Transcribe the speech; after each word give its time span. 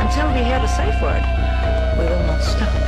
Until 0.00 0.32
we 0.32 0.42
hear 0.42 0.58
the 0.58 0.66
safe 0.66 1.00
word, 1.00 1.22
we 1.96 2.04
will 2.06 2.26
not 2.26 2.42
stop. 2.42 2.87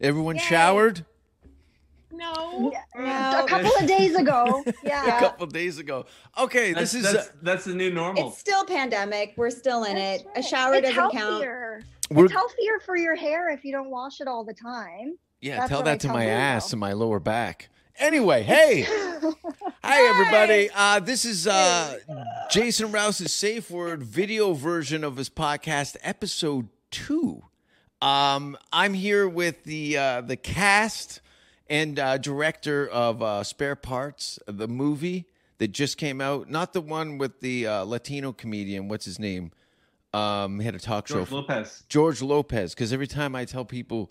Everyone 0.00 0.38
showered 0.38 1.04
No. 2.12 2.72
A 2.94 3.44
couple 3.46 3.70
of 3.78 3.86
days 3.86 4.14
ago. 4.14 4.62
Yeah. 4.82 5.02
a 5.04 5.06
Yeah. 5.06 5.20
couple 5.20 5.46
days 5.46 5.78
ago. 5.78 6.06
Okay, 6.38 6.72
That's, 6.72 6.92
this 6.92 7.04
is 7.06 7.12
that's, 7.12 7.28
uh, 7.28 7.32
that's 7.42 7.64
the 7.64 7.74
new 7.74 7.90
normal. 7.92 8.28
It's 8.28 8.38
still 8.38 8.64
pandemic. 8.64 9.34
We're 9.36 9.50
still 9.50 9.84
in 9.84 9.96
That's 9.96 10.22
it. 10.22 10.26
right. 10.28 10.38
A 10.38 10.42
shower 10.42 10.74
it's 10.74 10.88
doesn't 10.88 10.96
count. 11.10 11.14
healthier. 11.14 11.82
We're- 12.10 12.24
It's 12.26 12.32
healthier 12.32 12.78
for 12.84 12.96
your 12.96 13.16
hair 13.16 13.48
if 13.50 13.64
you 13.64 13.72
don't 13.72 13.90
wash 13.90 14.20
it 14.20 14.28
all 14.28 14.44
the 14.44 14.54
time. 14.54 15.18
yeah. 15.40 15.56
that's 15.58 15.68
Tell 15.70 15.80
what 15.80 15.88
I 15.88 15.90
that 15.92 16.00
to 16.00 16.06
tell 16.08 16.16
my 16.16 16.24
Lulu. 16.26 16.36
ass 16.36 16.72
and 16.72 16.80
my 16.80 16.92
lower 16.92 17.20
back. 17.20 17.68
Anyway, 17.98 18.42
hey, 18.42 18.82
hi 19.82 20.02
everybody. 20.10 20.68
Uh, 20.74 21.00
this 21.00 21.24
is 21.24 21.46
uh, 21.46 21.98
Jason 22.50 22.92
Rouse's 22.92 23.32
safe 23.32 23.70
word 23.70 24.02
video 24.02 24.52
version 24.52 25.02
of 25.02 25.16
his 25.16 25.30
podcast, 25.30 25.96
episode 26.02 26.68
two. 26.90 27.44
Um, 28.02 28.56
I'm 28.72 28.94
here 28.94 29.28
with 29.28 29.64
the 29.64 29.96
uh, 29.96 30.20
the 30.20 30.36
cast 30.36 31.20
and 31.68 31.98
uh, 31.98 32.18
director 32.18 32.86
of 32.86 33.22
uh, 33.22 33.42
Spare 33.42 33.76
Parts, 33.76 34.38
the 34.46 34.68
movie 34.68 35.26
that 35.58 35.68
just 35.68 35.96
came 35.96 36.20
out. 36.20 36.50
Not 36.50 36.72
the 36.72 36.80
one 36.80 37.18
with 37.18 37.40
the 37.40 37.66
uh, 37.66 37.84
Latino 37.84 38.32
comedian. 38.32 38.88
What's 38.88 39.04
his 39.04 39.18
name? 39.18 39.52
Um, 40.12 40.60
he 40.60 40.66
had 40.66 40.74
a 40.74 40.78
talk 40.78 41.06
George 41.06 41.28
show. 41.28 41.36
Lopez. 41.36 41.84
George 41.88 42.22
Lopez. 42.22 42.74
Because 42.74 42.92
every 42.92 43.06
time 43.06 43.34
I 43.34 43.44
tell 43.44 43.64
people 43.64 44.10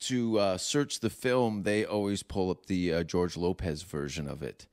to 0.00 0.38
uh, 0.38 0.58
search 0.58 1.00
the 1.00 1.10
film, 1.10 1.62
they 1.62 1.84
always 1.84 2.22
pull 2.22 2.50
up 2.50 2.66
the 2.66 2.92
uh, 2.92 3.02
George 3.04 3.36
Lopez 3.36 3.82
version 3.82 4.28
of 4.28 4.42
it. 4.42 4.66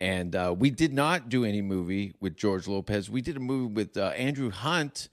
And 0.00 0.34
uh, 0.36 0.54
we 0.56 0.70
did 0.70 0.92
not 0.92 1.28
do 1.28 1.44
any 1.44 1.62
movie 1.62 2.14
with 2.20 2.36
George 2.36 2.68
Lopez. 2.68 3.08
We 3.08 3.22
did 3.22 3.36
a 3.36 3.40
movie 3.40 3.72
with 3.72 3.96
uh, 3.96 4.08
Andrew 4.08 4.50
Hunt. 4.50 5.08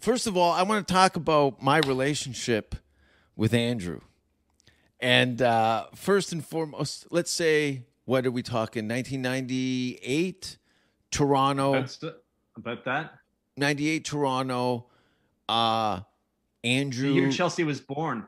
First 0.00 0.26
of 0.26 0.36
all, 0.36 0.52
I 0.52 0.62
want 0.62 0.86
to 0.86 0.92
talk 0.92 1.16
about 1.16 1.62
my 1.62 1.78
relationship 1.78 2.74
with 3.34 3.52
Andrew. 3.54 4.00
And 5.00 5.42
uh, 5.42 5.86
first 5.94 6.32
and 6.32 6.44
foremost, 6.44 7.06
let's 7.10 7.30
say, 7.30 7.82
what 8.04 8.24
are 8.24 8.30
we 8.30 8.42
talking? 8.42 8.88
1998, 8.88 10.56
Toronto. 11.10 11.74
About, 11.74 11.90
st- 11.90 12.14
about 12.56 12.84
that. 12.84 13.12
98 13.56 14.04
Toronto. 14.04 14.86
Uh 15.48 16.00
The 16.62 16.68
Andrew 16.70 17.10
year 17.12 17.30
Chelsea 17.30 17.62
was 17.64 17.80
born. 17.80 18.26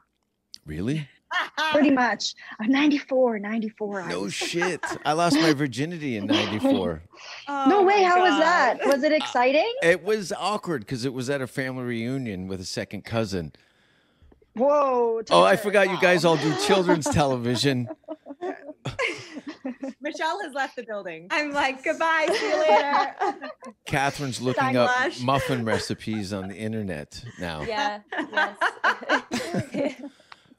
Really? 0.64 1.08
Pretty 1.72 1.90
much. 1.90 2.34
Uh, 2.60 2.66
94, 2.66 3.38
94. 3.38 4.08
No 4.08 4.20
was- 4.22 4.34
shit. 4.34 4.80
I 5.04 5.12
lost 5.12 5.36
my 5.36 5.52
virginity 5.52 6.16
in 6.16 6.26
94. 6.26 7.02
no 7.66 7.82
way. 7.82 8.02
How 8.02 8.20
was 8.22 8.38
that? 8.40 8.78
Was 8.86 9.02
Uh, 9.02 9.06
it 9.06 9.12
exciting? 9.12 9.72
It 9.82 10.02
was 10.04 10.32
awkward 10.32 10.80
because 10.82 11.04
it 11.04 11.12
was 11.12 11.28
at 11.30 11.40
a 11.42 11.46
family 11.46 11.84
reunion 11.84 12.48
with 12.48 12.60
a 12.60 12.64
second 12.64 13.04
cousin. 13.04 13.52
Whoa. 14.54 15.22
Oh, 15.30 15.44
I 15.44 15.50
Tucker, 15.56 15.62
forgot 15.62 15.90
you 15.90 16.00
guys 16.00 16.24
all 16.24 16.36
do 16.36 16.52
children's 16.66 17.04
television. 17.08 17.88
Michelle 20.00 20.40
has 20.42 20.52
left 20.54 20.76
the 20.76 20.82
building. 20.84 21.26
I'm 21.30 21.50
like, 21.52 21.84
goodbye. 21.84 22.26
See 22.32 22.48
you 22.48 22.58
later. 22.58 23.14
Catherine's 23.86 24.40
looking 24.40 24.76
up 24.76 24.90
Backlash. 24.90 25.22
muffin 25.22 25.64
recipes 25.64 26.32
on 26.32 26.48
the 26.48 26.56
internet 26.56 27.22
now. 27.38 27.62
yeah. 27.62 28.00
Yes. 28.32 29.94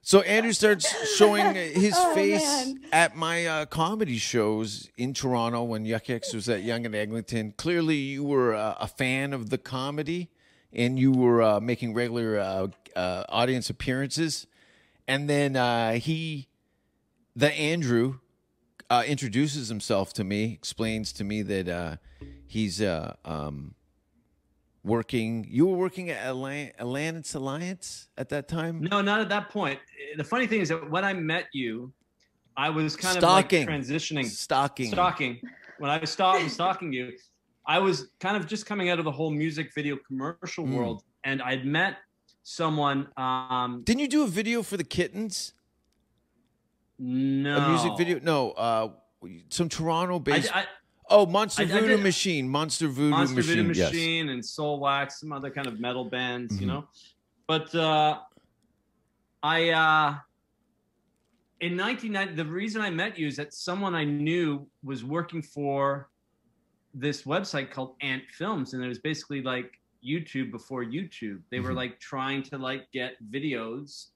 So 0.09 0.21
Andrew 0.21 0.53
starts 0.53 0.87
showing 1.17 1.53
his 1.53 1.93
Oh, 1.95 2.15
face 2.15 2.65
man. 2.65 2.79
at 2.91 3.15
my 3.15 3.45
uh, 3.45 3.65
comedy 3.67 4.17
shows 4.17 4.89
in 4.97 5.13
Toronto 5.13 5.61
when 5.61 5.85
Yuk 5.85 6.09
Yuk's 6.09 6.33
was 6.33 6.49
at 6.49 6.63
Yonge 6.63 6.87
and 6.87 6.95
Eglinton. 6.95 7.53
Clearly, 7.55 7.97
you 7.97 8.23
were 8.23 8.55
uh, 8.55 8.73
a 8.79 8.87
fan 8.87 9.33
of 9.33 9.51
the 9.51 9.59
comedy, 9.59 10.31
and 10.73 10.97
you 10.97 11.11
were 11.11 11.43
uh, 11.43 11.59
making 11.59 11.93
regular 11.93 12.39
uh, 12.39 12.67
uh, 12.95 13.25
audience 13.29 13.69
appearances. 13.69 14.47
And 15.07 15.29
then 15.29 15.55
uh, 15.55 15.91
he, 15.91 16.47
the 17.35 17.53
Andrew, 17.53 18.15
uh, 18.89 19.03
introduces 19.05 19.69
himself 19.69 20.11
to 20.13 20.23
me, 20.23 20.53
explains 20.53 21.13
to 21.13 21.23
me 21.23 21.43
that 21.43 21.67
uh, 21.69 21.95
he's 22.47 22.81
uh, 22.81 23.13
um, 23.25 23.75
working. 24.83 25.45
You 25.49 25.65
were 25.67 25.77
working 25.77 26.09
at 26.09 26.17
Atlantis 26.25 27.33
Alliance 27.35 28.07
at 28.17 28.29
that 28.29 28.47
time. 28.47 28.81
No, 28.81 29.01
not 29.01 29.19
at 29.21 29.29
that 29.29 29.49
point. 29.49 29.79
The 30.17 30.23
funny 30.23 30.47
thing 30.47 30.61
is 30.61 30.69
that 30.69 30.89
when 30.89 31.03
I 31.03 31.13
met 31.13 31.45
you, 31.53 31.91
I 32.57 32.69
was 32.69 32.95
kind 32.95 33.17
Stalking. 33.17 33.63
of 33.63 33.69
like 33.69 33.81
transitioning, 33.81 34.25
Stalking. 34.25 34.91
stalking. 34.91 35.41
When 35.79 35.89
I 35.89 36.03
started 36.03 36.49
stalking 36.51 36.91
you, 36.91 37.13
I 37.65 37.79
was 37.79 38.07
kind 38.19 38.35
of 38.35 38.47
just 38.47 38.65
coming 38.65 38.89
out 38.89 38.99
of 38.99 39.05
the 39.05 39.11
whole 39.11 39.31
music 39.31 39.73
video 39.73 39.97
commercial 40.07 40.65
Mm. 40.65 40.73
world, 40.73 41.03
and 41.23 41.41
I'd 41.41 41.65
met 41.65 41.97
someone. 42.43 43.07
Um, 43.15 43.81
Didn't 43.85 44.01
you 44.01 44.07
do 44.07 44.23
a 44.23 44.27
video 44.27 44.63
for 44.63 44.75
the 44.75 44.83
kittens? 44.83 45.53
no, 46.97 47.57
A 47.57 47.69
music 47.69 47.91
video? 47.97 48.19
No, 48.21 48.51
uh, 48.51 48.89
some 49.49 49.69
Toronto 49.69 50.15
I, 50.15 50.19
based. 50.19 50.55
I, 50.55 50.65
oh, 51.09 51.25
Monster 51.25 51.63
I- 51.63 51.65
I 51.65 51.67
Voodoo 51.69 51.87
did- 51.97 52.03
Machine. 52.03 52.47
Monster 52.49 52.87
Voodoo 52.87 53.09
Monster 53.09 53.35
Machine. 53.37 53.67
Voodoo 53.67 53.79
yes. 53.79 54.29
And 54.29 54.45
Soul 54.45 54.79
Wax, 54.79 55.19
some 55.19 55.31
other 55.31 55.49
kind 55.49 55.67
of 55.67 55.79
metal 55.79 56.05
bands, 56.05 56.59
you 56.59 56.65
Mhm. 56.67 56.69
know. 56.69 56.87
But 57.47 57.73
uh, 57.75 58.19
I, 59.41 59.69
uh, 59.69 60.17
in 61.61 61.75
1990, 61.75 62.35
the 62.35 62.45
reason 62.45 62.81
I 62.81 62.89
met 62.89 63.17
you 63.17 63.27
is 63.27 63.35
that 63.37 63.53
someone 63.53 63.95
I 63.95 64.03
knew 64.05 64.67
was 64.83 65.03
working 65.03 65.41
for 65.41 66.09
this 66.93 67.23
website 67.23 67.69
called 67.71 67.95
Ant 68.01 68.23
Films, 68.31 68.73
and 68.73 68.83
it 68.83 68.87
was 68.87 68.99
basically 68.99 69.41
like 69.41 69.71
YouTube 70.05 70.51
before 70.51 70.83
YouTube. 70.83 71.41
They 71.51 71.59
were 71.59 71.71
Mhm. 71.71 71.75
like 71.83 71.99
trying 71.99 72.43
to 72.43 72.57
like 72.57 72.89
get 72.91 73.15
videos 73.29 74.07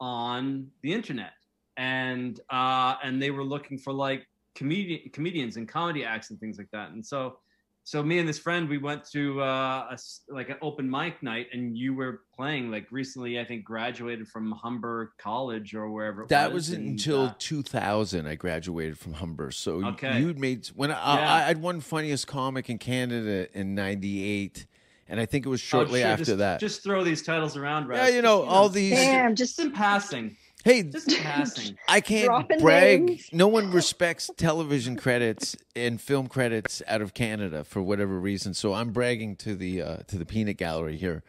on 0.00 0.70
the 0.82 0.92
internet, 0.92 1.32
and 1.76 2.40
uh, 2.50 2.96
and 3.02 3.22
they 3.22 3.30
were 3.30 3.44
looking 3.44 3.78
for 3.78 3.92
like 3.92 4.26
comedian 4.58 5.10
comedians 5.12 5.56
and 5.56 5.68
comedy 5.68 6.04
acts 6.04 6.30
and 6.30 6.40
things 6.40 6.58
like 6.58 6.68
that. 6.72 6.90
And 6.90 7.04
so, 7.04 7.38
so 7.84 8.02
me 8.02 8.18
and 8.18 8.28
this 8.28 8.38
friend, 8.38 8.68
we 8.68 8.76
went 8.76 9.02
to 9.12 9.40
uh, 9.40 9.86
a 9.90 9.94
s 9.94 10.22
like 10.28 10.50
an 10.50 10.56
open 10.60 10.90
mic 10.90 11.22
night, 11.22 11.46
and 11.52 11.78
you 11.78 11.94
were 11.94 12.22
playing 12.36 12.70
like 12.70 12.86
recently. 12.90 13.38
I 13.40 13.44
think 13.44 13.64
graduated 13.64 14.26
from 14.28 14.50
Humber 14.52 15.12
College 15.18 15.74
or 15.74 15.88
wherever. 15.90 16.22
It 16.24 16.28
That 16.28 16.52
was 16.52 16.68
wasn't 16.70 16.82
and, 16.82 16.90
until 16.98 17.26
uh, 17.26 17.34
2000. 17.38 18.26
I 18.26 18.34
graduated 18.34 18.98
from 18.98 19.14
Humber. 19.14 19.52
So 19.52 19.70
Okay. 19.92 20.20
you'd 20.20 20.38
made 20.38 20.66
when 20.74 20.90
I, 20.90 20.94
Yeah. 20.94 21.34
I, 21.34 21.48
I'd 21.48 21.58
won 21.62 21.80
funniest 21.80 22.26
comic 22.26 22.68
in 22.68 22.78
Canada 22.78 23.46
in 23.58 23.74
'98, 23.74 24.66
and 25.08 25.18
I 25.20 25.24
think 25.24 25.46
it 25.46 25.48
was 25.48 25.62
oh, 25.62 25.72
shortly 25.72 26.00
sure, 26.02 26.10
after 26.10 26.24
just, 26.24 26.38
that. 26.38 26.60
Just 26.60 26.82
throw 26.82 27.04
these 27.04 27.22
titles 27.22 27.56
around, 27.56 27.86
Russ. 27.86 27.98
yeah, 28.00 28.16
you 28.16 28.22
know 28.22 28.42
all 28.42 28.68
these. 28.68 28.98
Damn, 28.98 29.34
just 29.34 29.56
Just 29.56 29.60
in 29.66 29.72
passing. 29.72 30.36
Hey, 30.68 30.82
Just 30.82 31.08
passing. 31.22 31.78
I 31.88 32.02
can't 32.02 32.46
brag. 32.60 33.02
names. 33.02 33.30
No 33.32 33.48
one 33.48 33.70
respects 33.72 34.30
television 34.36 34.96
credits 34.96 35.56
and 35.74 35.98
film 35.98 36.26
credits 36.26 36.82
out 36.86 37.00
of 37.00 37.14
Canada 37.14 37.64
for 37.64 37.80
whatever 37.80 38.20
reason. 38.20 38.52
So 38.52 38.74
I'm 38.74 38.90
bragging 38.90 39.36
to 39.36 39.54
the 39.54 39.80
uh, 39.80 39.96
to 40.08 40.18
the 40.18 40.26
peanut 40.26 40.58
gallery 40.58 40.98
here. 40.98 41.22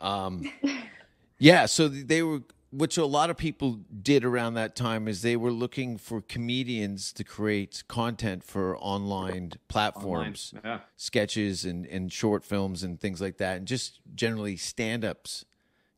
Um, 0.00 0.50
yeah, 1.38 1.66
so 1.66 1.86
they 1.86 2.24
were 2.24 2.40
which 2.72 2.96
a 2.98 3.06
lot 3.06 3.30
of 3.30 3.36
people 3.36 3.78
did 4.02 4.24
around 4.24 4.54
that 4.54 4.74
time 4.74 5.06
is 5.06 5.22
they 5.22 5.36
were 5.36 5.52
looking 5.52 5.96
for 5.96 6.20
comedians 6.20 7.12
to 7.12 7.22
create 7.22 7.84
content 7.86 8.42
for 8.42 8.76
online 8.78 9.52
platforms, 9.68 10.52
Online, 10.56 10.78
yeah. 10.78 10.84
sketches 10.96 11.64
and, 11.64 11.86
and 11.86 12.12
short 12.12 12.44
films 12.44 12.82
and 12.82 13.00
things 13.00 13.20
like 13.20 13.36
that, 13.36 13.58
and 13.58 13.68
just 13.68 14.00
generally 14.16 14.56
stand 14.56 15.04
ups 15.04 15.44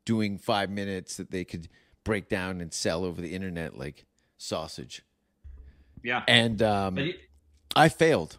doing 0.05 0.37
five 0.37 0.69
minutes 0.69 1.17
that 1.17 1.31
they 1.31 1.45
could 1.45 1.69
break 2.05 2.29
down 2.29 2.61
and 2.61 2.73
sell 2.73 3.05
over 3.05 3.21
the 3.21 3.35
internet 3.35 3.79
like 3.79 4.05
sausage. 4.39 5.03
Yeah. 6.03 6.23
And 6.27 6.63
um, 6.63 6.99
I 7.77 7.89
failed. 7.89 8.39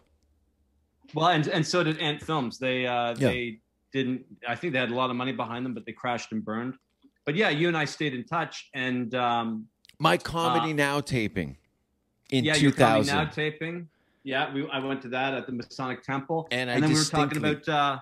Well, 1.14 1.28
and 1.28 1.46
and 1.48 1.66
so 1.66 1.82
did 1.82 1.98
Ant 2.00 2.22
Films. 2.22 2.58
They 2.58 2.86
uh, 2.86 3.10
Yeah. 3.18 3.28
they 3.28 3.60
didn't. 3.92 4.24
I 4.48 4.54
think 4.54 4.72
they 4.72 4.78
had 4.78 4.90
a 4.90 4.94
lot 4.94 5.10
of 5.10 5.16
money 5.16 5.32
behind 5.32 5.64
them, 5.64 5.74
but 5.74 5.86
they 5.86 5.92
crashed 5.92 6.32
and 6.32 6.44
burned. 6.44 6.74
But 7.24 7.36
yeah, 7.36 7.48
you 7.50 7.68
and 7.68 7.76
I 7.76 7.84
stayed 7.86 8.12
in 8.14 8.24
touch, 8.24 8.68
and 8.74 9.14
um, 9.14 9.66
My 9.98 10.16
comedy 10.18 10.72
Uh, 10.72 10.76
now 10.76 11.00
taping 11.00 11.56
in 12.30 12.44
yeah, 12.44 12.56
your 12.56 12.72
Comedy 12.72 13.04
2000. 13.04 13.16
now 13.16 13.30
taping. 13.30 13.88
Yeah, 14.24 14.52
we 14.52 14.68
I 14.70 14.78
went 14.78 15.00
to 15.02 15.08
that 15.10 15.34
at 15.34 15.46
the 15.46 15.52
Masonic 15.52 16.02
Temple, 16.02 16.48
And 16.50 16.70
I 16.70 16.80
then 16.80 16.90
we 16.90 16.96
were 16.96 17.04
talking 17.04 17.38
about 17.38 17.68
uh, 17.68 17.98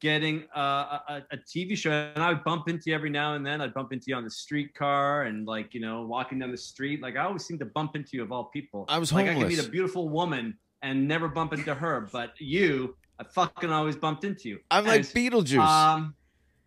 getting 0.00 0.44
uh, 0.56 0.98
a, 1.08 1.22
a 1.32 1.36
TV 1.36 1.76
show, 1.76 1.90
and 1.90 2.22
I 2.22 2.28
would 2.28 2.44
bump 2.44 2.68
into 2.68 2.84
you 2.86 2.94
every 2.94 3.10
now 3.10 3.34
and 3.34 3.44
then. 3.44 3.60
I'd 3.60 3.74
bump 3.74 3.92
into 3.92 4.06
you 4.08 4.16
on 4.16 4.24
the 4.24 4.30
streetcar, 4.30 5.24
and 5.24 5.46
like 5.46 5.74
you 5.74 5.80
know, 5.80 6.02
walking 6.02 6.38
down 6.38 6.50
the 6.50 6.56
street. 6.56 7.02
Like 7.02 7.16
I 7.16 7.24
always 7.24 7.44
seem 7.44 7.58
to 7.58 7.66
bump 7.66 7.96
into 7.96 8.10
you 8.16 8.22
of 8.22 8.32
all 8.32 8.44
people. 8.44 8.84
I 8.88 8.98
was 8.98 9.10
homeless. 9.10 9.28
like 9.28 9.36
I 9.36 9.40
could 9.40 9.48
meet 9.48 9.66
a 9.66 9.70
beautiful 9.70 10.08
woman 10.08 10.56
and 10.82 11.08
never 11.08 11.28
bump 11.28 11.52
into 11.52 11.74
her, 11.74 12.08
but 12.12 12.32
you, 12.38 12.96
I 13.18 13.24
fucking 13.24 13.70
always 13.70 13.96
bumped 13.96 14.24
into 14.24 14.48
you. 14.48 14.58
I'm 14.70 14.86
like 14.86 15.02
Beetlejuice. 15.02 15.58
Um, 15.58 16.14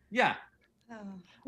yeah. 0.09 0.35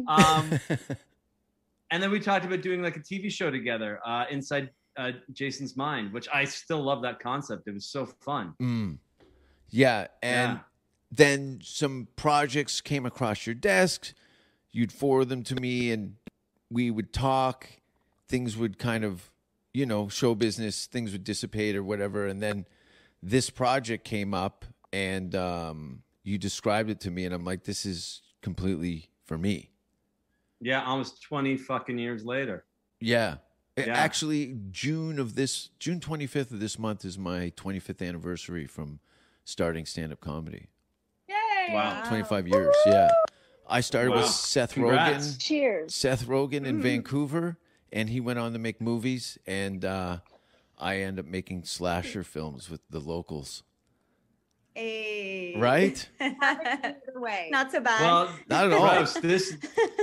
Um, 0.08 0.60
and 1.92 2.02
then 2.02 2.10
we 2.10 2.20
talked 2.20 2.46
about 2.46 2.62
doing 2.62 2.82
like 2.82 2.96
a 2.96 3.02
TV 3.02 3.32
show 3.32 3.52
together, 3.52 4.00
uh, 4.06 4.26
inside 4.32 4.70
uh, 4.98 5.12
Jason's 5.34 5.76
mind, 5.76 6.14
which 6.14 6.28
I 6.34 6.46
still 6.46 6.82
love 6.82 7.02
that 7.02 7.20
concept. 7.20 7.68
It 7.68 7.74
was 7.74 7.86
so 7.86 8.06
fun. 8.06 8.54
Mm. 8.62 8.98
Yeah, 9.70 10.08
and 10.22 10.54
Yeah. 10.54 10.60
Then 11.16 11.60
some 11.64 12.08
projects 12.16 12.82
came 12.82 13.06
across 13.06 13.46
your 13.46 13.54
desk. 13.54 14.14
You'd 14.72 14.92
forward 14.92 15.30
them 15.30 15.44
to 15.44 15.56
me, 15.56 15.92
and 15.92 16.16
we 16.72 16.90
would 16.90 17.14
talk. 17.14 17.70
Things 18.28 18.58
would 18.58 18.80
kind 18.80 19.04
of, 19.04 19.30
you 19.74 19.86
know, 19.86 20.08
show 20.08 20.34
business. 20.34 20.88
Things 20.88 21.12
would 21.12 21.24
dissipate 21.24 21.76
or 21.76 21.84
whatever, 21.84 22.26
and 22.26 22.42
then 22.42 22.66
this 23.22 23.50
project 23.50 24.04
came 24.04 24.34
up, 24.34 24.66
and 24.92 25.36
um, 25.36 26.02
you 26.24 26.38
described 26.38 26.90
it 26.90 27.00
to 27.02 27.12
me, 27.12 27.26
and 27.26 27.34
I'm 27.34 27.46
like, 27.46 27.64
this 27.64 27.86
is 27.86 28.22
completely 28.42 29.10
for 29.26 29.38
me. 29.38 29.70
Yeah, 30.62 30.84
almost 30.84 31.22
20 31.22 31.58
fucking 31.58 31.98
years 32.00 32.26
later. 32.26 32.66
Yeah. 33.00 33.36
Yeah. 33.78 33.94
Actually, 33.94 34.56
June 34.72 35.20
of 35.20 35.36
this 35.36 35.70
June 35.80 36.00
25th 36.00 36.52
of 36.52 36.60
this 36.60 36.78
month 36.78 37.04
is 37.04 37.18
my 37.18 37.52
25th 37.58 38.08
anniversary 38.08 38.68
from 38.68 39.00
starting 39.46 39.86
stand 39.86 40.14
up 40.14 40.22
comedy. 40.22 40.68
Yay! 41.68 41.74
Wow. 41.74 42.04
25 42.08 42.48
years, 42.48 42.76
yeah. 42.86 43.10
I 43.68 43.82
started 43.82 44.12
with 44.12 44.26
Seth 44.28 44.74
Congrats. 44.74 45.28
Rogen. 45.36 45.40
Cheers. 45.42 45.96
Seth 45.96 46.26
Rogen 46.28 46.62
Mm. 46.62 46.66
in 46.68 46.82
Vancouver, 46.82 47.58
and 47.92 48.10
he 48.10 48.20
went 48.20 48.40
on 48.40 48.54
to 48.54 48.60
make 48.60 48.82
movies, 48.82 49.38
and 49.48 49.84
uh, 49.86 50.20
I 50.78 50.98
end 50.98 51.20
up 51.20 51.26
making 51.26 51.64
slasher 51.64 52.24
films 52.24 52.70
with 52.70 52.82
the 52.90 53.00
locals. 53.00 53.64
Hey. 54.76 55.54
Right? 55.58 56.08
Not 57.52 57.72
so 57.72 57.80
bad. 57.80 58.02
Well, 58.02 58.30
Not 58.50 58.66
at 58.66 58.74
all. 58.74 58.90
gross. 58.90 59.14
This, 59.14 59.56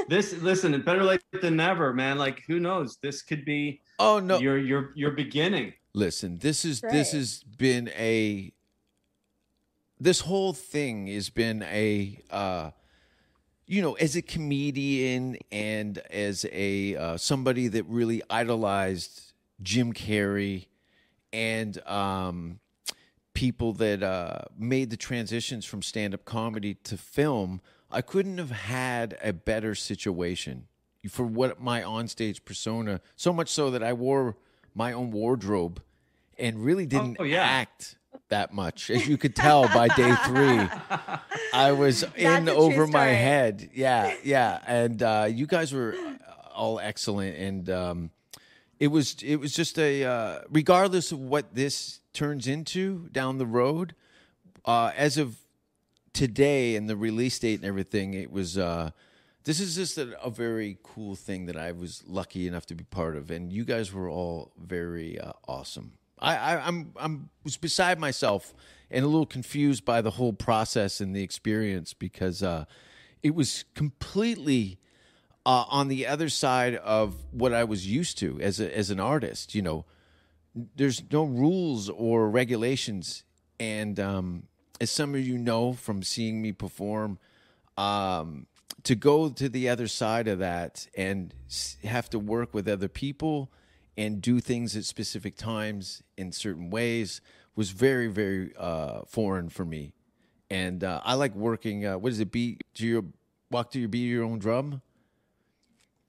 this, 0.09 0.33
listen, 0.41 0.81
better 0.83 1.03
late 1.03 1.21
than 1.43 1.57
never, 1.57 1.93
man. 1.93 2.19
Like, 2.19 2.43
who 2.47 2.61
knows? 2.61 2.97
This 3.03 3.21
could 3.23 3.45
be 3.45 3.81
Oh 3.99 4.21
no! 4.21 4.39
your 4.39 4.57
your 4.59 4.93
your 4.95 5.11
beginning. 5.11 5.73
Listen, 5.93 6.39
this 6.39 6.65
is 6.65 6.81
this 6.83 7.13
has 7.13 7.43
been 7.59 7.89
a 7.99 8.53
this 10.01 10.21
whole 10.21 10.53
thing 10.53 11.07
has 11.09 11.29
been 11.31 11.63
a 11.65 12.19
uh 12.31 12.71
you 13.67 13.81
know, 13.83 13.93
as 13.95 14.17
a 14.17 14.23
comedian 14.23 15.37
and 15.53 15.99
as 16.11 16.45
a 16.51 16.97
uh, 16.97 17.17
somebody 17.17 17.69
that 17.69 17.85
really 17.85 18.21
idolized 18.29 19.33
Jim 19.63 19.93
Carrey 19.93 20.67
and 21.33 21.81
um 21.87 22.59
people 23.33 23.73
that 23.75 24.03
uh 24.03 24.41
made 24.59 24.91
the 24.91 24.97
transitions 24.97 25.65
from 25.65 25.83
stand-up 25.83 26.25
comedy 26.25 26.75
to 26.83 26.97
film, 26.97 27.61
I 27.93 28.01
couldn't 28.03 28.39
have 28.39 28.51
had 28.51 29.17
a 29.23 29.33
better 29.33 29.75
situation 29.77 30.67
for 31.09 31.25
what 31.25 31.61
my 31.61 31.81
onstage 31.83 32.45
persona 32.45 33.01
so 33.17 33.33
much 33.33 33.49
so 33.49 33.71
that 33.71 33.83
I 33.83 33.93
wore 33.93 34.37
my 34.75 34.93
own 34.93 35.13
wardrobe 35.13 35.81
and 36.39 36.65
really 36.65 36.87
didn't 36.87 37.17
Oh, 37.21 37.25
yeah. 37.25 37.43
act 37.45 37.97
that 38.29 38.53
much. 38.53 38.91
As 38.91 39.07
you 39.07 39.17
could 39.17 39.35
tell 39.35 39.69
by 39.69 39.89
day 39.89 40.15
3 40.25 40.69
I 41.53 41.73
was 41.73 42.03
in 42.17 42.45
That's 42.45 42.57
true 42.57 42.65
over 42.65 42.87
my 42.87 43.07
head. 43.07 43.71
Yeah 43.75 44.15
yeah. 44.23 44.61
And 44.67 45.03
uh 45.03 45.29
you 45.31 45.47
guys 45.47 45.73
were 45.73 45.97
all 46.55 46.79
excellent. 46.79 47.37
And 47.37 47.71
um 47.71 48.11
it 48.79 48.89
was 48.89 49.17
it 49.23 49.37
was 49.37 49.53
just 49.53 49.79
a 49.79 50.05
uh 50.05 50.41
regardless 50.51 51.13
of 51.13 51.21
what 51.21 51.55
this 51.55 52.01
turns 52.13 52.47
into 52.47 53.09
down 53.13 53.39
the 53.39 53.47
road 53.47 53.95
uh 54.65 54.93
as 54.97 55.17
of 55.17 55.37
today 56.13 56.77
and 56.77 56.89
the 56.89 56.97
release 56.97 57.39
date 57.39 57.61
and 57.61 57.65
everything, 57.65 58.15
it 58.15 58.31
was 58.31 58.59
uh 58.59 58.91
this 59.45 59.61
is 59.61 59.75
just 59.75 59.97
a, 59.99 60.23
a 60.23 60.31
very 60.31 60.79
cool 60.83 61.15
thing 61.15 61.47
that 61.47 61.57
I 61.57 61.73
was 61.73 62.05
lucky 62.07 62.47
enough 62.47 62.67
to 62.67 62.75
be 62.75 62.85
part 62.85 63.17
of, 63.17 63.31
and 63.31 63.53
you 63.53 63.65
guys 63.65 63.93
were 63.93 64.09
all 64.09 64.53
very 64.59 65.19
uh, 65.19 65.33
awesome. 65.49 65.93
I, 66.21 66.37
I 66.37 66.67
I'm 66.67 66.93
I'm 66.97 67.31
was 67.45 67.57
beside 67.57 67.99
myself 67.99 68.55
and 68.91 69.05
a 69.05 69.09
little 69.09 69.27
confused 69.27 69.85
by 69.85 70.01
the 70.01 70.11
whole 70.13 70.33
process 70.33 71.01
and 71.01 71.15
the 71.15 71.23
experience 71.23 71.95
because 71.95 72.43
uh, 72.43 72.65
it 73.23 73.35
was 73.35 73.65
completely 73.75 74.79
uh, 75.47 75.65
on 75.69 75.89
the 75.89 76.07
other 76.07 76.29
side 76.29 76.77
of 76.77 77.17
what 77.31 77.53
I 77.53 77.65
was 77.65 77.87
used 77.87 78.19
to 78.19 78.41
as 78.41 78.61
a, 78.61 78.77
as 78.77 78.91
an 78.91 79.01
artist. 79.01 79.55
You 79.55 79.63
know, 79.63 79.85
there's 80.77 81.03
no 81.11 81.25
rules 81.25 81.89
or 81.89 82.29
regulations, 82.29 83.25
and 83.59 83.99
um, 83.99 84.43
as 84.81 84.91
some 84.91 85.15
of 85.15 85.21
you 85.21 85.39
know 85.39 85.73
from 85.73 86.03
seeing 86.03 86.43
me 86.43 86.53
perform, 86.53 87.19
um, 87.79 88.47
to 88.83 88.95
go 88.95 89.29
to 89.29 89.49
the 89.49 89.69
other 89.69 89.87
side 89.87 90.29
of 90.29 90.39
that 90.41 90.87
and 90.97 91.35
have 91.85 92.11
to 92.11 92.19
work 92.19 92.53
with 92.53 92.69
other 92.69 92.89
people 92.89 93.51
and 94.01 94.23
do 94.23 94.41
things 94.41 94.75
at 94.77 94.85
specific 94.87 95.37
times 95.37 96.03
in 96.17 96.33
certain 96.33 96.71
ways 96.71 97.21
was 97.55 97.71
very 97.71 98.07
very 98.07 98.53
uh, 98.57 99.03
foreign 99.07 99.51
for 99.51 99.65
me. 99.65 99.93
And 100.51 100.83
uh, 100.83 101.01
I 101.05 101.15
like 101.15 101.35
working. 101.35 101.87
Uh, 101.87 101.99
what 101.99 102.11
is 102.11 102.19
it? 102.19 102.33
Beat 102.33 102.65
do 102.75 102.87
your 102.87 103.05
walk 103.51 103.71
to 103.73 103.79
your 103.79 103.89
beat 103.89 104.07
of 104.07 104.11
your 104.11 104.25
own 104.25 104.39
drum. 104.39 104.81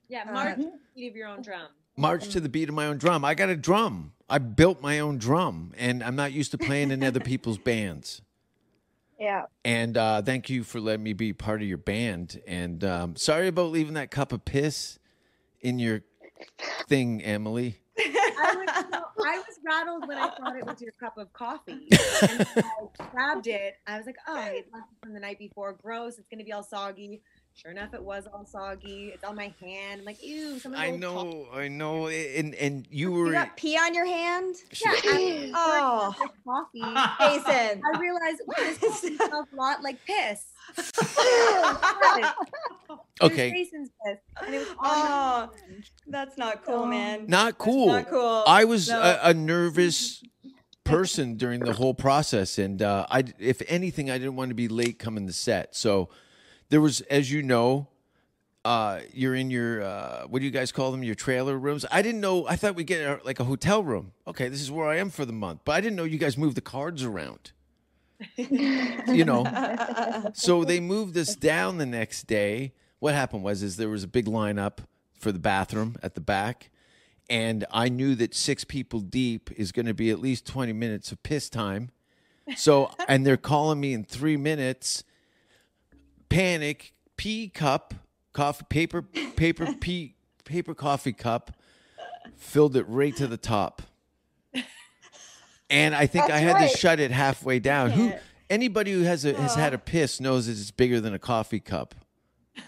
Yeah, 0.07 0.23
Uh, 0.27 0.31
march 0.31 0.59
beat 0.95 1.09
of 1.09 1.15
your 1.15 1.27
own 1.27 1.41
drum. 1.41 1.67
March 1.97 2.29
to 2.29 2.39
the 2.39 2.49
beat 2.49 2.69
of 2.69 2.75
my 2.75 2.87
own 2.87 2.97
drum. 2.97 3.25
I 3.25 3.35
got 3.35 3.49
a 3.49 3.57
drum. 3.57 4.13
I 4.29 4.37
built 4.37 4.81
my 4.81 4.99
own 4.99 5.17
drum, 5.17 5.73
and 5.77 6.01
I'm 6.01 6.15
not 6.15 6.31
used 6.31 6.51
to 6.51 6.57
playing 6.57 6.91
in 6.91 7.03
other 7.03 7.19
people's 7.19 7.57
bands. 7.71 8.21
Yeah. 9.19 9.45
And 9.65 9.97
uh, 9.97 10.21
thank 10.21 10.49
you 10.49 10.63
for 10.63 10.79
letting 10.79 11.03
me 11.03 11.13
be 11.13 11.33
part 11.33 11.61
of 11.61 11.67
your 11.67 11.77
band. 11.77 12.41
And 12.47 12.83
um, 12.83 13.15
sorry 13.17 13.49
about 13.49 13.71
leaving 13.71 13.93
that 13.95 14.09
cup 14.09 14.31
of 14.31 14.45
piss 14.45 14.97
in 15.59 15.77
your 15.79 16.01
thing, 16.87 17.21
Emily. 17.21 17.80
I 18.41 18.55
was, 18.55 18.69
I 19.25 19.37
was 19.37 19.59
rattled 19.65 20.07
when 20.07 20.17
I 20.17 20.29
thought 20.29 20.55
it 20.55 20.65
was 20.65 20.81
your 20.81 20.93
cup 20.99 21.17
of 21.17 21.31
coffee. 21.33 21.87
And 21.91 22.47
I 22.57 23.05
grabbed 23.11 23.47
it. 23.47 23.75
I 23.87 23.97
was 23.97 24.05
like, 24.05 24.17
oh, 24.27 24.35
I 24.35 24.63
left 24.73 24.87
from 25.01 25.13
the 25.13 25.19
night 25.19 25.39
before. 25.39 25.73
Gross. 25.73 26.17
It's 26.17 26.27
going 26.27 26.39
to 26.39 26.45
be 26.45 26.51
all 26.51 26.63
soggy. 26.63 27.21
Sure 27.53 27.71
enough, 27.71 27.93
it 27.93 28.01
was 28.03 28.27
all 28.33 28.45
soggy. 28.45 29.11
It's 29.13 29.23
on 29.23 29.35
my 29.35 29.53
hand. 29.61 29.99
I'm 29.99 30.05
like, 30.05 30.23
ew. 30.23 30.59
I 30.75 30.89
know, 30.91 31.47
I 31.53 31.67
know, 31.67 32.07
and 32.07 32.55
and 32.55 32.87
you 32.89 33.11
were 33.11 33.27
You 33.27 33.33
got 33.33 33.55
pee 33.55 33.77
on 33.77 33.93
your 33.93 34.05
hand? 34.05 34.55
Yeah, 34.83 34.91
I 34.93 35.51
Oh. 35.55 36.15
oh. 36.19 36.29
coffee. 36.73 36.79
Jason. 36.79 37.81
I 37.85 37.99
realized 37.99 38.41
wow, 38.47 38.55
this 38.57 38.77
coffee 38.79 39.15
smells 39.15 39.47
a 39.51 39.55
lot 39.55 39.83
like 39.83 39.97
piss. 40.05 40.45
Okay. 43.21 43.51
Jason's 43.51 43.89
piss, 44.03 44.17
and 44.43 44.55
it 44.55 44.59
was 44.59 44.75
Oh, 44.81 45.49
that's 46.07 46.37
not 46.39 46.65
cool, 46.65 46.87
man. 46.87 47.25
not 47.27 47.57
cool. 47.59 47.87
not 47.87 48.09
cool. 48.09 48.43
I 48.47 48.65
was 48.65 48.89
No. 48.89 48.99
a, 48.99 49.19
a 49.29 49.33
nervous 49.35 50.23
person 50.83 51.35
during 51.37 51.59
the 51.59 51.73
whole 51.73 51.93
process, 51.93 52.57
and 52.57 52.81
uh, 52.81 53.05
I, 53.11 53.25
if 53.37 53.61
anything, 53.67 54.09
I 54.09 54.17
didn't 54.17 54.35
want 54.37 54.49
to 54.49 54.55
be 54.55 54.67
late 54.67 54.97
coming 54.97 55.27
to 55.27 55.33
set. 55.33 55.75
So 55.75 56.09
there 56.71 56.81
was, 56.81 57.01
as 57.01 57.31
you 57.31 57.43
know, 57.43 57.87
uh, 58.63 59.01
you're 59.13 59.35
in 59.35 59.51
your 59.51 59.83
uh, 59.83 60.23
what 60.27 60.39
do 60.39 60.45
you 60.45 60.51
guys 60.51 60.71
call 60.71 60.91
them? 60.91 61.03
Your 61.03 61.15
trailer 61.15 61.57
rooms. 61.57 61.85
I 61.91 62.01
didn't 62.01 62.21
know. 62.21 62.47
I 62.47 62.55
thought 62.55 62.75
we 62.75 62.83
get 62.83 63.01
a, 63.01 63.19
like 63.25 63.39
a 63.39 63.43
hotel 63.43 63.83
room. 63.83 64.13
Okay, 64.25 64.47
this 64.47 64.61
is 64.61 64.71
where 64.71 64.87
I 64.87 64.97
am 64.97 65.09
for 65.09 65.25
the 65.25 65.33
month, 65.33 65.61
but 65.65 65.73
I 65.73 65.81
didn't 65.81 65.97
know 65.97 66.05
you 66.05 66.17
guys 66.17 66.37
move 66.37 66.55
the 66.55 66.61
cards 66.61 67.03
around. 67.03 67.51
you 68.37 69.25
know, 69.25 69.45
so 70.33 70.63
they 70.63 70.79
moved 70.79 71.17
us 71.17 71.35
down 71.35 71.77
the 71.77 71.85
next 71.85 72.23
day. 72.23 72.73
What 72.99 73.15
happened 73.15 73.43
was 73.43 73.63
is 73.63 73.77
there 73.77 73.89
was 73.89 74.03
a 74.03 74.07
big 74.07 74.25
lineup 74.25 74.77
for 75.13 75.31
the 75.31 75.39
bathroom 75.39 75.97
at 76.01 76.15
the 76.15 76.21
back, 76.21 76.69
and 77.29 77.65
I 77.71 77.89
knew 77.89 78.15
that 78.15 78.33
six 78.33 78.63
people 78.63 79.01
deep 79.01 79.49
is 79.57 79.71
going 79.71 79.87
to 79.87 79.93
be 79.93 80.09
at 80.09 80.19
least 80.19 80.45
twenty 80.45 80.73
minutes 80.73 81.11
of 81.11 81.21
piss 81.21 81.49
time. 81.49 81.91
So, 82.55 82.91
and 83.07 83.25
they're 83.25 83.37
calling 83.37 83.79
me 83.79 83.93
in 83.93 84.03
three 84.03 84.37
minutes. 84.37 85.03
Panic, 86.31 86.93
pee 87.17 87.49
cup, 87.49 87.93
coffee, 88.33 88.65
paper, 88.69 89.01
paper, 89.01 89.73
pee, 89.79 90.15
paper 90.45 90.73
coffee 90.73 91.13
cup, 91.13 91.51
filled 92.35 92.75
it 92.75 92.85
right 92.87 93.15
to 93.17 93.27
the 93.27 93.37
top. 93.37 93.81
And 95.69 95.95
I 95.95 96.05
think 96.05 96.27
That's 96.27 96.33
I 96.33 96.43
had 96.43 96.53
right. 96.55 96.69
to 96.69 96.77
shut 96.77 96.99
it 96.99 97.11
halfway 97.11 97.59
down. 97.59 97.91
Who 97.91 98.11
anybody 98.49 98.91
who 98.91 99.03
has 99.03 99.23
a, 99.23 99.33
has 99.33 99.55
had 99.55 99.73
a 99.73 99.77
piss 99.77 100.19
knows 100.19 100.47
that 100.47 100.53
it's 100.53 100.69
bigger 100.69 100.99
than 100.99 101.13
a 101.13 101.19
coffee 101.19 101.59
cup. 101.61 101.95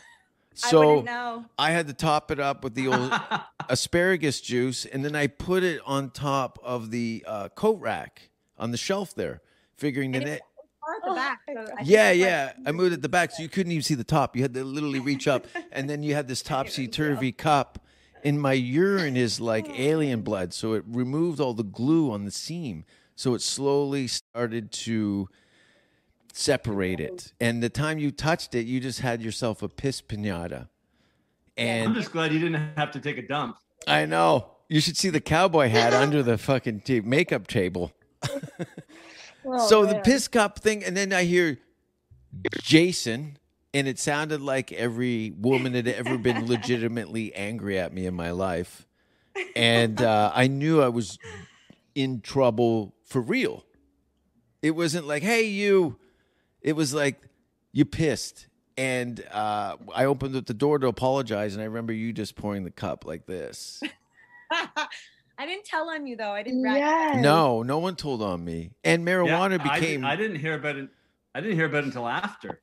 So 0.55 0.98
wouldn't. 0.98 1.48
I 1.58 1.72
had 1.72 1.88
to 1.88 1.93
top 1.93 2.29
it 2.29 2.39
up 2.39 2.63
with 2.63 2.75
the 2.75 2.88
old 2.88 3.12
asparagus 3.70 4.39
juice, 4.39 4.86
and 4.86 5.03
then 5.03 5.15
I 5.15 5.25
put 5.25 5.63
it 5.63 5.82
on 5.84 6.12
top 6.12 6.60
of 6.62 6.91
the 6.91 7.25
uh, 7.27 7.50
coat 7.50 7.79
rack 7.79 8.29
on 8.60 8.70
the 8.70 8.77
shelf 8.77 9.15
there, 9.15 9.41
figuring 9.77 10.12
that 10.12 10.41
at 11.03 11.05
the 11.05 11.12
oh, 11.12 11.15
back. 11.15 11.41
so 11.48 11.60
I 11.77 11.81
Yeah, 11.83 12.10
like- 12.10 12.17
yeah. 12.17 12.53
I 12.65 12.72
moved 12.72 12.93
at 12.93 13.01
the 13.01 13.10
back, 13.10 13.31
so 13.31 13.43
you 13.43 13.50
couldn't 13.50 13.72
even 13.72 13.83
see 13.83 13.95
the 13.95 14.03
top. 14.03 14.36
You 14.36 14.41
had 14.41 14.53
to 14.53 14.63
literally 14.63 15.00
reach 15.00 15.27
up, 15.27 15.45
and 15.72 15.89
then 15.89 16.03
you 16.03 16.13
had 16.15 16.27
this 16.27 16.41
topsy 16.41 16.88
turvy 16.88 17.31
cup. 17.31 17.79
And 18.25 18.41
my 18.41 18.53
urine 18.53 19.17
is 19.17 19.39
like 19.53 19.67
alien 19.77 20.22
blood, 20.22 20.53
so 20.53 20.74
it 20.74 20.83
removed 20.88 21.39
all 21.39 21.53
the 21.53 21.63
glue 21.63 22.12
on 22.12 22.25
the 22.25 22.31
seam. 22.31 22.86
So 23.15 23.33
it 23.36 23.41
slowly 23.41 24.07
started 24.07 24.72
to 24.72 25.29
separate 26.33 27.00
it. 27.00 27.31
Oh. 27.31 27.45
And 27.45 27.62
the 27.62 27.69
time 27.69 28.00
you 28.00 28.12
touched 28.12 28.55
it, 28.55 28.65
you 28.65 28.79
just 28.79 29.01
had 29.01 29.22
yourself 29.22 29.62
a 29.62 29.67
piss 29.69 30.01
pinata. 30.01 30.67
I'm 31.57 31.93
just 31.93 32.12
glad 32.12 32.33
you 32.33 32.39
didn't 32.39 32.75
have 32.75 32.91
to 32.91 33.00
take 33.00 33.17
a 33.19 33.27
dump. 33.27 33.57
I 33.88 34.05
know 34.07 34.48
you 34.69 34.79
should 34.81 34.98
see 34.98 35.10
the 35.10 35.22
cowboy 35.22 35.69
hat 35.69 35.93
under 36.03 36.24
the 36.24 36.38
fucking 36.39 36.81
ta- 36.81 37.01
makeup 37.03 37.45
table. 37.45 37.91
Oh, 39.46 39.68
so 39.68 39.86
the 39.86 39.96
man. 39.96 40.04
piss 40.04 40.28
cup 40.28 40.60
thing, 40.60 40.84
and 40.84 40.96
then 40.96 41.14
I 41.14 41.24
hear 41.24 41.60
Jason, 42.62 43.38
and 43.74 43.88
it 43.88 44.00
sounded 44.00 44.42
like 44.42 44.72
every 44.72 45.32
woman 45.32 45.74
had 45.74 45.88
ever 45.88 46.18
been 46.18 46.46
legitimately 46.48 47.34
angry 47.34 47.78
at 47.80 47.94
me 47.94 48.06
in 48.06 48.14
my 48.14 48.32
life, 48.32 48.88
and 49.56 50.02
uh, 50.02 50.32
I 50.34 50.48
knew 50.48 50.82
I 50.82 50.90
was 50.90 51.18
in 51.96 52.22
trouble 52.22 52.94
for 53.04 53.22
real. 53.22 53.64
It 54.62 54.72
wasn't 54.72 55.08
like, 55.08 55.24
"Hey, 55.24 55.44
you," 55.44 55.98
it 56.62 56.74
was 56.74 56.94
like, 56.94 57.22
"You 57.72 57.86
pissed." 57.86 58.48
And 58.76 59.24
uh, 59.32 59.78
I 59.94 60.06
opened 60.06 60.36
up 60.36 60.48
the 60.48 60.54
door 60.54 60.80
to 60.80 60.88
apologize, 60.88 61.54
and 61.54 61.62
I 61.62 61.66
remember 61.66 61.94
you 61.94 62.12
just 62.12 62.36
pouring 62.36 62.64
the 62.64 62.72
cup 62.72 63.06
like 63.06 63.28
this. 63.28 63.84
I 65.44 65.46
didn't 65.46 65.66
tell 65.66 65.90
on 65.90 66.08
you 66.08 66.16
though. 66.16 66.32
I 66.32 66.42
didn't. 66.42 66.64
rat- 66.64 66.78
Yes. 66.78 67.22
No, 67.22 67.64
no 67.64 67.80
one 67.80 67.96
told 67.98 68.22
on 68.22 68.44
me. 68.46 68.72
And 68.86 69.06
Yeah, 69.06 69.14
marijuana 69.14 69.60
I, 69.60 69.80
became. 69.80 70.02
did, 70.02 70.08
I 70.10 70.16
didn't 70.16 70.38
hear 70.40 70.54
about 70.56 70.78
it. 70.78 70.90
I 71.36 71.42
didn't 71.42 71.58
hear 71.58 71.66
about 71.66 71.80
it 71.84 71.88
until 71.88 72.08
after, 72.08 72.62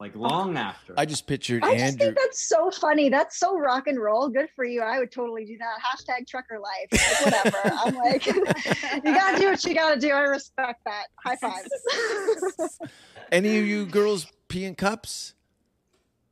like 0.00 0.16
long 0.16 0.56
after. 0.56 0.94
I 0.96 1.04
just 1.04 1.26
pictured 1.28 1.62
I 1.62 1.76
just 1.78 1.98
think 1.98 2.16
that's 2.16 2.48
so 2.48 2.70
funny. 2.72 3.08
That's 3.10 3.38
so 3.38 3.56
rock 3.58 3.86
and 3.86 4.00
roll. 4.00 4.28
Good 4.28 4.48
for 4.56 4.64
you. 4.64 4.82
I 4.82 4.98
would 4.98 5.12
totally 5.12 5.44
do 5.44 5.56
that. 5.58 5.76
Hashtag 5.80 6.26
trucker 6.26 6.58
life. 6.58 6.88
Like, 7.24 7.34
whatever. 7.34 7.60
I'm 7.84 7.94
like, 7.94 8.26
you 8.26 8.44
gotta 9.04 9.38
do 9.38 9.50
what 9.50 9.64
you 9.64 9.74
gotta 9.74 10.00
do. 10.00 10.10
I 10.10 10.22
respect 10.22 10.80
that. 10.84 11.04
High 11.24 11.36
fives. 11.36 12.78
Any 13.32 13.56
of 13.58 13.66
you 13.66 13.86
girls 13.86 14.26
pee 14.48 14.64
in 14.64 14.74
cups? 14.74 15.34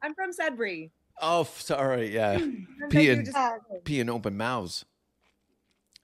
I'm 0.03 0.15
from 0.15 0.33
Sudbury. 0.33 0.91
Oh, 1.23 1.45
sorry. 1.45 2.13
Yeah, 2.15 2.39
Sometimes 2.39 2.67
pee 2.91 3.09
in 3.11 3.29
Uh, 3.35 3.51
pee 3.85 4.01
in 4.01 4.11
open 4.11 4.37
mouths. 4.37 4.85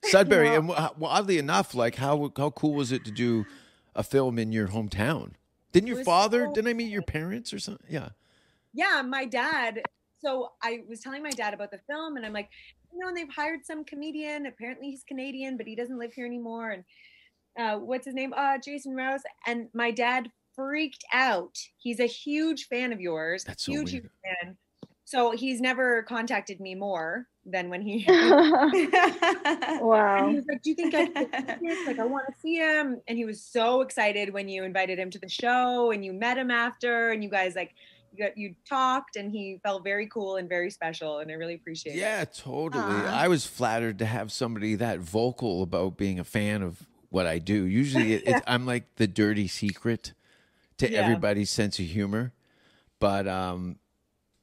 Sudbury, 0.03 0.47
Yeah. 0.47 0.55
and 0.57 0.67
well, 0.67 0.97
oddly 1.03 1.37
enough, 1.37 1.73
like 1.75 1.95
how 1.95 2.31
how 2.35 2.49
cool 2.51 2.73
was 2.73 2.91
it 2.91 3.05
to 3.05 3.11
do 3.11 3.45
a 3.95 4.03
film 4.03 4.39
in 4.39 4.51
your 4.51 4.69
hometown? 4.69 5.31
Didn't 5.71 5.87
your 5.87 6.03
father? 6.03 6.45
so 6.47 6.53
Didn't 6.53 6.69
I 6.69 6.73
meet 6.73 6.91
your 6.91 7.01
parents 7.03 7.53
or 7.53 7.59
something? 7.59 7.85
Yeah. 7.89 8.09
yeah, 8.73 9.01
my 9.03 9.25
dad. 9.25 9.81
So 10.19 10.51
I 10.61 10.81
was 10.87 10.99
telling 10.99 11.23
my 11.23 11.29
dad 11.31 11.53
about 11.53 11.71
the 11.71 11.79
film, 11.89 12.17
and 12.17 12.25
I'm 12.25 12.33
like, 12.33 12.49
you 12.93 12.99
know, 12.99 13.07
and 13.07 13.15
they've 13.17 13.29
hired 13.33 13.65
some 13.65 13.83
comedian. 13.85 14.45
Apparently, 14.47 14.89
he's 14.89 15.03
Canadian, 15.03 15.57
but 15.57 15.65
he 15.65 15.75
doesn't 15.75 15.97
live 15.97 16.13
here 16.13 16.25
anymore. 16.25 16.71
And 16.71 16.83
uh, 17.57 17.79
what's 17.79 18.05
his 18.05 18.13
name? 18.13 18.33
Uh, 18.35 18.57
Jason 18.63 18.93
Rouse. 18.95 19.21
And 19.47 19.67
my 19.73 19.91
dad 19.91 20.29
freaked 20.55 21.03
out. 21.13 21.57
He's 21.77 21.99
a 21.99 22.05
huge 22.05 22.67
fan 22.67 22.91
of 22.91 22.99
yours. 22.99 23.43
That's 23.45 23.63
so 23.63 23.71
huge, 23.71 23.91
weird. 23.93 24.03
huge 24.03 24.11
fan. 24.43 24.57
So 25.11 25.31
he's 25.31 25.59
never 25.59 26.03
contacted 26.03 26.61
me 26.61 26.73
more 26.73 27.27
than 27.45 27.69
when 27.69 27.81
he. 27.81 28.05
And 28.07 29.81
wow. 29.81 30.29
he 30.29 30.35
was 30.35 30.45
like, 30.47 30.61
"Do 30.61 30.69
you 30.69 30.75
think 30.75 30.95
I 30.95 31.05
could 31.07 31.29
like 31.87 31.99
I 31.99 32.05
want 32.05 32.27
to 32.27 32.39
see 32.39 32.55
him?" 32.55 33.01
And 33.07 33.17
he 33.17 33.25
was 33.25 33.43
so 33.43 33.81
excited 33.81 34.31
when 34.31 34.47
you 34.47 34.63
invited 34.63 34.97
him 34.97 35.09
to 35.11 35.19
the 35.19 35.27
show 35.27 35.91
and 35.91 36.05
you 36.05 36.13
met 36.13 36.37
him 36.37 36.49
after, 36.49 37.11
and 37.11 37.21
you 37.23 37.29
guys 37.29 37.55
like 37.55 37.73
you 38.13 38.23
got 38.23 38.37
you 38.37 38.55
talked, 38.67 39.17
and 39.17 39.31
he 39.31 39.59
felt 39.63 39.83
very 39.83 40.07
cool 40.07 40.37
and 40.37 40.47
very 40.47 40.69
special, 40.69 41.19
and 41.19 41.29
I 41.29 41.33
really 41.33 41.55
appreciate 41.55 41.95
it. 41.95 41.99
Yeah, 41.99 42.23
totally. 42.23 42.81
Aw. 42.81 43.23
I 43.23 43.27
was 43.27 43.45
flattered 43.45 43.99
to 43.99 44.05
have 44.05 44.31
somebody 44.31 44.75
that 44.75 44.99
vocal 44.99 45.61
about 45.61 45.97
being 45.97 46.19
a 46.19 46.23
fan 46.23 46.61
of 46.61 46.87
what 47.09 47.27
I 47.27 47.39
do. 47.39 47.65
Usually, 47.65 48.13
it, 48.13 48.23
it's, 48.25 48.41
I'm 48.47 48.65
like 48.65 48.95
the 48.95 49.07
dirty 49.07 49.49
secret 49.49 50.13
to 50.77 50.89
Yeah. 50.89 50.99
everybody's 50.99 51.49
sense 51.49 51.79
of 51.79 51.85
humor. 51.85 52.31
But 52.99 53.27
um, 53.27 53.77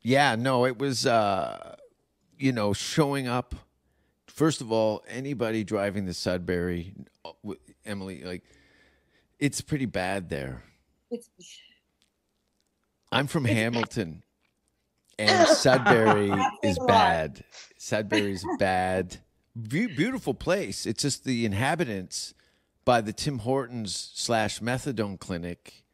yeah, 0.09 0.37
no, 0.37 0.65
it 0.65 0.79
was 0.79 1.07
uh, 1.07 1.77
you 2.39 2.53
know 2.53 2.73
showing 2.73 3.29
up. 3.29 3.55
First 4.27 4.61
of 4.63 4.73
all, 4.73 5.05
anybody 5.09 5.65
driving 5.65 6.07
the 6.07 6.15
Sudbury, 6.15 6.95
uh, 7.25 7.53
Emily, 7.85 8.23
like 8.25 8.43
it's 9.39 9.61
pretty 9.61 9.85
bad 9.85 10.31
there. 10.31 10.63
It's 11.11 11.29
I'm 13.13 13.27
from 13.27 13.45
Hamilton, 13.45 14.23
and 15.19 15.47
Sudbury 15.49 16.33
is 16.63 16.79
bad. 16.87 17.45
Sudbury's 17.77 18.47
bad. 18.59 19.19
Be- 19.61 19.89
beautiful 19.89 20.33
place. 20.35 20.87
It's 20.87 21.03
just 21.03 21.25
the 21.25 21.45
inhabitants 21.45 22.33
by 22.87 23.03
the 23.03 23.13
Tim 23.13 23.41
Hortons 23.41 24.11
slash 24.15 24.61
methadone 24.61 25.21
clinic. 25.21 25.85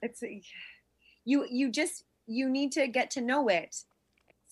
it's 0.00 0.22
you 1.24 1.44
you 1.50 1.70
just 1.72 2.04
you 2.26 2.48
need 2.48 2.72
to 2.72 2.86
get 2.88 3.10
to 3.12 3.20
know 3.20 3.48
it. 3.48 3.74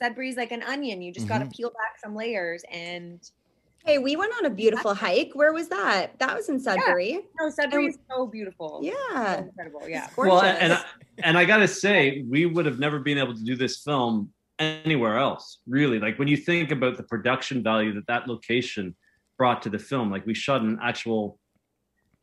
Sudbury's 0.01 0.37
like 0.37 0.53
an 0.53 0.63
onion. 0.63 1.03
You 1.03 1.13
just 1.13 1.29
got 1.29 1.39
to 1.39 1.47
peel 1.47 1.71
back 1.71 1.99
some 2.03 2.15
layers 2.15 2.65
and 2.71 3.21
Hey, 3.87 3.99
we 3.99 4.17
went 4.17 4.33
on 4.39 4.47
a 4.47 4.51
beautiful 4.51 4.95
hike. 4.95 5.33
Where 5.35 5.53
was 5.53 5.69
that? 5.69 6.19
That 6.19 6.35
was 6.35 6.49
in 6.49 6.59
Sudbury. 6.59 7.21
no, 7.39 7.51
Sudbury 7.51 7.89
is 7.89 7.99
so 8.11 8.27
beautiful. 8.27 8.81
So 8.83 8.89
Yeah. 8.91 9.43
incredible. 9.43 9.87
Yeah. 9.87 10.09
well, 10.17 10.41
and 10.41 10.73
I, 10.73 10.85
and 11.23 11.37
I 11.37 11.45
gotta 11.45 11.69
say, 11.69 12.25
we 12.27 12.47
would 12.47 12.65
have 12.65 12.79
never 12.79 12.99
been 12.99 13.19
able 13.19 13.35
to 13.35 13.45
do 13.45 13.55
this 13.57 13.83
film 13.83 14.33
anywhere 14.59 15.19
else. 15.19 15.59
Really, 15.67 15.99
like 16.01 16.19
when 16.19 16.29
you 16.29 16.37
think 16.39 16.71
about 16.71 16.97
the 16.97 17.03
production 17.03 17.63
value 17.63 17.93
that 17.93 18.07
that 18.07 18.27
location 18.27 18.97
brought 19.37 19.61
to 19.63 19.69
the 19.69 19.79
film, 19.79 20.11
like 20.11 20.25
we 20.25 20.33
shot 20.33 20.63
an 20.63 20.79
actual 20.83 21.39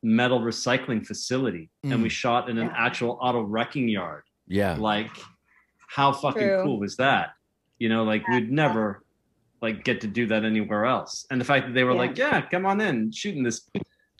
metal 0.02 0.40
recycling 0.40 1.06
facility, 1.06 1.70
and 1.84 2.02
we 2.02 2.10
Mm. 2.10 2.12
shot 2.12 2.50
in 2.50 2.58
an 2.58 2.72
actual 2.76 3.20
auto 3.22 3.42
wrecking 3.44 3.88
yard. 3.88 4.24
Yeah. 4.48 4.78
Like, 4.80 5.12
how 5.94 6.14
fucking 6.14 6.42
True. 6.42 6.64
cool 6.64 6.80
was 6.80 6.96
that? 6.96 7.32
You 7.78 7.90
know, 7.90 8.04
like 8.06 8.26
we'd 8.30 8.50
never 8.50 9.04
like 9.62 9.84
get 9.84 10.00
to 10.02 10.08
do 10.08 10.26
that 10.28 10.46
anywhere 10.46 10.86
else. 10.86 11.26
And 11.30 11.40
the 11.42 11.46
fact 11.46 11.68
that 11.68 11.74
they 11.74 11.84
were 11.84 11.92
Yeah. 11.92 11.98
like, 11.98 12.18
"Yeah, 12.18 12.42
come 12.42 12.66
on 12.66 12.80
in, 12.80 13.12
shooting 13.12 13.44
this 13.44 13.70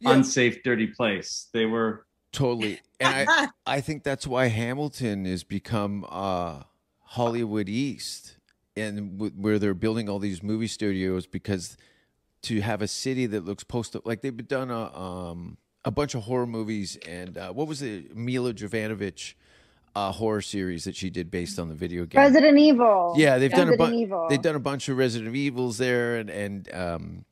Yeah. 0.02 0.12
unsafe, 0.12 0.64
dirty 0.64 0.88
place," 0.88 1.48
they 1.54 1.66
were. 1.66 2.06
Totally. 2.34 2.80
And 3.00 3.30
I, 3.30 3.48
I 3.78 3.82
think 3.82 4.04
that's 4.04 4.28
why 4.28 4.48
Hamilton 4.48 5.24
has 5.26 5.44
become 5.46 6.06
uh, 6.10 6.64
Hollywood 7.04 7.70
East 7.70 8.38
and 8.76 9.18
w- 9.18 9.34
where 9.36 9.58
they're 9.58 9.74
building 9.74 10.10
all 10.10 10.20
these 10.20 10.44
movie 10.44 10.68
studios 10.68 11.26
because 11.26 11.78
to 12.44 12.60
have 12.62 12.82
a 12.82 12.88
city 12.88 13.26
that 13.28 13.46
looks 13.46 13.64
post 13.64 13.96
like 14.06 14.22
they've 14.22 14.48
done 14.48 14.72
a 14.72 14.98
um, 14.98 15.58
a 15.86 15.92
bunch 15.92 16.16
of 16.16 16.24
horror 16.24 16.48
movies 16.48 16.98
and 17.08 17.38
uh, 17.38 17.52
what 17.54 17.68
was 17.68 17.82
it 17.82 18.16
Mila 18.16 18.54
Jovanovic 18.54 19.34
uh, 19.96 20.12
horror 20.12 20.42
series 20.42 20.84
that 20.86 20.96
she 20.96 21.10
did 21.10 21.30
based 21.30 21.60
on 21.60 21.68
the 21.68 21.76
video 21.76 22.06
game 22.06 22.22
Resident 22.22 22.58
Evil. 22.58 23.14
yeah 23.18 23.38
they've 23.38 23.52
done 23.52 23.74
a 23.74 23.78
bunch 23.78 23.94
Evil. 23.96 24.28
they've 24.30 24.42
done 24.42 24.56
a 24.56 24.60
bunch 24.60 24.88
of 24.90 24.98
Resident 24.98 25.36
Evils 25.36 25.78
there 25.78 26.18
and 26.18 26.30
and 26.30 26.74
um, 26.74 27.26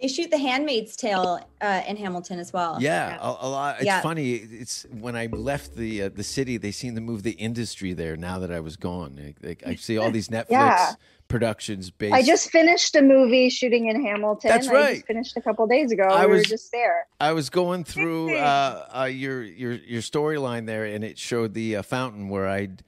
They 0.00 0.08
shoot 0.08 0.30
The 0.30 0.38
Handmaid's 0.38 0.96
Tale 0.96 1.40
uh, 1.60 1.82
in 1.86 1.96
Hamilton 1.96 2.38
as 2.40 2.52
well. 2.52 2.76
Yeah, 2.80 3.18
a, 3.20 3.46
a 3.46 3.48
lot. 3.48 3.76
It's 3.76 3.86
Yeah. 3.86 4.00
funny. 4.02 4.32
It's 4.34 4.84
when 4.90 5.14
I 5.14 5.26
left 5.26 5.76
the 5.76 6.02
uh, 6.02 6.08
the 6.08 6.24
city, 6.24 6.56
they 6.58 6.72
seem 6.72 6.94
to 6.96 7.00
move 7.00 7.22
the 7.22 7.36
industry 7.48 7.92
there. 7.92 8.16
Now 8.16 8.40
that 8.40 8.50
I 8.50 8.58
was 8.60 8.76
gone, 8.76 9.16
like, 9.24 9.36
like, 9.42 9.62
I 9.64 9.76
see 9.76 9.98
all 9.98 10.10
these 10.10 10.28
Netflix 10.36 10.50
Yeah. 10.50 10.92
Productions 11.32 11.90
based. 11.90 12.14
I 12.14 12.22
just 12.22 12.50
finished 12.50 12.94
a 12.94 13.02
movie 13.02 13.48
shooting 13.48 13.88
in 13.88 14.04
Hamilton. 14.04 14.50
That's 14.50 14.68
I 14.68 14.72
right. 14.72 14.94
just 14.96 15.06
finished 15.06 15.36
a 15.36 15.40
couple 15.40 15.66
days 15.66 15.90
ago. 15.90 16.04
I 16.04 16.26
we 16.26 16.32
was- 16.34 16.40
were 16.40 16.44
just 16.44 16.70
there. 16.70 17.06
I 17.18 17.32
was 17.32 17.50
going 17.50 17.84
through 17.84 18.36
uh, 18.36 18.86
uh, 18.94 19.04
your 19.04 19.42
your 19.42 19.72
your 19.72 20.02
storyline 20.02 20.66
there, 20.66 20.84
and 20.84 21.02
it 21.02 21.18
showed 21.18 21.54
the 21.54 21.76
uh, 21.76 21.82
fountain 21.82 22.28
where 22.28 22.46
I'd 22.46 22.84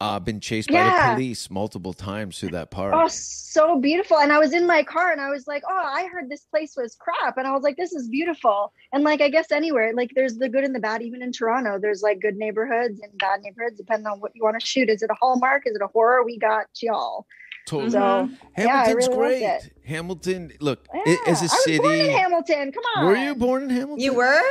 uh, 0.00 0.18
been 0.18 0.40
chased 0.40 0.70
by 0.70 0.82
the 0.82 1.14
police 1.14 1.50
multiple 1.50 1.92
times 1.92 2.38
through 2.38 2.48
that 2.50 2.70
park. 2.70 2.94
Oh, 2.96 3.06
so 3.08 3.78
beautiful. 3.78 4.18
And 4.18 4.32
I 4.32 4.38
was 4.38 4.54
in 4.54 4.66
my 4.66 4.82
car 4.82 5.12
and 5.12 5.20
I 5.20 5.28
was 5.28 5.46
like, 5.46 5.62
oh, 5.68 5.82
I 5.84 6.06
heard 6.06 6.30
this 6.30 6.40
place 6.42 6.74
was 6.74 6.94
crap. 6.94 7.36
And 7.36 7.46
I 7.46 7.52
was 7.52 7.62
like, 7.62 7.76
this 7.76 7.92
is 7.92 8.08
beautiful. 8.08 8.72
And 8.94 9.04
like, 9.04 9.20
I 9.20 9.28
guess 9.28 9.52
anywhere, 9.52 9.92
like 9.94 10.12
there's 10.14 10.38
the 10.38 10.48
good 10.48 10.64
and 10.64 10.74
the 10.74 10.80
bad, 10.80 11.02
even 11.02 11.20
in 11.22 11.32
Toronto, 11.32 11.78
there's 11.78 12.00
like 12.00 12.20
good 12.20 12.36
neighborhoods 12.36 12.98
and 13.00 13.12
bad 13.18 13.42
neighborhoods, 13.42 13.76
depending 13.76 14.06
on 14.06 14.20
what 14.20 14.32
you 14.34 14.42
want 14.42 14.58
to 14.58 14.64
shoot. 14.64 14.88
Is 14.88 15.02
it 15.02 15.10
a 15.10 15.16
Hallmark? 15.20 15.64
Is 15.66 15.76
it 15.76 15.82
a 15.82 15.88
horror? 15.88 16.24
We 16.24 16.38
got 16.38 16.66
y'all. 16.80 17.26
Totally. 17.70 17.90
So, 17.92 17.98
Hamilton's 18.00 18.38
yeah, 18.58 18.82
I 18.84 18.90
really 18.92 19.14
great. 19.16 19.42
it. 19.42 19.72
Hamilton, 19.86 20.52
look, 20.60 20.88
i- 20.92 21.02
Yeah, 21.06 21.16
as 21.28 21.40
a 21.40 21.44
I 21.44 21.70
was 21.70 21.78
born 21.78 21.94
in. 22.00 22.10
Hamilton. 22.10 22.72
Come 22.72 22.82
on. 22.96 23.06
Were 23.06 23.16
you 23.16 23.34
born 23.36 23.62
in 23.62 23.70
Hamilton? 23.70 24.00
You 24.00 24.14
were? 24.14 24.42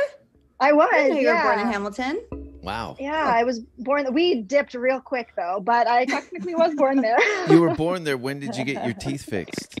I 0.58 0.72
was. 0.72 0.88
I 0.94 1.08
you 1.08 1.14
yeah. 1.20 1.44
were 1.44 1.54
born 1.54 1.66
in 1.66 1.72
Hamilton. 1.72 2.20
Wow. 2.62 2.96
Yeah, 2.98 3.22
I 3.26 3.44
was 3.44 3.60
born. 3.78 4.12
We 4.14 4.40
dipped 4.40 4.72
real 4.72 5.00
quick 5.00 5.32
though, 5.36 5.60
but 5.62 5.86
I 5.86 6.06
technically 6.06 6.54
was 6.54 6.74
born 6.74 7.02
there. 7.02 7.18
You 7.50 7.60
were 7.60 7.74
born 7.74 8.04
there. 8.04 8.16
When 8.16 8.40
did 8.40 8.56
you 8.56 8.64
get 8.64 8.84
your 8.86 8.94
teeth 8.94 9.22
fixed? 9.24 9.78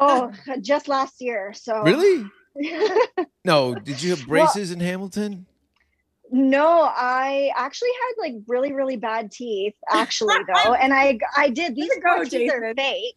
oh, 0.00 0.32
just 0.62 0.88
last 0.88 1.20
year. 1.20 1.52
So 1.54 1.82
Really? 1.82 2.24
No. 3.44 3.74
Did 3.74 4.02
you 4.02 4.10
have 4.10 4.26
Well- 4.26 4.44
braces 4.46 4.70
in 4.72 4.80
Hamilton? 4.80 5.44
No, 6.30 6.82
I 6.82 7.52
actually 7.54 7.90
had 7.90 8.22
like 8.22 8.34
really, 8.46 8.72
really 8.72 8.96
bad 8.96 9.30
teeth, 9.30 9.74
actually 9.90 10.36
though. 10.46 10.74
And 10.74 10.92
I 10.92 11.18
I 11.36 11.50
did 11.50 11.74
these 11.74 11.90
Way 11.90 12.00
go, 12.00 12.16
front 12.16 12.30
teeth 12.30 12.52
are 12.52 12.74
fake. 12.74 13.16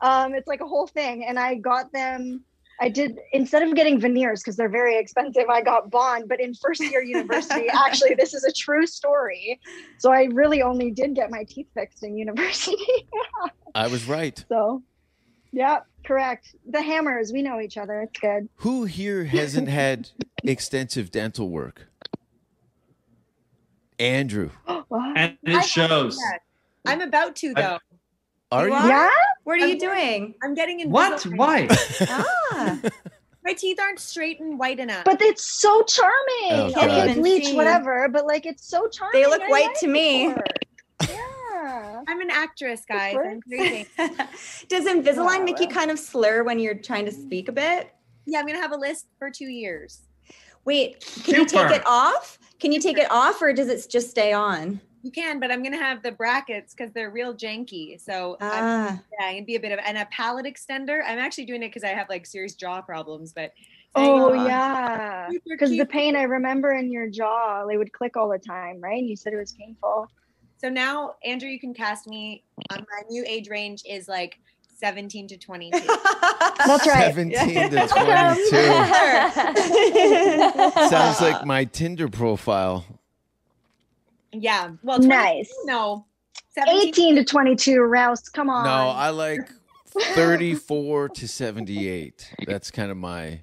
Um, 0.00 0.34
it's 0.34 0.46
like 0.46 0.60
a 0.60 0.66
whole 0.66 0.86
thing. 0.86 1.24
And 1.24 1.38
I 1.38 1.54
got 1.54 1.92
them, 1.92 2.44
I 2.80 2.88
did 2.88 3.18
instead 3.32 3.62
of 3.62 3.74
getting 3.74 3.98
veneers 3.98 4.42
because 4.42 4.56
they're 4.56 4.68
very 4.68 4.98
expensive, 4.98 5.48
I 5.48 5.62
got 5.62 5.90
bond. 5.90 6.28
But 6.28 6.40
in 6.40 6.54
first 6.54 6.82
year 6.82 7.02
university, 7.02 7.68
actually, 7.72 8.14
this 8.14 8.34
is 8.34 8.44
a 8.44 8.52
true 8.52 8.86
story. 8.86 9.60
So 9.98 10.12
I 10.12 10.24
really 10.32 10.62
only 10.62 10.90
did 10.90 11.14
get 11.14 11.30
my 11.30 11.44
teeth 11.44 11.68
fixed 11.74 12.02
in 12.04 12.16
university. 12.16 12.76
I 13.74 13.88
was 13.88 14.06
right. 14.06 14.44
so 14.48 14.82
yeah, 15.54 15.80
correct. 16.04 16.54
The 16.66 16.82
hammers, 16.82 17.32
we 17.32 17.40
know 17.40 17.60
each 17.60 17.76
other. 17.76 18.00
It's 18.02 18.18
good. 18.18 18.48
Who 18.56 18.84
here 18.84 19.24
hasn't 19.24 19.68
had 19.68 20.10
extensive 20.42 21.12
dental 21.12 21.48
work? 21.48 21.88
Andrew, 23.98 24.50
Wow. 24.88 25.12
And 25.16 25.38
I- 25.46 25.58
it 25.58 25.64
shows. 25.64 26.18
Yeah. 26.20 26.38
I'm 26.86 27.00
about 27.00 27.36
to 27.36 27.52
I- 27.56 27.60
though. 27.62 27.78
are 28.52 28.68
you? 28.68 28.74
are? 28.74 28.88
Yeah? 28.88 29.10
What 29.44 29.58
are 29.60 29.64
I'm 29.64 29.68
you 29.70 29.78
doing? 29.78 30.34
I'm 30.42 30.54
getting 30.54 30.80
in. 30.80 30.90
What? 30.90 31.22
Why? 31.24 31.68
Ah, 32.02 32.78
My 33.44 33.52
teeth 33.52 33.78
aren't 33.78 33.98
straight 34.00 34.40
and 34.40 34.58
white 34.58 34.80
enough. 34.80 35.04
But 35.04 35.20
it's 35.20 35.44
so 35.60 35.82
charming. 35.82 36.50
Oh, 36.50 36.64
okay, 36.70 36.86
God. 36.86 37.10
Even 37.10 37.20
bleach, 37.22 37.44
see. 37.46 37.54
whatever, 37.56 38.08
but 38.08 38.26
like 38.26 38.46
it's 38.46 38.66
so 38.66 38.88
charming. 38.88 39.20
They 39.20 39.28
look 39.28 39.42
I 39.42 39.48
white 39.48 39.66
like 39.66 39.78
to 39.80 39.86
me. 39.86 40.32
for. 40.32 40.44
Yeah. 41.08 42.02
I'm 42.08 42.20
an 42.20 42.30
actress, 42.30 42.82
guys. 42.88 43.16
I'm. 43.16 43.40
Does 44.68 44.84
Invisalign 44.86 45.38
Wow. 45.38 45.44
make 45.44 45.60
you 45.60 45.68
kind 45.68 45.90
of 45.90 45.98
slur 45.98 46.42
when 46.42 46.58
you're 46.58 46.74
trying 46.74 47.04
to 47.06 47.12
speak 47.12 47.48
a 47.48 47.52
bit? 47.52 47.90
Yeah, 48.26 48.38
I'm 48.40 48.46
gonna 48.46 48.60
have 48.60 48.72
a 48.72 48.76
list 48.76 49.06
for 49.18 49.30
two 49.30 49.46
years. 49.48 50.00
Wait, 50.64 51.00
can 51.24 51.34
you 51.34 51.46
take 51.46 51.70
it 51.70 51.82
off? 51.86 52.38
Can 52.60 52.72
you 52.72 52.80
take 52.80 52.98
it 52.98 53.10
off 53.10 53.42
or 53.42 53.52
does 53.52 53.68
it 53.68 53.90
just 53.90 54.10
stay 54.10 54.32
on? 54.32 54.80
You 55.02 55.10
can, 55.10 55.38
but 55.38 55.50
I'm 55.50 55.62
gonna 55.62 55.76
have 55.76 56.02
the 56.02 56.12
brackets 56.12 56.74
because 56.74 56.92
they're 56.94 57.10
real 57.10 57.34
janky. 57.34 58.00
So 58.00 58.38
I'm, 58.40 58.64
Ah, 58.64 58.98
yeah, 59.20 59.30
and 59.30 59.44
be 59.46 59.56
a 59.56 59.60
bit 59.60 59.72
of 59.72 59.78
and 59.84 59.98
a 59.98 60.06
palate 60.06 60.46
extender. 60.46 61.00
I'm 61.06 61.18
actually 61.18 61.44
doing 61.44 61.62
it 61.62 61.68
because 61.68 61.84
I 61.84 61.88
have 61.88 62.08
like 62.08 62.24
serious 62.24 62.54
jaw 62.54 62.80
problems. 62.80 63.32
But 63.34 63.52
Oh 63.94 64.32
saying, 64.32 64.46
yeah. 64.46 65.28
Because 65.46 65.70
the 65.70 65.86
pain 65.86 66.16
I 66.16 66.22
remember 66.22 66.72
in 66.72 66.90
your 66.90 67.08
jaw, 67.08 67.66
they 67.66 67.76
would 67.76 67.92
click 67.92 68.16
all 68.16 68.28
the 68.28 68.38
time, 68.38 68.80
right? 68.80 68.98
And 68.98 69.08
you 69.08 69.16
said 69.16 69.32
it 69.32 69.36
was 69.36 69.52
painful. 69.52 70.08
So 70.56 70.68
now, 70.68 71.14
Andrew, 71.22 71.48
you 71.48 71.60
can 71.60 71.74
cast 71.74 72.06
me. 72.06 72.44
On 72.70 72.78
my 72.78 73.02
new 73.10 73.24
age 73.26 73.50
range 73.50 73.82
is 73.86 74.08
like 74.08 74.38
17 74.84 75.28
to 75.28 75.38
22. 75.46 75.78
That's 75.78 76.86
right. 76.86 77.14
17 77.14 77.70
to 77.70 77.88
22. 77.88 78.56
Sounds 80.90 81.22
like 81.22 81.46
my 81.46 81.64
Tinder 81.64 82.08
profile. 82.10 82.84
yeah. 84.32 84.72
Well, 84.82 84.98
22, 84.98 85.08
Nice. 85.08 85.50
No. 85.64 86.04
18 86.68 87.16
to 87.16 87.24
22, 87.24 87.80
Rouse. 87.80 88.28
Come 88.28 88.50
on. 88.50 88.64
No, 88.64 88.90
I 88.90 89.08
like 89.08 89.48
34 89.98 91.08
to 91.08 91.26
78. 91.26 92.34
That's 92.46 92.70
kind 92.70 92.90
of 92.90 92.98
my. 92.98 93.40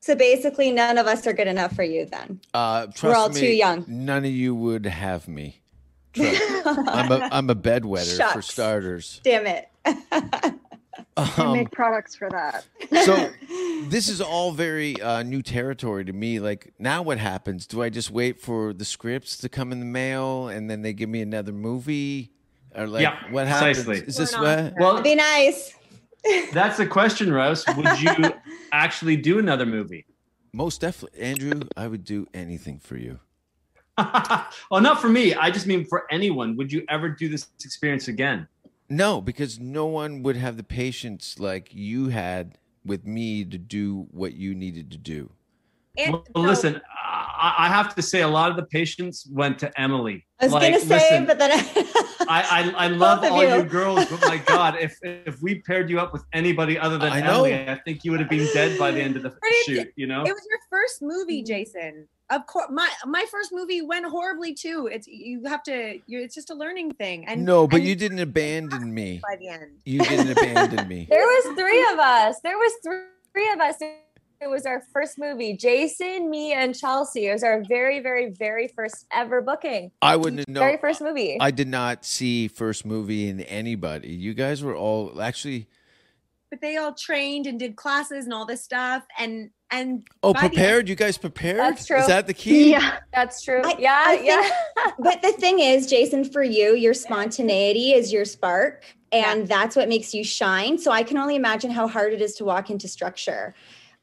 so 0.00 0.14
basically, 0.14 0.72
none 0.72 0.96
of 0.96 1.06
us 1.06 1.26
are 1.26 1.34
good 1.34 1.48
enough 1.48 1.76
for 1.76 1.84
you 1.84 2.06
then. 2.06 2.40
Uh, 2.54 2.86
trust 2.86 3.14
all 3.16 3.28
me, 3.28 3.40
too 3.40 3.52
young. 3.52 3.84
None 3.86 4.24
of 4.24 4.30
you 4.30 4.54
would 4.54 4.86
have 4.86 5.28
me. 5.28 5.60
I'm 6.18 7.12
a 7.12 7.28
I'm 7.30 7.50
a 7.50 7.54
bedwetter 7.54 8.32
for 8.32 8.40
starters. 8.42 9.20
Damn 9.22 9.46
it. 9.46 9.68
I 11.16 11.30
Um, 11.42 11.52
make 11.52 11.70
products 11.70 12.14
for 12.14 12.30
that. 12.30 12.64
so 13.04 13.30
this 13.88 14.08
is 14.08 14.20
all 14.20 14.52
very 14.52 15.00
uh, 15.00 15.22
new 15.22 15.42
territory 15.42 16.04
to 16.06 16.12
me. 16.12 16.40
Like 16.40 16.72
now, 16.78 17.02
what 17.02 17.18
happens? 17.18 17.66
Do 17.66 17.82
I 17.82 17.90
just 17.90 18.10
wait 18.10 18.40
for 18.40 18.72
the 18.72 18.84
scripts 18.84 19.36
to 19.38 19.48
come 19.48 19.72
in 19.72 19.80
the 19.80 19.86
mail 19.86 20.48
and 20.48 20.70
then 20.70 20.82
they 20.82 20.92
give 20.92 21.08
me 21.10 21.20
another 21.20 21.52
movie? 21.52 22.32
Or 22.74 22.86
like 22.86 23.02
Yeah, 23.02 23.18
what 23.30 23.46
happens? 23.46 23.84
precisely. 23.84 24.06
Is 24.06 24.16
this 24.16 24.32
We're 24.34 24.42
not- 24.56 24.72
what? 24.74 24.94
Well, 24.94 25.02
Be 25.02 25.14
nice. 25.14 25.74
that's 26.52 26.78
the 26.78 26.86
question, 26.86 27.32
Rose. 27.32 27.64
Would 27.76 28.00
you 28.00 28.14
actually 28.72 29.16
do 29.16 29.38
another 29.38 29.66
movie? 29.66 30.06
Most 30.54 30.80
definitely, 30.80 31.20
Andrew. 31.20 31.60
I 31.76 31.86
would 31.88 32.04
do 32.04 32.26
anything 32.32 32.78
for 32.78 32.96
you. 32.96 33.18
well, 33.98 34.80
not 34.80 35.00
for 35.00 35.08
me. 35.08 35.34
I 35.34 35.50
just 35.50 35.66
mean 35.66 35.84
for 35.84 36.04
anyone. 36.10 36.56
Would 36.56 36.72
you 36.72 36.84
ever 36.88 37.08
do 37.10 37.28
this 37.28 37.48
experience 37.64 38.08
again? 38.08 38.48
No, 38.92 39.22
because 39.22 39.58
no 39.58 39.86
one 39.86 40.22
would 40.22 40.36
have 40.36 40.58
the 40.58 40.62
patience 40.62 41.38
like 41.38 41.70
you 41.72 42.08
had 42.08 42.58
with 42.84 43.06
me 43.06 43.42
to 43.42 43.56
do 43.56 44.06
what 44.10 44.34
you 44.34 44.54
needed 44.54 44.90
to 44.90 44.98
do. 44.98 45.30
And 45.96 46.12
well, 46.12 46.24
so- 46.36 46.40
listen, 46.42 46.80
I, 47.02 47.54
I 47.58 47.68
have 47.68 47.94
to 47.94 48.02
say 48.02 48.20
a 48.20 48.28
lot 48.28 48.50
of 48.50 48.56
the 48.56 48.64
patience 48.64 49.26
went 49.30 49.58
to 49.60 49.80
Emily. 49.80 50.26
I 50.40 50.44
was 50.44 50.52
Like, 50.52 50.72
gonna 50.74 50.84
say, 50.84 50.94
listen, 50.96 51.26
but 51.26 51.38
then 51.38 51.52
I, 51.52 51.64
I, 52.28 52.74
I 52.76 52.88
love 53.06 53.24
all 53.24 53.42
you. 53.42 53.54
you 53.56 53.62
girls, 53.62 54.04
but 54.10 54.20
my 54.28 54.36
God, 54.36 54.76
if 54.78 54.98
if 55.02 55.40
we 55.40 55.60
paired 55.62 55.88
you 55.88 55.98
up 55.98 56.12
with 56.12 56.24
anybody 56.34 56.78
other 56.78 56.98
than 56.98 57.12
I 57.12 57.20
know. 57.20 57.44
Emily, 57.44 57.68
I 57.70 57.76
think 57.84 58.04
you 58.04 58.10
would 58.10 58.20
have 58.20 58.28
been 58.30 58.46
dead 58.52 58.78
by 58.78 58.90
the 58.90 59.00
end 59.00 59.16
of 59.16 59.22
the 59.22 59.32
shoot. 59.64 59.88
You 59.96 60.06
know? 60.06 60.20
It 60.20 60.32
was 60.32 60.46
your 60.50 60.58
first 60.68 61.00
movie, 61.00 61.42
Jason. 61.42 62.08
Of 62.32 62.46
course, 62.46 62.68
my 62.70 62.90
my 63.04 63.26
first 63.30 63.52
movie 63.52 63.82
went 63.82 64.06
horribly 64.06 64.54
too. 64.54 64.88
It's 64.90 65.06
you 65.06 65.44
have 65.44 65.62
to. 65.64 66.00
You're, 66.06 66.22
it's 66.22 66.34
just 66.34 66.48
a 66.48 66.54
learning 66.54 66.92
thing. 66.94 67.26
And 67.28 67.44
no, 67.44 67.66
but 67.66 67.80
and 67.80 67.88
you 67.88 67.94
didn't 67.94 68.20
abandon 68.20 68.94
me. 68.94 69.20
by 69.22 69.36
the 69.36 69.48
end. 69.48 69.82
You 69.84 70.00
didn't 70.00 70.30
abandon 70.30 70.88
me. 70.88 71.06
There 71.10 71.26
was 71.26 71.54
three 71.58 71.82
of 71.92 71.98
us. 71.98 72.40
There 72.42 72.56
was 72.56 72.72
three, 72.82 73.02
three 73.34 73.52
of 73.52 73.60
us. 73.60 73.76
It 73.80 74.48
was 74.48 74.64
our 74.64 74.82
first 74.94 75.18
movie. 75.18 75.54
Jason, 75.54 76.30
me, 76.30 76.54
and 76.54 76.74
Chelsea. 76.74 77.26
It 77.26 77.34
was 77.34 77.44
our 77.44 77.62
very, 77.68 78.00
very, 78.00 78.30
very 78.30 78.66
first 78.66 79.06
ever 79.12 79.42
booking. 79.42 79.90
I 80.00 80.16
wouldn't 80.16 80.48
know. 80.48 80.60
Very 80.60 80.78
first 80.78 81.02
movie. 81.02 81.36
I 81.38 81.50
did 81.50 81.68
not 81.68 82.06
see 82.06 82.48
first 82.48 82.86
movie 82.86 83.28
in 83.28 83.40
anybody. 83.42 84.08
You 84.08 84.32
guys 84.32 84.64
were 84.64 84.74
all 84.74 85.20
actually. 85.20 85.68
But 86.50 86.62
they 86.62 86.78
all 86.78 86.94
trained 86.94 87.46
and 87.46 87.58
did 87.58 87.76
classes 87.76 88.24
and 88.24 88.32
all 88.32 88.46
this 88.46 88.64
stuff. 88.64 89.04
And 89.18 89.50
and 89.72 90.04
Oh, 90.22 90.32
by 90.32 90.40
the 90.40 90.44
end- 90.44 90.52
prepared? 90.54 90.88
You 90.88 90.94
guys 90.94 91.18
prepared? 91.18 91.58
That's 91.58 91.86
true. 91.86 91.98
Is 91.98 92.06
that 92.06 92.26
the 92.26 92.34
key? 92.34 92.70
Yeah. 92.70 92.98
That's 93.12 93.42
true. 93.42 93.62
I- 93.64 93.76
yeah, 93.78 94.02
I 94.06 94.16
think- 94.16 94.26
yeah. 94.28 94.90
but 94.98 95.22
the 95.22 95.32
thing 95.32 95.58
is, 95.60 95.86
Jason, 95.86 96.24
for 96.24 96.42
you, 96.42 96.74
your 96.74 96.94
spontaneity 96.94 97.92
is 97.92 98.12
your 98.12 98.24
spark, 98.24 98.84
and 99.10 99.48
that's 99.48 99.74
what 99.74 99.88
makes 99.88 100.14
you 100.14 100.22
shine. 100.24 100.78
So 100.78 100.90
I 100.92 101.02
can 101.02 101.16
only 101.18 101.36
imagine 101.36 101.70
how 101.70 101.88
hard 101.88 102.12
it 102.12 102.20
is 102.22 102.34
to 102.36 102.44
walk 102.44 102.70
into 102.70 102.86
structure. 102.88 103.54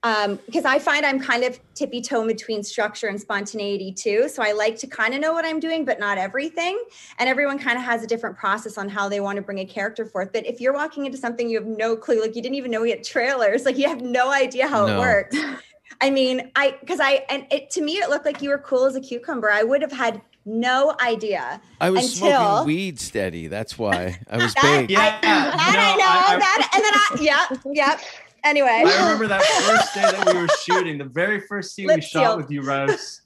Um, 0.04 0.40
because 0.46 0.64
I 0.64 0.80
find 0.80 1.06
I'm 1.06 1.20
kind 1.20 1.44
of 1.44 1.60
tippy 1.74 2.02
toe 2.02 2.26
between 2.26 2.64
structure 2.64 3.08
and 3.08 3.20
spontaneity 3.20 3.92
too. 3.92 4.30
So 4.30 4.42
I 4.42 4.54
like 4.54 4.78
to 4.80 4.88
kind 4.88 5.14
of 5.14 5.20
know 5.20 5.34
what 5.34 5.44
I'm 5.44 5.60
doing, 5.60 5.84
but 5.84 6.00
not 6.00 6.18
everything. 6.18 6.82
And 7.18 7.28
everyone 7.28 7.60
kind 7.60 7.78
of 7.78 7.84
has 7.84 8.02
a 8.02 8.08
different 8.08 8.38
process 8.38 8.78
on 8.78 8.88
how 8.88 9.10
they 9.10 9.20
want 9.20 9.36
to 9.36 9.42
bring 9.42 9.60
a 9.60 9.66
character 9.66 10.06
forth. 10.06 10.32
But 10.32 10.46
if 10.46 10.62
you're 10.62 10.72
walking 10.72 11.06
into 11.06 11.18
something 11.18 11.50
you 11.50 11.58
have 11.58 11.68
no 11.68 11.98
clue, 11.98 12.22
like 12.22 12.34
you 12.34 12.42
didn't 12.42 12.56
even 12.56 12.72
know 12.72 12.80
we 12.82 12.92
had 12.92 13.04
trailers, 13.04 13.66
like 13.66 13.78
you 13.78 13.90
have 13.90 14.00
no 14.02 14.32
idea 14.32 14.68
how 14.70 14.86
No. 14.88 14.96
it 14.96 15.00
works. 15.00 15.38
I 16.02 16.10
mean, 16.12 16.50
I 16.56 16.78
because 16.80 17.02
I 17.02 17.26
and 17.30 17.46
it 17.52 17.70
to 17.72 17.82
me 17.82 17.98
it 17.98 18.10
looked 18.10 18.26
like 18.26 18.42
you 18.42 18.52
were 18.52 18.60
cool 18.60 18.86
as 18.86 18.96
a 18.96 19.02
cucumber. 19.02 19.52
I 19.52 19.64
would 19.64 19.82
have 19.82 19.92
had 19.92 20.22
no 20.46 20.96
idea. 21.02 21.60
I 21.82 21.90
was 21.90 22.14
Until- 22.22 22.30
smoking 22.40 22.68
weed 22.68 23.00
steady. 23.02 23.48
That's 23.48 23.78
why 23.78 24.18
I 24.30 24.38
was 24.38 24.54
That, 24.62 24.64
baked. 24.88 24.92
Yeah, 24.92 25.00
I, 25.00 25.10
that 25.22 25.76
no, 25.76 25.84
I 25.84 25.98
know 25.98 26.06
I- 26.08 26.36
I- 26.36 26.40
that, 26.40 26.72
and 26.74 26.84
then 26.86 26.94
I, 26.94 27.64
yeah, 27.74 27.98
yeah. 27.98 28.00
Anyway, 28.44 28.84
I 28.86 29.00
remember 29.04 29.28
that 29.28 29.44
first 29.44 29.94
day 29.94 30.02
that 30.02 30.34
we 30.34 30.40
were 30.42 30.48
shooting, 30.64 30.98
the 30.98 31.06
very 31.06 31.42
first 31.42 31.76
scene 31.76 31.88
we 31.88 31.96
Lip 31.96 32.04
shot 32.04 32.24
sealed. 32.26 32.38
with 32.38 32.52
you, 32.52 32.62
Rose. 32.62 33.22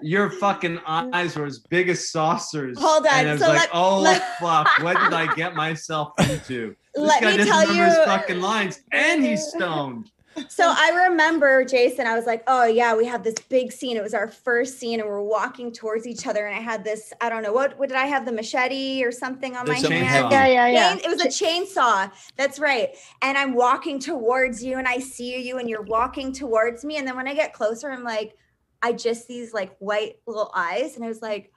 Your 0.00 0.30
fucking 0.30 0.78
eyes 0.86 1.34
were 1.36 1.44
as 1.46 1.58
big 1.58 1.88
as 1.88 2.08
saucers. 2.10 2.78
Hold 2.78 3.06
on, 3.06 3.12
And 3.14 3.28
I 3.30 3.32
was 3.32 3.40
so 3.42 3.48
like, 3.48 3.58
let- 3.60 3.70
oh 3.72 3.98
let- 4.00 4.38
fuck, 4.38 4.68
what 4.82 4.96
did 5.00 5.12
I 5.12 5.34
get 5.34 5.54
myself 5.54 6.12
into? 6.30 6.74
This 6.94 7.06
Let 7.06 7.22
guy 7.22 7.30
me 7.30 7.36
doesn't 7.36 7.52
tell 7.52 7.60
remember 7.68 7.84
his 7.84 7.98
fucking 8.06 8.40
lines, 8.40 8.80
and 8.92 9.24
he's 9.24 9.44
stoned. 9.48 10.10
So 10.48 10.64
I 10.66 11.08
remember 11.08 11.64
Jason, 11.64 12.06
I 12.06 12.14
was 12.14 12.26
like, 12.26 12.42
oh 12.46 12.64
yeah, 12.64 12.94
we 12.94 13.04
have 13.06 13.22
this 13.24 13.34
big 13.48 13.72
scene. 13.72 13.96
It 13.96 14.02
was 14.02 14.14
our 14.14 14.28
first 14.28 14.78
scene 14.78 15.00
and 15.00 15.08
we're 15.08 15.22
walking 15.22 15.72
towards 15.72 16.06
each 16.06 16.26
other. 16.26 16.46
And 16.46 16.54
I 16.54 16.60
had 16.60 16.84
this, 16.84 17.12
I 17.20 17.28
don't 17.28 17.42
know, 17.42 17.52
what, 17.52 17.78
what 17.78 17.88
did 17.88 17.98
I 17.98 18.06
have? 18.06 18.24
The 18.24 18.32
machete 18.32 19.02
or 19.04 19.10
something 19.12 19.56
on 19.56 19.66
There's 19.66 19.82
my 19.82 19.96
a 19.96 20.04
hand? 20.04 20.30
Yeah, 20.30 20.46
yeah, 20.46 20.66
yeah. 20.68 20.90
Chain- 20.96 21.00
It 21.04 21.08
was 21.08 21.20
a 21.24 21.28
chainsaw. 21.28 22.10
That's 22.36 22.58
right. 22.58 22.90
And 23.22 23.36
I'm 23.38 23.54
walking 23.54 23.98
towards 23.98 24.62
you 24.62 24.78
and 24.78 24.86
I 24.86 24.98
see 24.98 25.40
you 25.46 25.58
and 25.58 25.68
you're 25.68 25.82
walking 25.82 26.32
towards 26.32 26.84
me. 26.84 26.96
And 26.96 27.06
then 27.06 27.16
when 27.16 27.26
I 27.28 27.34
get 27.34 27.52
closer, 27.52 27.90
I'm 27.90 28.04
like, 28.04 28.36
I 28.82 28.92
just 28.92 29.26
see 29.26 29.40
these 29.40 29.52
like 29.54 29.76
white 29.78 30.16
little 30.26 30.50
eyes. 30.54 30.96
And 30.96 31.04
I 31.04 31.08
was 31.08 31.22
like, 31.22 31.52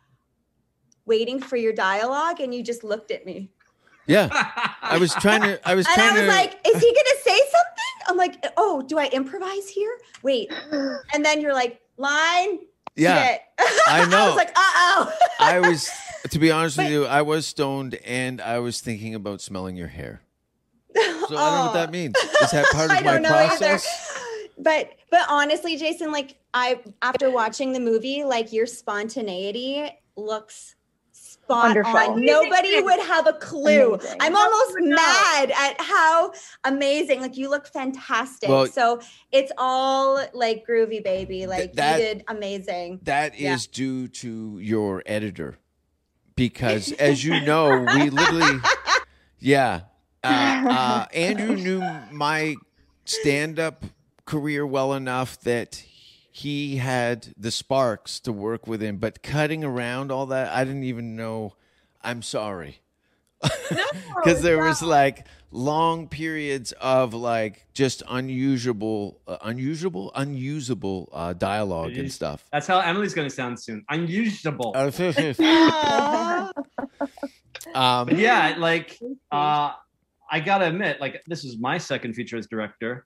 waiting 1.06 1.40
for 1.42 1.56
your 1.58 1.74
dialogue. 1.74 2.40
And 2.40 2.54
you 2.54 2.64
just 2.64 2.84
looked 2.84 3.12
at 3.12 3.26
me. 3.26 3.50
Yeah, 4.08 4.30
I 4.82 4.98
was 4.98 5.14
trying 5.14 5.42
to. 5.44 5.60
I 5.68 5.76
was 5.76 5.86
trying 5.86 6.00
and 6.00 6.10
trying 6.10 6.10
I 6.10 6.14
was 6.14 6.22
to. 6.22 6.28
like, 6.28 6.68
is 6.68 6.82
he 6.82 6.88
gonna 6.94 7.20
say 7.24 7.38
something? 7.38 7.51
I'm 8.08 8.18
like, 8.18 8.46
oh, 8.58 8.82
do 8.82 8.98
I 8.98 9.08
improvise 9.08 9.70
here? 9.70 9.98
Wait. 10.24 10.52
And 11.14 11.26
then 11.26 11.42
you're 11.42 11.54
like, 11.54 11.82
line. 11.98 12.60
Yeah, 12.96 13.26
shit. 13.28 13.42
I 13.88 14.02
I 14.12 14.28
was 14.28 14.36
like, 14.36 14.50
uh 14.50 14.54
oh. 14.56 15.14
I 15.40 15.60
was, 15.60 15.90
to 16.30 16.40
be 16.40 16.52
honest 16.52 16.78
with 16.78 16.90
you, 16.90 17.06
I 17.06 17.22
was 17.22 17.46
stoned 17.46 17.96
and 18.06 18.42
I 18.42 18.60
was 18.60 18.82
thinking 18.82 19.16
about 19.16 19.42
smelling 19.42 19.76
your 19.76 19.88
hair. 19.88 20.22
So 21.28 21.38
I 21.38 21.50
don't 21.50 21.56
know 21.56 21.66
what 21.68 21.74
that 21.74 21.92
means. 21.92 22.18
Is 22.18 22.52
that 22.52 22.66
part 22.74 22.92
I 22.92 22.98
of 22.98 23.06
my 23.06 23.14
don't 23.14 23.22
know 23.22 23.30
either. 23.30 23.48
process? 23.48 24.18
But 24.58 24.92
but 25.10 25.22
honestly, 25.30 25.78
Jason, 25.78 26.12
like 26.12 26.36
I 26.54 26.82
after 27.02 27.32
watching 27.32 27.72
the 27.72 27.80
movie, 27.80 28.26
like 28.26 28.52
your 28.52 28.66
spontaneity 28.66 29.90
looks 30.18 30.76
spot 31.52 31.76
Wonderful. 31.76 31.98
on. 31.98 32.26
Nobody 32.26 32.82
would 32.82 33.00
have 33.02 33.28
a 33.28 33.34
clue. 33.34 33.94
Amazing. 33.96 34.18
I'm 34.20 34.36
almost 34.36 34.76
mad 34.80 35.52
at 35.52 35.76
how 35.80 36.32
amazing. 36.64 37.22
Like 37.22 37.38
you 37.38 37.50
look 37.50 37.68
fantastic. 37.68 38.50
Well- 38.50 38.68
so 38.68 39.00
it's 39.32 39.52
all 39.58 40.24
like 40.34 40.66
groovy, 40.68 41.04
baby. 41.04 41.48
Like 41.48 41.74
that- 41.74 42.00
you 42.00 42.06
did 42.06 42.24
amazing. 42.28 43.00
That 43.04 43.36
is 43.36 43.42
Yeah. 43.42 43.58
due 43.72 44.08
to 44.08 44.60
your 44.60 45.04
editor, 45.06 45.58
because 46.36 46.92
as 47.00 47.24
you 47.24 47.42
know, 47.42 47.86
we 47.96 48.10
literally, 48.10 48.60
yeah. 49.40 49.82
Uh, 50.24 50.28
uh, 50.70 51.06
Andrew 51.14 51.56
knew 51.56 51.80
my 52.12 52.56
stand-up 53.06 53.84
career 54.26 54.66
well 54.68 54.94
enough 54.94 55.40
that 55.42 55.84
he 56.32 56.78
had 56.78 57.34
the 57.38 57.52
sparks 57.52 58.20
to 58.22 58.32
work 58.32 58.66
with 58.66 58.82
him, 58.82 58.98
but 58.98 59.22
cutting 59.22 59.66
around 59.66 60.12
all 60.12 60.28
that, 60.28 60.56
I 60.56 60.64
didn't 60.64 60.86
even 60.86 61.18
know. 61.18 61.56
I'm 62.02 62.22
sorry. 62.22 62.80
because 63.42 64.42
there 64.44 64.64
was 64.64 64.82
like 64.82 65.26
long 65.52 66.08
periods 66.08 66.72
of 66.80 67.14
like 67.14 67.66
just 67.74 68.02
unusual, 68.08 69.20
uh, 69.28 69.38
unusual, 69.42 70.12
unusable 70.16 71.10
uh, 71.12 71.34
dialogue 71.34 71.98
and 71.98 72.10
stuff. 72.12 72.46
That's 72.52 72.68
how 72.68 72.80
Emily's 72.80 73.14
gonna 73.14 73.30
sound 73.30 73.60
soon. 73.60 73.84
Unusable. 73.90 74.74
um, 77.76 78.10
yeah, 78.10 78.56
like 78.58 78.98
uh, 79.32 79.74
I 80.32 80.40
gotta 80.40 80.68
admit, 80.68 81.02
like 81.02 81.22
this 81.28 81.44
is 81.44 81.58
my 81.58 81.78
second 81.78 82.14
feature 82.14 82.38
as 82.38 82.48
director, 82.48 83.06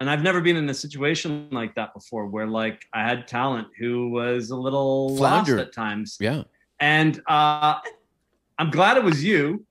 and 0.00 0.10
I've 0.10 0.22
never 0.22 0.40
been 0.40 0.56
in 0.56 0.68
a 0.68 0.74
situation 0.74 1.48
like 1.52 1.74
that 1.76 1.92
before, 1.94 2.26
where 2.26 2.46
like 2.46 2.84
I 2.92 3.02
had 3.02 3.28
talent 3.28 3.68
who 3.78 4.10
was 4.10 4.50
a 4.50 4.56
little 4.56 5.16
Flounder. 5.16 5.56
lost 5.56 5.66
at 5.68 5.72
times, 5.74 6.16
yeah. 6.20 6.42
and 6.80 7.20
uh, 7.28 7.76
I'm 8.58 8.70
glad 8.70 8.96
it 8.96 9.04
was 9.04 9.22
you, 9.22 9.64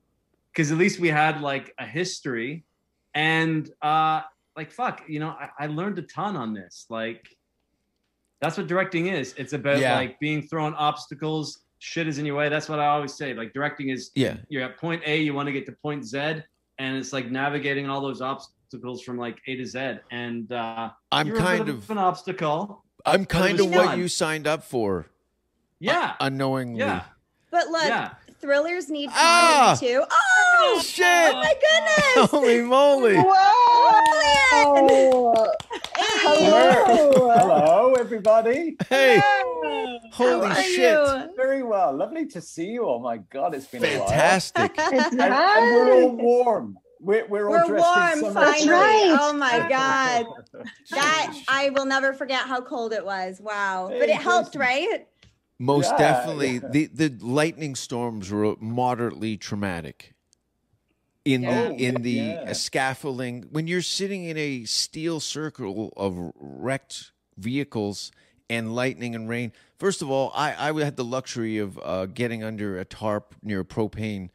because 0.53 0.71
at 0.71 0.77
least 0.77 0.99
we 0.99 1.09
had 1.09 1.41
like 1.41 1.73
a 1.79 1.85
history, 1.85 2.63
and 3.13 3.69
uh, 3.81 4.21
like 4.55 4.71
fuck, 4.71 5.01
you 5.07 5.19
know, 5.19 5.29
I, 5.29 5.49
I 5.59 5.67
learned 5.67 5.99
a 5.99 6.03
ton 6.03 6.35
on 6.35 6.53
this, 6.53 6.85
like. 6.89 7.27
That's 8.41 8.55
what 8.57 8.67
directing 8.67 9.07
is. 9.07 9.33
It's 9.37 9.51
about 9.51 9.79
Yeah. 9.79 9.95
like 9.95 10.17
being 10.21 10.41
thrown 10.41 10.73
obstacles. 10.75 11.65
Shit 11.79 12.07
is 12.07 12.19
in 12.19 12.25
your 12.25 12.37
way. 12.37 12.47
That's 12.47 12.69
what 12.69 12.79
I 12.79 12.85
always 12.87 13.13
say. 13.13 13.33
Like 13.33 13.51
directing 13.51 13.89
is 13.89 14.11
Yeah. 14.15 14.37
you're 14.47 14.63
at 14.63 14.77
point 14.77 15.03
A, 15.05 15.17
you 15.19 15.33
want 15.33 15.47
to 15.47 15.51
get 15.51 15.65
to 15.65 15.73
point 15.73 16.05
Z, 16.05 16.17
and 16.77 16.95
it's 16.97 17.11
like 17.11 17.29
navigating 17.29 17.89
all 17.89 17.99
those 17.99 18.21
obstacles 18.21 18.55
from 19.03 19.17
like 19.17 19.39
A 19.47 19.55
to 19.55 19.65
Z. 19.65 19.95
And 20.11 20.51
uh, 20.51 20.91
I'm 21.11 21.27
you're 21.27 21.37
a 21.37 21.39
bit 21.39 21.45
kind 21.45 21.69
of- 21.69 21.89
an 21.91 21.97
obstacle. 21.97 22.83
I'm 23.05 23.25
kind 23.25 23.59
of 23.59 23.69
what 23.69 23.85
fun. 23.87 23.99
you 23.99 24.07
signed 24.09 24.45
up 24.45 24.63
for. 24.63 25.07
Yeah. 25.79 26.15
unknowingly. 26.19 26.79
Yeah. 26.79 27.03
But 27.51 27.69
look, 27.69 27.85
Yeah. 27.87 28.11
thrillers 28.41 28.89
need 28.89 29.09
Ah! 29.13 29.77
comedy 29.79 29.93
too. 29.93 30.03
Oh 30.11 30.81
shit! 30.83 31.05
Oh 31.07 31.33
my 31.33 31.53
goodness! 31.53 32.29
Holy 32.31 32.61
moly! 32.61 33.15
Whoa! 33.15 33.33
Hello. 36.21 37.31
Hello, 37.31 37.93
everybody. 37.97 38.75
Hey. 38.89 39.17
How 39.19 40.11
Holy 40.11 40.53
shit. 40.63 40.79
you? 40.79 41.29
Very 41.37 41.63
well. 41.63 41.95
Lovely 41.95 42.25
to 42.27 42.41
see 42.41 42.65
you. 42.71 42.85
Oh 42.85 42.99
my 42.99 43.17
God, 43.17 43.55
it's 43.55 43.67
been 43.67 43.81
Fantastic. 43.81 44.77
a 44.77 44.81
while. 44.81 44.93
and, 44.93 45.21
and 45.21 45.75
we're 45.75 45.93
all 46.03 46.09
warm. 46.15 46.77
We're, 47.01 47.25
we're 47.27 47.45
all 47.47 47.51
We're 47.51 47.67
dressed 47.67 48.17
in 48.17 48.21
warm 48.23 48.33
summer. 48.33 48.45
finally. 48.45 49.17
Oh 49.19 49.33
my 49.33 49.67
god. 49.69 50.25
That 50.91 51.33
I 51.47 51.69
will 51.69 51.85
never 51.85 52.13
forget 52.13 52.41
how 52.41 52.61
cold 52.61 52.91
it 52.93 53.05
was. 53.05 53.39
Wow. 53.39 53.87
But 53.89 54.09
it 54.09 54.15
helped, 54.15 54.49
Jason. 54.53 54.61
right? 54.61 55.07
Most 55.59 55.91
Yeah, 55.91 55.97
definitely, 55.97 56.53
yeah. 56.55 56.67
the 56.71 56.85
the 56.87 57.09
lightning 57.25 57.75
storms 57.75 58.31
were 58.31 58.55
moderately 58.59 59.37
traumatic. 59.37 60.13
In 61.25 61.43
Yeah. 61.43 61.69
the 61.69 61.73
in 61.85 62.01
the 62.01 62.11
Yeah. 62.11 62.53
scaffolding, 62.53 63.43
when 63.51 63.67
you're 63.67 63.81
sitting 63.81 64.23
in 64.25 64.37
a 64.37 64.65
steel 64.65 65.19
circle 65.19 65.93
of 65.95 66.31
wrecked 66.35 67.11
vehicles 67.37 68.11
and 68.49 68.73
lightning 68.75 69.15
and 69.15 69.29
rain. 69.29 69.51
First 69.77 70.01
of 70.01 70.09
all, 70.09 70.31
I 70.35 70.69
I 70.69 70.83
had 70.83 70.95
the 70.97 71.05
luxury 71.05 71.57
of 71.59 71.79
uh, 71.83 72.07
getting 72.07 72.43
under 72.43 72.77
a 72.79 72.83
tarp 72.85 73.35
near 73.43 73.59
a 73.61 73.65
propane 73.65 74.29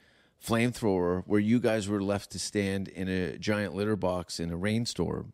flamethrower, 0.45 1.23
where 1.27 1.41
you 1.41 1.59
guys 1.61 1.89
were 1.89 2.03
left 2.03 2.31
to 2.33 2.39
stand 2.39 2.89
in 2.89 3.09
a 3.09 3.39
giant 3.39 3.75
litter 3.75 3.97
box 3.97 4.39
in 4.41 4.51
a 4.51 4.57
rainstorm. 4.57 5.33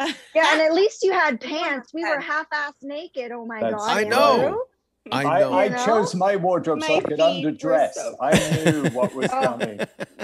Yeah, 0.00 0.52
and 0.52 0.60
at 0.62 0.72
least 0.74 1.02
you 1.02 1.12
had 1.12 1.40
pants. 1.40 1.92
We 1.92 2.04
were 2.04 2.20
half-ass 2.20 2.74
naked. 2.82 3.32
Oh 3.32 3.44
my 3.44 3.60
That's 3.60 3.74
god! 3.74 3.96
I 3.98 4.04
know. 4.04 4.62
I 5.10 5.24
I, 5.24 5.40
know. 5.40 5.52
I 5.54 5.64
You 5.64 5.70
know? 5.70 5.86
chose 5.86 6.14
my 6.14 6.36
wardrobe 6.36 6.82
so 6.82 6.88
My 6.88 6.96
I 6.96 7.00
could 7.00 7.18
underdress. 7.18 7.92
so- 7.94 8.14
I 8.20 8.62
knew 8.64 8.90
what 8.90 9.14
was 9.14 9.28
Oh. 9.32 9.40
coming. 9.58 9.80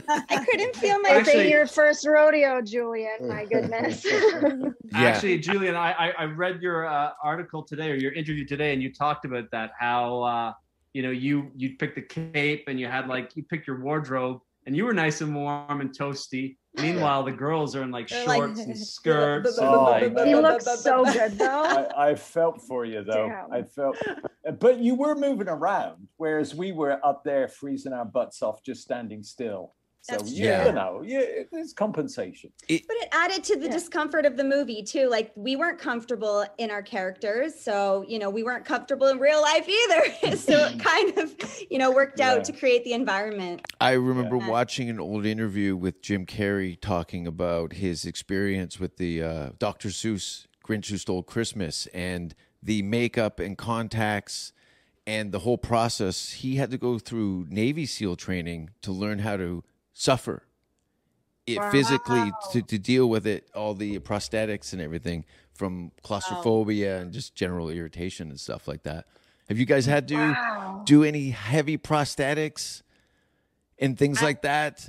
I 0.08 0.44
couldn't 0.50 0.76
feel 0.76 1.00
my 1.00 1.08
This 1.14 1.18
ain't 1.20 1.28
Actually- 1.28 1.50
your 1.50 1.66
first 1.66 2.06
rodeo, 2.06 2.60
Julian. 2.60 3.26
My 3.28 3.44
goodness. 3.50 4.04
Yeah. 4.04 4.68
Actually, 4.92 5.38
Julian, 5.38 5.74
I, 5.74 5.92
I, 5.92 6.08
I 6.18 6.24
read 6.24 6.60
your 6.62 6.86
uh, 6.86 7.12
article 7.22 7.62
today 7.62 7.90
or 7.90 7.94
your 7.94 8.12
interview 8.12 8.44
today, 8.46 8.74
and 8.74 8.82
you 8.82 8.92
talked 8.92 9.24
about 9.24 9.50
that. 9.52 9.70
How 9.78 10.22
uh, 10.22 10.52
you 10.94 11.02
know 11.02 11.10
you 11.10 11.50
you 11.54 11.76
picked 11.76 11.96
the 11.96 12.02
cape 12.02 12.64
and 12.68 12.80
you 12.80 12.86
had 12.86 13.08
like 13.08 13.36
you 13.36 13.42
picked 13.42 13.66
your 13.66 13.80
wardrobe, 13.80 14.40
and 14.66 14.74
you 14.76 14.84
were 14.86 14.94
nice 14.94 15.20
and 15.20 15.34
warm 15.34 15.80
and 15.82 15.90
toasty. 15.90 16.56
Meanwhile, 16.76 17.22
the 17.24 17.30
girls 17.32 17.76
are 17.76 17.82
in 17.82 17.90
like 17.92 18.08
They're 18.08 18.26
like- 18.26 18.36
shorts 18.38 18.60
and 18.60 18.76
skirts. 18.96 19.58
and, 19.58 19.68
Oh, 19.68 19.82
like, 19.84 20.26
he 20.26 20.34
looks 20.34 20.64
so 20.82 21.04
good 21.12 21.32
though. 21.38 21.62
I, 21.96 22.10
I 22.10 22.14
felt 22.14 22.62
for 22.62 22.84
you 22.84 23.04
though. 23.04 23.28
Damn. 23.28 23.52
I 23.52 23.62
felt, 23.62 23.96
but 24.58 24.78
you 24.78 24.94
were 24.96 25.14
moving 25.14 25.48
around, 25.48 26.08
whereas 26.16 26.54
we 26.54 26.72
were 26.72 26.98
up 27.06 27.22
there 27.24 27.46
freezing 27.48 27.92
our 27.92 28.04
butts 28.04 28.42
off, 28.42 28.62
just 28.64 28.82
standing 28.82 29.22
still. 29.22 29.74
So 30.06 30.16
That's 30.16 30.32
you, 30.32 30.48
true. 30.54 30.66
you 30.66 30.72
know, 30.72 31.02
yeah, 31.02 31.22
there's 31.50 31.72
compensation. 31.72 32.52
But 32.68 32.78
it 32.90 33.08
added 33.10 33.42
to 33.44 33.56
the 33.56 33.68
Yeah. 33.68 33.72
discomfort 33.72 34.26
of 34.26 34.36
the 34.36 34.44
movie 34.44 34.82
too. 34.82 35.08
Like 35.08 35.32
we 35.34 35.56
weren't 35.56 35.78
comfortable 35.78 36.44
in 36.58 36.70
our 36.70 36.82
characters, 36.82 37.54
so 37.58 38.04
you 38.06 38.18
know 38.18 38.28
we 38.28 38.42
weren't 38.42 38.66
comfortable 38.66 39.06
in 39.06 39.18
real 39.18 39.40
life 39.40 39.66
either. 39.66 40.36
so 40.36 40.52
it 40.66 40.78
kind 40.78 41.16
of 41.16 41.34
you 41.70 41.78
know 41.78 41.90
worked 41.90 42.18
Yeah. 42.18 42.32
out 42.32 42.44
to 42.44 42.52
create 42.52 42.84
the 42.84 42.92
environment. 42.92 43.62
I 43.80 43.92
remember 43.92 44.36
Yeah. 44.36 44.50
watching 44.50 44.90
an 44.90 45.00
old 45.00 45.24
interview 45.24 45.74
with 45.74 46.02
Jim 46.02 46.26
Carrey 46.26 46.78
talking 46.78 47.26
about 47.26 47.72
his 47.72 48.04
experience 48.04 48.78
with 48.78 48.98
the 48.98 49.22
uh, 49.22 49.50
Dr. 49.58 49.88
Seuss 49.88 50.46
Grinch 50.62 50.90
Who 50.90 50.98
Stole 50.98 51.22
Christmas 51.22 51.86
and 51.94 52.34
the 52.62 52.82
makeup 52.82 53.40
and 53.40 53.56
contacts 53.56 54.52
and 55.06 55.32
the 55.32 55.38
whole 55.40 55.56
process. 55.58 56.32
He 56.32 56.56
had 56.56 56.70
to 56.72 56.76
go 56.78 56.98
through 56.98 57.46
Navy 57.48 57.86
SEAL 57.86 58.16
training 58.16 58.68
to 58.82 58.92
learn 58.92 59.20
how 59.20 59.38
to 59.38 59.64
suffer 59.94 60.42
it 61.46 61.62
physically 61.70 62.32
to, 62.50 62.62
to 62.62 62.78
deal 62.78 63.08
with 63.08 63.26
it, 63.26 63.48
all 63.54 63.74
the 63.74 63.98
prosthetics 64.00 64.72
and 64.72 64.80
everything 64.82 65.24
from 65.54 65.92
claustrophobia 66.02 67.00
and 67.00 67.12
just 67.12 67.34
general 67.34 67.68
irritation 67.68 68.28
and 68.30 68.40
stuff 68.40 68.66
like 68.68 68.82
that. 68.82 69.06
Have 69.48 69.58
you 69.58 69.66
guys 69.66 69.86
had 69.86 70.08
to 70.08 70.16
Wow. 70.16 70.82
do 70.84 71.04
any 71.04 71.30
heavy 71.30 71.76
prosthetics 71.78 72.82
and 73.78 73.98
things 73.98 74.22
like 74.22 74.42
that? 74.42 74.88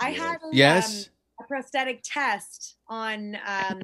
I 0.00 0.10
had 0.10 0.38
a, 0.42 0.56
Yes. 0.56 1.08
um, 1.38 1.44
a 1.44 1.48
prosthetic 1.48 2.00
test 2.02 2.76
on 2.88 3.36
um, 3.46 3.82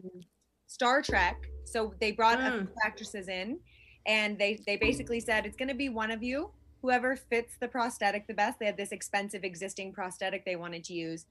Star 0.67 1.03
Trek. 1.03 1.37
So 1.65 1.93
they 2.01 2.13
brought 2.13 2.41
a 2.41 2.51
Mm. 2.51 2.61
few 2.61 2.69
actresses 2.85 3.29
in, 3.29 3.59
and 4.07 4.39
they 4.39 4.59
they 4.67 4.77
basically 4.77 5.21
said 5.21 5.45
it's 5.45 5.57
going 5.57 5.69
to 5.69 5.75
be 5.75 5.91
one 5.91 6.11
of 6.11 6.23
you, 6.23 6.51
whoever 6.83 7.17
fits 7.17 7.57
the 7.61 7.69
prosthetic 7.69 8.27
the 8.27 8.35
best. 8.35 8.59
They 8.59 8.67
had 8.67 8.77
this 8.77 8.93
expensive 8.93 9.45
existing 9.45 9.93
prosthetic 9.93 10.45
they 10.45 10.57
wanted 10.57 10.85
to 10.85 10.95
use. 10.95 11.27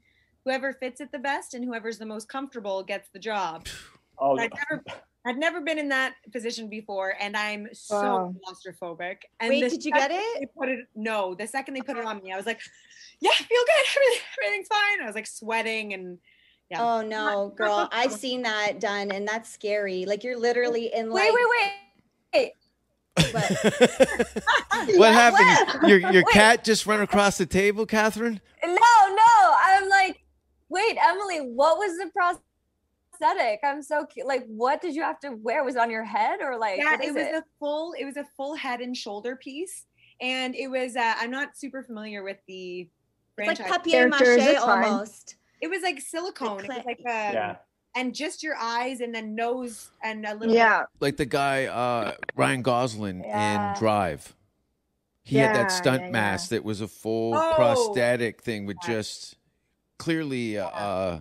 Whoever 0.46 0.74
fits 0.74 1.02
it 1.02 1.12
the 1.12 1.20
best 1.20 1.54
and 1.54 1.64
whoever's 1.64 1.98
the 1.98 2.06
most 2.06 2.30
comfortable 2.30 2.84
gets 2.84 3.10
the 3.10 3.20
job. 3.20 3.68
Oh, 4.20 4.36
I'd 4.36 4.52
never, 4.72 4.84
I'd 5.28 5.38
never 5.38 5.62
been 5.62 5.78
in 5.78 5.90
that 5.90 6.16
position 6.32 6.70
before, 6.70 7.14
and 7.20 7.38
I'm 7.38 7.68
so 7.72 7.96
Wow. 7.96 8.36
claustrophobic. 8.44 9.18
And 9.40 9.50
Wait, 9.50 9.70
did 9.70 9.86
you 9.86 9.92
get 9.92 10.10
it? 10.10 10.40
They 10.40 10.48
put 10.58 10.70
it? 10.70 10.88
No, 10.96 11.36
the 11.36 11.46
second 11.46 11.76
they 11.76 11.82
put 11.82 11.98
it 11.98 12.00
uh-huh. 12.00 12.16
on 12.16 12.24
me, 12.24 12.32
I 12.32 12.36
was 12.36 12.48
like, 12.48 12.60
"Yeah, 13.20 13.30
feel 13.30 13.62
good. 13.64 13.86
Everything, 13.96 14.26
everything's 14.42 14.68
fine." 14.70 15.04
I 15.04 15.06
was 15.06 15.14
like 15.14 15.28
sweating 15.28 15.94
and 15.94 16.18
yeah. 16.72 16.82
Oh 16.82 17.02
no, 17.02 17.54
girl, 17.56 17.88
I've 17.92 18.12
seen 18.12 18.42
that 18.42 18.80
done, 18.80 19.12
and 19.12 19.28
that's 19.28 19.52
scary. 19.52 20.06
Like 20.06 20.24
you're 20.24 20.36
literally 20.36 20.92
in 20.94 21.12
like. 21.12 21.32
Wait, 21.32 21.34
wait, 21.34 21.72
wait. 22.34 22.54
what 24.96 25.14
happened? 25.14 25.90
Your 25.90 26.00
your 26.12 26.24
cat 26.24 26.64
just 26.64 26.86
ran 26.86 27.02
across 27.02 27.38
the 27.38 27.46
table, 27.46 27.86
Catherine? 27.86 28.42
No, 28.64 28.72
no. 28.72 29.54
I'm 29.64 29.90
like, 29.90 30.24
wait, 30.70 30.98
Emily, 31.02 31.40
what 31.40 31.78
was 31.78 31.98
the 31.98 32.10
prosthetic? 32.14 33.60
I'm 33.64 33.82
so 33.82 34.06
cu- 34.06 34.26
like, 34.26 34.46
what 34.48 34.82
did 34.82 34.96
you 34.96 35.02
have 35.04 35.20
to 35.22 35.32
wear? 35.32 35.64
Was 35.64 35.76
it 35.76 35.80
on 35.82 35.90
your 35.92 36.04
head 36.04 36.40
or 36.42 36.58
like? 36.58 36.78
yeah, 36.78 36.92
what 36.92 37.04
it 37.04 37.08
is 37.08 37.16
was 37.16 37.24
a 37.26 37.44
full, 37.60 37.94
it 38.00 38.06
was 38.06 38.18
a 38.18 38.26
full 38.36 38.56
head 38.56 38.82
and 38.82 38.96
shoulder 38.96 39.36
piece, 39.36 39.86
and 40.22 40.56
it 40.56 40.68
was. 40.68 40.96
Uh, 40.96 41.14
I'm 41.20 41.32
not 41.32 41.58
super 41.58 41.84
familiar 41.84 42.24
with 42.24 42.38
the 42.48 42.82
It's 43.38 43.48
like 43.48 43.58
franchise. 43.58 43.78
papier 43.78 44.08
mache 44.08 44.56
almost. 44.58 45.36
It 45.62 45.70
was 45.70 45.82
like 45.82 46.00
silicone. 46.00 46.60
It 46.64 46.68
was 46.68 46.86
like 46.86 47.00
a, 47.00 47.34
Yeah. 47.34 47.56
And 47.98 48.14
just 48.14 48.44
your 48.44 48.56
eyes 48.56 49.02
and 49.02 49.14
then 49.14 49.36
nose 49.36 49.90
and 50.04 50.26
a 50.26 50.34
little. 50.36 50.54
Yeah. 50.54 50.84
Like 51.00 51.18
the 51.18 51.26
guy 51.26 51.66
uh, 51.66 52.14
Ryan 52.36 52.62
Gosling 52.62 53.22
Yeah. 53.24 53.74
in 53.74 53.80
Drive. 53.80 54.34
He 55.24 55.36
had 55.38 55.56
that 55.56 55.72
stunt 55.72 56.00
yeah, 56.02 56.06
yeah. 56.08 56.12
mask 56.12 56.50
that 56.52 56.64
was 56.64 56.80
a 56.80 56.88
full 56.88 57.34
Oh. 57.36 57.54
prosthetic 57.56 58.42
thing 58.42 58.66
with 58.66 58.78
just 58.86 59.36
clearly 59.98 60.58
uh, 60.58 60.68
uh 60.68 61.20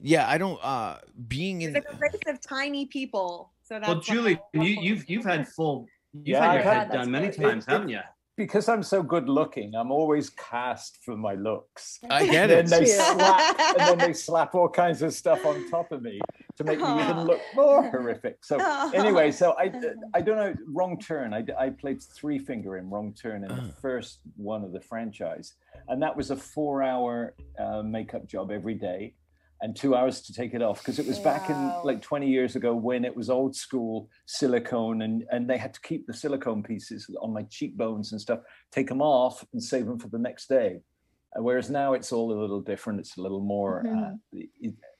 yeah, 0.00 0.28
I 0.28 0.36
don't 0.36 0.58
uh 0.62 0.98
being 1.26 1.62
in 1.62 1.74
It's 1.74 1.86
like 1.86 1.94
a 1.94 1.98
race 1.98 2.20
of 2.26 2.40
tiny 2.40 2.86
people. 2.86 3.52
So 3.62 3.74
that's 3.78 3.88
Well, 3.88 4.00
Julie, 4.00 4.38
I'm- 4.54 4.62
you, 4.62 4.76
you've 4.80 5.08
you've 5.08 5.24
had 5.24 5.48
full. 5.48 5.86
You've 6.12 6.26
Yeah, 6.28 6.44
had 6.44 6.52
your 6.64 6.72
I've 6.72 6.78
head 6.88 6.92
done 6.92 7.10
many 7.10 7.26
It- 7.28 7.36
times, 7.40 7.64
haven't 7.66 7.88
you? 7.88 8.00
Because 8.38 8.68
I'm 8.68 8.82
so 8.84 9.02
good 9.02 9.28
looking, 9.28 9.74
I'm 9.74 9.90
always 9.90 10.30
cast 10.30 10.98
for 11.04 11.16
my 11.16 11.34
looks. 11.34 11.98
I 12.08 12.24
get 12.24 12.48
And 12.50 12.50
then 12.50 12.66
it. 12.66 12.70
they 12.70 12.88
Yeah. 12.88 13.12
slap, 13.12 13.58
and 13.76 13.88
then 13.88 13.98
they 13.98 14.12
slap 14.26 14.54
all 14.54 14.68
kinds 14.68 15.02
of 15.02 15.12
stuff 15.12 15.44
on 15.44 15.62
top 15.68 15.90
of 15.92 16.00
me 16.02 16.20
to 16.56 16.64
make 16.64 16.78
me 16.80 17.00
even 17.02 17.24
look 17.24 17.40
more 17.54 17.90
horrific. 17.90 18.44
So 18.44 18.58
Aw. 18.60 18.92
anyway, 18.92 19.32
so 19.32 19.54
I, 19.58 19.72
I 20.14 20.20
don't 20.22 20.36
know. 20.36 20.54
Wrong 20.68 20.98
Turn. 20.98 21.34
I, 21.34 21.44
I 21.58 21.70
played 21.70 22.00
Three 22.02 22.38
Finger 22.38 22.78
in 22.78 22.88
Wrong 22.88 23.12
Turn 23.12 23.42
in 23.44 23.48
the 23.54 23.62
Ah. 23.74 23.80
first 23.82 24.20
one 24.36 24.62
of 24.64 24.72
the 24.72 24.80
franchise, 24.80 25.54
and 25.88 26.00
that 26.00 26.16
was 26.16 26.30
a 26.30 26.36
four-hour 26.36 27.34
uh, 27.58 27.82
makeup 27.82 28.26
job 28.28 28.50
every 28.52 28.74
day, 28.74 29.14
and 29.60 29.74
two 29.74 29.94
hours 29.94 30.20
to 30.22 30.32
take 30.32 30.54
it 30.54 30.62
off 30.62 30.78
because 30.78 30.98
it 30.98 31.06
was 31.06 31.18
back 31.18 31.50
in 31.50 31.72
like 31.84 32.00
20 32.00 32.28
years 32.28 32.54
ago 32.56 32.74
when 32.74 33.04
it 33.04 33.14
was 33.16 33.28
old 33.28 33.54
school 33.56 34.08
silicone, 34.26 35.02
and 35.02 35.24
and 35.30 35.48
they 35.50 35.58
had 35.58 35.74
to 35.74 35.80
keep 35.80 36.06
the 36.06 36.14
silicone 36.14 36.62
pieces 36.62 37.10
on 37.20 37.32
my 37.32 37.42
cheekbones 37.44 38.12
and 38.12 38.20
stuff, 38.20 38.40
take 38.72 38.88
them 38.88 39.02
off 39.02 39.44
and 39.52 39.62
save 39.62 39.86
them 39.86 39.98
for 39.98 40.08
the 40.08 40.18
next 40.18 40.48
day. 40.48 40.78
Uh, 41.36 41.42
Whereas 41.42 41.70
now 41.70 41.92
it's 41.94 42.12
all 42.12 42.32
a 42.32 42.38
little 42.40 42.60
different. 42.60 43.00
It's 43.00 43.16
a 43.18 43.20
little 43.22 43.40
more 43.42 43.84
uh, 43.86 44.38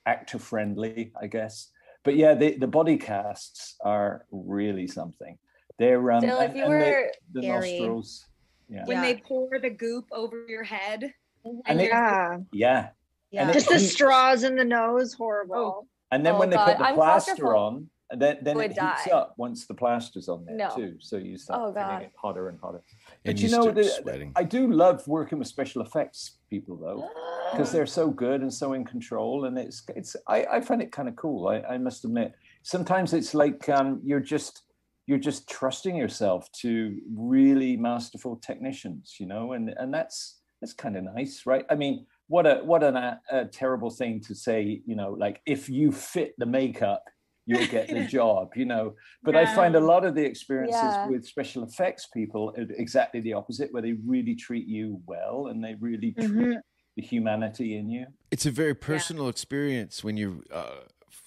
actor 0.07 0.39
friendly, 0.39 1.13
I 1.21 1.27
guess. 1.27 1.71
But 2.05 2.17
yeah, 2.17 2.35
the, 2.35 2.57
the 2.59 2.67
body 2.67 2.97
casts 2.97 3.77
are 3.85 4.25
really 4.31 4.87
something. 4.87 5.37
They're 5.79 6.11
um, 6.13 6.21
Still, 6.23 6.41
if 6.41 6.55
you 6.55 6.65
and 6.65 6.73
the- 6.73 6.77
were 6.77 7.13
the, 7.33 7.43
Scary. 7.43 7.71
nostrils. 7.79 8.27
Yeah, 8.69 8.85
when 8.87 8.97
Yeah. 8.99 9.03
they 9.03 9.17
pour 9.21 9.59
the 9.61 9.71
goop 9.71 10.07
over 10.13 10.45
your 10.49 10.65
head. 10.65 11.13
And 11.45 11.63
And 11.67 11.81
it- 11.81 11.89
Yeah. 11.89 12.39
yeah. 12.53 12.89
Yeah. 13.31 13.43
And 13.43 13.51
it 13.51 13.55
Just 13.55 13.69
the 13.69 13.79
heats. 13.79 13.93
straws 13.93 14.43
in 14.43 14.57
the 14.57 14.65
nose, 14.65 15.15
horrible. 15.15 15.87
And 16.11 16.25
then 16.25 16.37
Oh, 16.37 16.39
when 16.39 16.51
they 16.51 16.57
God, 16.57 16.67
put 16.69 16.79
the 16.79 16.85
I'm 16.85 16.95
plaster 16.95 17.35
claustrophobic. 17.37 17.57
on, 17.59 17.91
and 18.11 18.23
then 18.23 18.39
then 18.43 18.59
it 18.61 18.71
heats 18.71 18.79
die. 19.07 19.11
up 19.13 19.35
once 19.37 19.67
the 19.67 19.75
plaster's 19.75 20.29
on 20.29 20.47
there 20.47 20.57
No. 20.57 20.71
too. 20.75 20.97
So 21.01 21.19
you 21.19 21.37
start 21.37 21.61
Oh, 21.63 21.73
feeling 21.75 22.03
it 22.03 22.13
hotter 22.17 22.49
and 22.49 22.59
hotter. 22.59 22.83
And 23.07 23.37
But 23.37 23.39
you 23.39 23.49
you 23.49 23.57
know, 23.57 23.71
the. 23.71 24.33
I 24.35 24.45
do 24.45 24.73
love 24.73 25.07
working 25.07 25.39
with 25.39 25.49
special 25.49 25.83
effects 25.83 26.39
people 26.49 26.77
though, 26.77 27.07
because 27.53 27.71
they're 27.71 27.85
so 27.87 28.09
good 28.11 28.41
and 28.41 28.53
so 28.53 28.73
in 28.73 28.85
control, 28.87 29.45
and 29.45 29.59
it's 29.59 29.83
it's 29.95 30.17
I, 30.27 30.45
I 30.51 30.61
find 30.63 30.81
it 30.81 30.91
kind 30.93 31.09
of 31.09 31.17
cool. 31.17 31.49
I, 31.49 31.61
I 31.75 31.77
must 31.77 32.05
admit, 32.07 32.33
sometimes 32.63 33.13
it's 33.13 33.35
like 33.35 33.69
um, 33.69 34.01
you're 34.03 34.21
just 34.21 34.63
you're 35.07 35.19
just 35.19 35.47
trusting 35.49 35.95
yourself 35.97 36.51
to 36.53 36.99
really 37.15 37.77
masterful 37.77 38.37
technicians, 38.37 39.17
you 39.21 39.27
know, 39.27 39.53
and 39.53 39.69
and 39.77 39.93
that's 39.93 40.41
that's 40.63 40.73
kind 40.73 40.97
of 40.97 41.05
nice, 41.05 41.45
right? 41.45 41.67
I 41.69 41.75
mean, 41.75 42.07
what 42.29 42.47
a 42.47 42.57
what 42.65 42.83
an, 42.83 42.97
a, 42.97 43.21
a 43.31 43.45
terrible 43.47 43.91
thing 43.91 44.21
to 44.21 44.35
say, 44.35 44.83
you 44.87 44.95
know, 44.95 45.13
like 45.19 45.41
if 45.47 45.69
you 45.69 45.91
fit 45.93 46.35
the 46.39 46.47
makeup, 46.47 47.03
you'll 47.47 47.67
get 47.67 47.89
the 47.89 48.01
job, 48.19 48.53
you 48.55 48.65
know. 48.67 48.95
But 49.23 49.35
I 49.37 49.47
find 49.47 49.75
a 49.75 49.81
lot 49.81 50.05
of 50.05 50.15
the 50.15 50.25
experiences 50.25 50.95
Yeah. 50.97 51.09
with 51.09 51.27
special 51.27 51.65
effects 51.65 52.07
people 52.13 52.55
are 52.57 52.67
exactly 52.77 53.21
the 53.21 53.33
opposite, 53.33 53.73
where 53.73 53.83
they 53.83 53.95
really 54.07 54.35
treat 54.35 54.67
you 54.67 55.01
well 55.07 55.47
and 55.49 55.63
they 55.65 55.75
really 55.81 56.13
treat 56.13 56.29
Mhm. 56.31 56.61
the 56.97 57.03
humanity 57.03 57.77
in 57.77 57.91
you. 57.91 58.07
It's 58.31 58.45
a 58.47 58.51
very 58.51 58.75
personal 58.75 59.29
experience 59.29 60.05
when 60.05 60.17
you're 60.19 60.43
uh, 60.53 60.81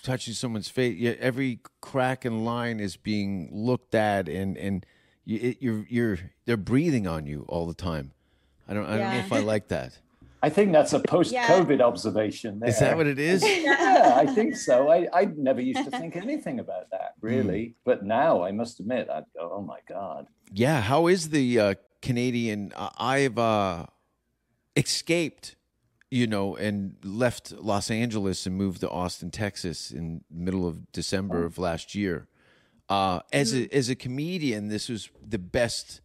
touching 0.03 0.33
someone's 0.35 0.69
face. 0.69 0.97
Yeah, 0.99 1.15
every 1.19 1.61
crack 1.81 2.25
and 2.25 2.45
line 2.45 2.79
is 2.79 2.95
being 2.97 3.49
looked 3.51 3.95
at, 3.95 4.29
and 4.29 4.55
and 4.57 4.85
you, 5.25 5.39
it, 5.41 5.57
you're 5.61 5.85
you're 5.89 6.19
they're 6.45 6.57
breathing 6.57 7.07
on 7.07 7.25
you 7.25 7.45
all 7.47 7.65
the 7.65 7.73
time. 7.73 8.11
I 8.67 8.75
don't 8.75 8.85
I 8.85 8.97
don't 8.97 9.09
know 9.11 9.17
if 9.17 9.31
I 9.33 9.39
like 9.39 9.67
that. 9.69 9.97
I 10.43 10.49
think 10.49 10.71
that's 10.71 10.93
a 10.93 10.99
post-COVID 10.99 11.81
observation. 11.81 12.59
There. 12.59 12.69
Is 12.69 12.79
that 12.79 12.97
what 12.97 13.05
it 13.07 13.19
is? 13.19 13.43
yeah, 13.43 14.13
I 14.15 14.25
think 14.25 14.55
so. 14.55 14.89
I, 14.89 15.07
I 15.13 15.25
never 15.37 15.61
used 15.61 15.83
to 15.85 15.91
think 15.91 16.15
anything 16.15 16.59
about 16.59 16.89
that, 16.91 17.13
Hmm. 17.21 17.27
really. 17.27 17.75
But 17.85 18.03
now 18.03 18.43
I 18.43 18.51
must 18.51 18.79
admit, 18.79 19.07
I'd 19.09 19.25
go, 19.37 19.51
oh 19.53 19.61
my 19.61 19.79
God. 19.87 20.27
Yeah, 20.51 20.81
how 20.81 21.07
is 21.07 21.29
the 21.29 21.59
uh, 21.59 21.73
Canadian? 22.01 22.73
Uh, 22.75 22.89
I've 22.97 23.37
uh, 23.37 23.85
escaped, 24.75 25.55
you 26.09 26.27
know, 26.27 26.55
and 26.55 26.95
left 27.03 27.51
Los 27.51 27.89
Angeles 27.91 28.45
and 28.45 28.55
moved 28.55 28.81
to 28.81 28.89
Austin, 28.89 29.31
Texas, 29.31 29.91
in 29.91 30.23
middle 30.29 30.67
of 30.67 30.91
December 30.91 31.45
of 31.45 31.57
last 31.57 31.95
year. 31.95 32.27
Uh, 32.89 33.21
as 33.31 33.53
a 33.53 33.73
as 33.73 33.87
a 33.89 33.95
comedian, 33.95 34.67
this 34.67 34.89
was 34.89 35.09
the 35.25 35.39
best 35.39 36.01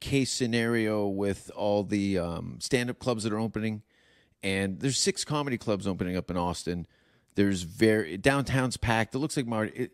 case 0.00 0.32
scenario 0.32 1.06
with 1.06 1.50
all 1.54 1.84
the 1.84 2.18
um, 2.18 2.56
stand 2.60 2.90
up 2.90 2.98
clubs 2.98 3.24
that 3.24 3.32
are 3.32 3.38
opening, 3.38 3.82
and 4.42 4.80
there's 4.80 4.98
six 4.98 5.24
comedy 5.24 5.58
clubs 5.58 5.86
opening 5.86 6.16
up 6.16 6.30
in 6.30 6.36
Austin. 6.36 6.86
There's 7.34 7.62
very 7.62 8.16
downtown's 8.16 8.76
packed. 8.76 9.14
It 9.14 9.18
looks 9.18 9.36
like 9.36 9.46
Marty. 9.46 9.72
It, 9.74 9.90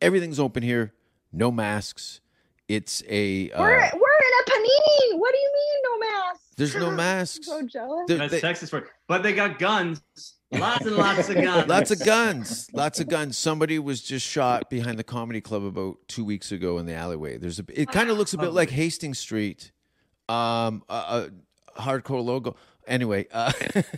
everything's 0.00 0.38
open 0.38 0.62
here. 0.62 0.92
No 1.32 1.50
masks. 1.50 2.20
It's 2.68 3.02
a 3.08 3.50
uh, 3.50 3.60
We're 3.60 3.68
we're 3.70 3.78
in 3.80 3.90
a 3.92 4.50
panini. 4.50 5.18
What 5.18 5.32
do 5.32 5.38
you 5.38 5.52
mean 5.54 5.82
no 5.84 5.98
mask? 5.98 6.40
There's 6.56 6.74
no 6.76 6.90
masks. 6.96 7.46
so 7.46 7.62
jealous. 7.62 8.04
There- 8.08 8.18
That's 8.18 8.32
they- 8.32 8.40
Texas 8.40 8.70
for 8.70 8.88
but 9.06 9.22
they 9.22 9.32
got 9.32 9.58
guns. 9.58 10.02
Lots 10.50 10.86
and 10.86 10.96
lots 10.96 11.28
of 11.28 11.34
guns. 11.36 11.68
Lots 11.68 11.90
of 11.90 12.04
guns. 12.04 12.68
Lots 12.72 13.00
of 13.00 13.08
guns. 13.08 13.36
Somebody 13.36 13.78
was 13.78 14.00
just 14.00 14.26
shot 14.26 14.70
behind 14.70 14.98
the 14.98 15.04
comedy 15.04 15.40
club 15.42 15.62
about 15.62 15.96
two 16.08 16.24
weeks 16.24 16.50
ago 16.52 16.78
in 16.78 16.86
the 16.86 16.94
alleyway. 16.94 17.36
There's 17.36 17.58
a. 17.58 17.64
It 17.74 17.90
kind 17.90 18.08
of 18.10 18.16
looks 18.16 18.32
a 18.32 18.38
bit 18.38 18.52
like 18.52 18.70
Hastings 18.70 19.18
Street. 19.18 19.72
Um, 20.28 20.82
a, 20.88 21.30
a 21.76 21.80
hardcore 21.82 22.24
logo. 22.24 22.56
Anyway, 22.86 23.26
uh, 23.30 23.52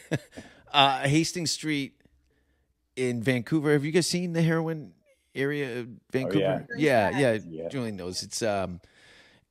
uh, 0.72 1.00
Hastings 1.00 1.52
Street 1.52 1.92
in 2.96 3.22
Vancouver. 3.22 3.72
Have 3.72 3.84
you 3.84 3.92
guys 3.92 4.08
seen 4.08 4.32
the 4.32 4.42
heroin 4.42 4.92
area 5.36 5.80
of 5.80 5.88
Vancouver? 6.10 6.66
yeah, 6.76 7.10
yeah, 7.16 7.38
Yeah. 7.48 7.68
Julian 7.68 7.94
knows. 7.96 8.24
It's 8.24 8.42
um, 8.42 8.80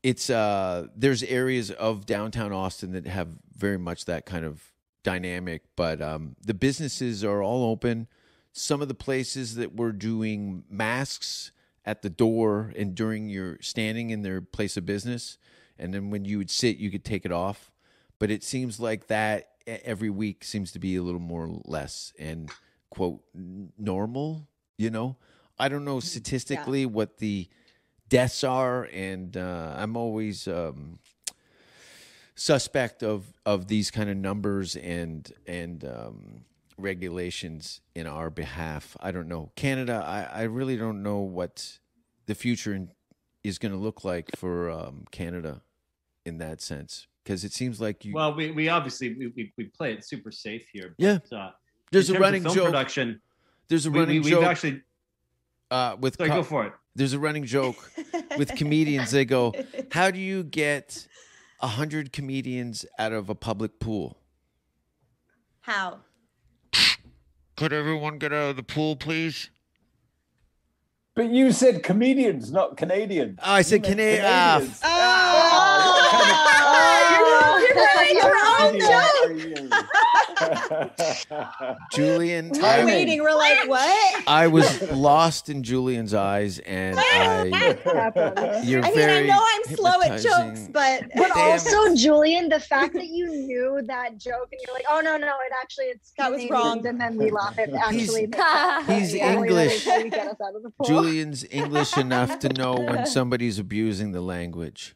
it's 0.04 0.30
uh, 0.30 0.88
there's 0.96 1.24
areas 1.24 1.72
of 1.72 2.06
downtown 2.06 2.52
Austin 2.52 2.92
that 2.92 3.08
have 3.08 3.30
very 3.56 3.78
much 3.78 4.06
that 4.06 4.26
kind 4.26 4.44
of 4.44 4.62
dynamic, 5.04 5.64
but 5.76 6.02
um, 6.02 6.36
the 6.42 6.54
businesses 6.54 7.24
are 7.24 7.42
all 7.42 7.70
open. 7.70 8.08
Some 8.52 8.82
of 8.82 8.88
the 8.88 8.96
places 8.96 9.56
that 9.56 9.76
were 9.76 9.92
doing 9.92 10.64
masks 10.70 11.52
at 11.86 12.02
the 12.02 12.10
door 12.10 12.74
and 12.76 12.94
during 12.96 13.30
your 13.30 13.58
standing 13.62 14.10
in 14.10 14.22
their 14.22 14.42
place 14.42 14.78
of 14.78 14.86
business, 14.86 15.38
and 15.78 15.94
then 15.94 16.10
when 16.10 16.26
you 16.26 16.38
would 16.38 16.52
sit, 16.52 16.78
you 16.78 16.92
could 16.92 17.06
take 17.06 17.26
it 17.26 17.32
off. 17.32 17.72
But 18.20 18.30
it 18.32 18.44
seems 18.44 18.80
like 18.80 19.08
that 19.08 19.50
every 19.66 20.10
week 20.10 20.44
seems 20.44 20.72
to 20.74 20.80
be 20.80 20.96
a 20.96 21.04
little 21.04 21.22
more 21.22 21.46
or 21.46 21.62
less 21.66 22.12
and 22.20 22.52
quote 22.90 23.22
normal. 23.34 24.48
You 24.78 24.90
know, 24.90 25.18
I 25.58 25.70
don't 25.70 25.86
know 25.86 26.00
statistically 26.00 26.86
what 26.86 27.18
the 27.18 27.48
deaths 28.08 28.44
are, 28.44 28.90
and 28.92 29.38
uh, 29.38 29.74
I'm 29.78 29.96
always 29.96 30.48
um, 30.48 31.00
suspect 32.40 33.04
of 33.04 33.34
of 33.46 33.68
these 33.68 33.92
kind 33.92 34.10
of 34.10 34.16
numbers 34.16 34.76
and 34.78 35.32
and 35.46 35.84
um, 35.84 36.46
regulations 36.78 37.82
in 37.94 38.08
our 38.08 38.30
behalf. 38.30 38.96
I 39.02 39.12
don't 39.12 39.28
know 39.28 39.52
Canada. 39.56 40.04
I, 40.06 40.42
I 40.42 40.44
really 40.44 40.78
don't 40.78 41.04
know 41.04 41.20
what 41.20 41.80
the 42.28 42.36
future 42.36 42.74
in, 42.74 42.92
is 43.44 43.58
going 43.60 43.74
to 43.74 43.78
look 43.78 44.04
like 44.04 44.30
for 44.38 44.70
um, 44.70 45.06
Canada 45.12 45.62
in 46.26 46.38
that 46.38 46.62
sense 46.62 47.08
because 47.24 47.44
it 47.44 47.52
seems 47.52 47.82
like 47.82 48.06
you. 48.06 48.14
Well, 48.14 48.34
we, 48.34 48.52
we 48.52 48.70
obviously 48.70 49.16
we, 49.16 49.28
we, 49.36 49.54
we 49.58 49.66
play 49.66 49.94
it 49.94 50.06
super 50.06 50.32
safe 50.32 50.66
here. 50.72 50.96
Yeah. 50.98 51.20
Uh, 51.32 51.52
There's 51.92 52.10
a 52.10 52.20
running 52.20 52.44
joke. 52.44 52.66
Production. 52.66 53.22
There's 53.68 53.86
a 53.86 53.92
we, 53.92 54.00
running 54.00 54.24
we, 54.24 54.30
joke. 54.30 54.40
We've 54.40 54.48
actually 54.48 54.82
uh, 55.72 55.98
with 56.00 56.16
Sorry, 56.16 56.30
co- 56.30 56.38
go 56.38 56.44
for 56.44 56.66
it. 56.68 56.74
There's 56.96 57.14
a 57.14 57.20
running 57.20 57.46
joke 57.46 57.92
with 58.38 58.56
comedians. 58.56 59.12
They 59.12 59.26
go, 59.26 59.54
"How 59.92 60.10
do 60.10 60.20
you 60.20 60.44
get 60.44 61.08
a 61.60 61.68
hundred 61.68 62.12
comedians 62.14 62.86
out 62.98 63.12
of 63.14 63.30
a 63.30 63.36
public 63.36 63.80
pool?" 63.80 64.18
How? 65.62 66.00
Could 67.56 67.74
everyone 67.74 68.18
get 68.20 68.32
out 68.32 68.52
of 68.52 68.56
the 68.56 68.64
pool, 68.64 68.96
please? 68.96 69.50
But 71.14 71.30
you 71.32 71.52
said 71.52 71.84
comedians, 71.84 72.52
not 72.52 72.78
Canadians. 72.78 73.38
Oh, 73.44 73.52
I 73.52 73.62
said 73.62 73.86
You 73.86 73.96
meant 73.96 74.22
Cana- 74.22 74.26
ah, 74.26 74.56
Canadians. 74.60 74.80
Oh, 74.86 74.90
you're, 77.68 77.78
you're 78.16 78.34
ruining 78.34 78.80
your 78.80 78.92
own 79.28 79.70
joke. 79.70 79.86
Julian, 81.92 82.52
We're 82.54 82.64
I, 82.66 82.86
waiting. 82.86 83.22
We're 83.22 83.34
like, 83.36 83.68
what? 83.68 84.24
I 84.28 84.48
was 84.48 84.82
lost 84.92 85.50
in 85.50 85.64
Julian's 85.64 86.14
eyes, 86.14 86.60
and 86.60 86.98
I. 87.00 87.46
You're 88.64 88.84
I 88.84 88.92
mean, 88.92 89.10
I 89.10 89.22
know 89.24 89.42
I'm 89.44 89.76
slow 89.76 90.02
at 90.02 90.22
jokes, 90.22 90.68
but 90.72 91.04
But 91.16 91.30
Damn. 91.34 91.52
also, 91.52 91.96
Julian, 91.96 92.50
the 92.50 92.60
fact 92.60 92.94
that 92.94 93.08
you 93.08 93.28
knew 93.28 93.82
that 93.88 94.18
joke 94.18 94.50
and 94.52 94.62
you're 94.66 94.74
like, 94.74 94.86
oh 94.90 95.02
no, 95.02 95.18
no, 95.18 95.28
it 95.28 95.52
actually 95.62 95.86
it's 95.86 96.12
That 96.18 96.32
was 96.32 96.50
wrong. 96.50 96.86
and 96.86 97.00
then 97.00 97.18
we 97.18 97.32
laugh 97.32 97.58
at 97.58 97.74
actually. 97.74 98.30
He's 98.88 99.14
yeah, 99.14 99.36
we 99.36 99.48
really 99.50 99.64
English. 99.64 99.84
try 99.84 100.04
to 100.04 100.10
get 100.10 100.28
us 100.28 100.38
out 100.42 100.56
of 100.56 100.64
the 100.64 100.70
pool. 100.70 100.86
Julian's 100.88 101.46
English 101.52 101.98
enough 101.98 102.40
to 102.40 102.50
know 102.50 102.76
when 102.76 103.06
somebody's 103.06 103.60
abusing 103.60 104.12
the 104.12 104.22
language. 104.22 104.96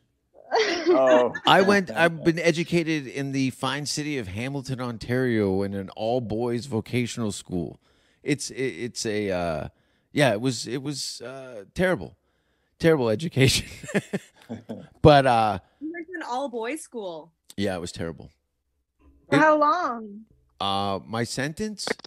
Oh, 0.56 1.34
I 1.48 1.62
went. 1.62 1.90
I've 1.92 2.24
been 2.24 2.40
educated 2.40 3.08
in 3.08 3.32
the 3.32 3.50
fine 3.52 3.86
city 3.86 4.18
of 4.18 4.28
Hamilton, 4.28 4.80
Ontario, 4.82 5.64
in 5.64 5.74
an 5.74 5.90
all 5.96 6.22
boys 6.22 6.66
vocational 6.66 7.32
school. 7.32 7.80
It's 8.24 8.50
it, 8.52 8.56
it's 8.64 9.06
a 9.06 9.32
uh, 9.32 9.68
yeah. 10.12 10.34
It 10.34 10.42
was 10.42 10.68
it 10.68 10.82
was 10.84 11.22
uh, 11.22 11.64
terrible, 11.74 12.16
terrible 12.80 13.10
education. 13.10 13.68
but 15.02 15.26
uh, 15.26 15.60
You 15.82 15.92
went 15.92 16.08
to 16.08 16.14
an 16.16 16.24
all 16.30 16.50
boys 16.50 16.82
school. 16.82 17.32
yeah, 17.58 17.76
it 17.76 17.82
was 17.82 17.92
terrible. 17.92 18.30
For 19.30 19.38
how 19.38 19.58
long? 19.58 20.22
Uh, 20.60 21.00
my 21.06 21.24
sentence. 21.24 21.88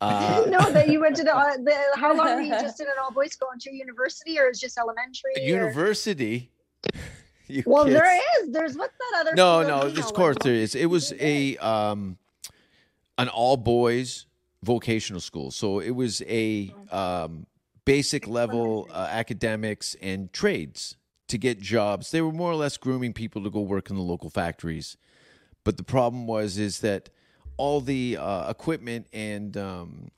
I 0.00 0.06
Uh, 0.12 0.36
didn't 0.40 0.50
know 0.52 0.70
that 0.72 0.88
you 0.90 1.00
went 1.00 1.16
to 1.16 1.24
the, 1.24 1.34
uh, 1.34 1.56
the. 1.56 1.74
How 1.96 2.14
long 2.14 2.34
were 2.34 2.40
you 2.42 2.50
just 2.60 2.78
in 2.80 2.86
an 2.86 2.92
all 3.02 3.10
boys 3.12 3.32
school 3.32 3.48
until 3.52 3.72
university, 3.72 4.38
or 4.38 4.50
is 4.50 4.60
just 4.60 4.76
elementary? 4.76 5.32
or- 5.36 5.40
university. 5.46 6.50
You 7.48 7.62
Well, 7.66 7.84
kids. 7.84 7.94
there 7.96 8.20
is. 8.42 8.52
There's 8.52 8.76
what's 8.76 8.94
that 8.98 9.20
other? 9.20 9.34
No, 9.34 9.62
no, 9.62 9.90
this 9.90 10.10
course 10.10 10.36
there 10.42 10.54
is. 10.54 10.74
It 10.74 10.86
was 10.86 11.12
a 11.20 11.56
um 11.58 12.16
an 13.18 13.28
all 13.28 13.56
boys 13.58 14.26
vocational 14.62 15.20
school. 15.20 15.50
So 15.50 15.78
it 15.80 15.90
was 15.90 16.22
a 16.22 16.72
um 16.90 17.46
basic 17.84 18.26
level 18.26 18.88
uh, 18.90 19.08
academics 19.10 19.94
and 20.00 20.32
trades 20.32 20.96
to 21.28 21.36
get 21.36 21.60
jobs. 21.60 22.10
They 22.10 22.22
were 22.22 22.32
more 22.32 22.50
or 22.50 22.56
less 22.56 22.76
grooming 22.78 23.12
people 23.12 23.42
to 23.44 23.50
go 23.50 23.60
work 23.60 23.90
in 23.90 23.96
the 23.96 24.02
local 24.02 24.30
factories. 24.30 24.96
But 25.64 25.76
the 25.76 25.82
problem 25.82 26.26
was 26.26 26.58
is 26.58 26.80
that 26.80 27.10
all 27.56 27.80
the 27.80 28.16
uh, 28.18 28.50
equipment 28.50 29.06
and 29.12 29.56
um, 29.56 30.08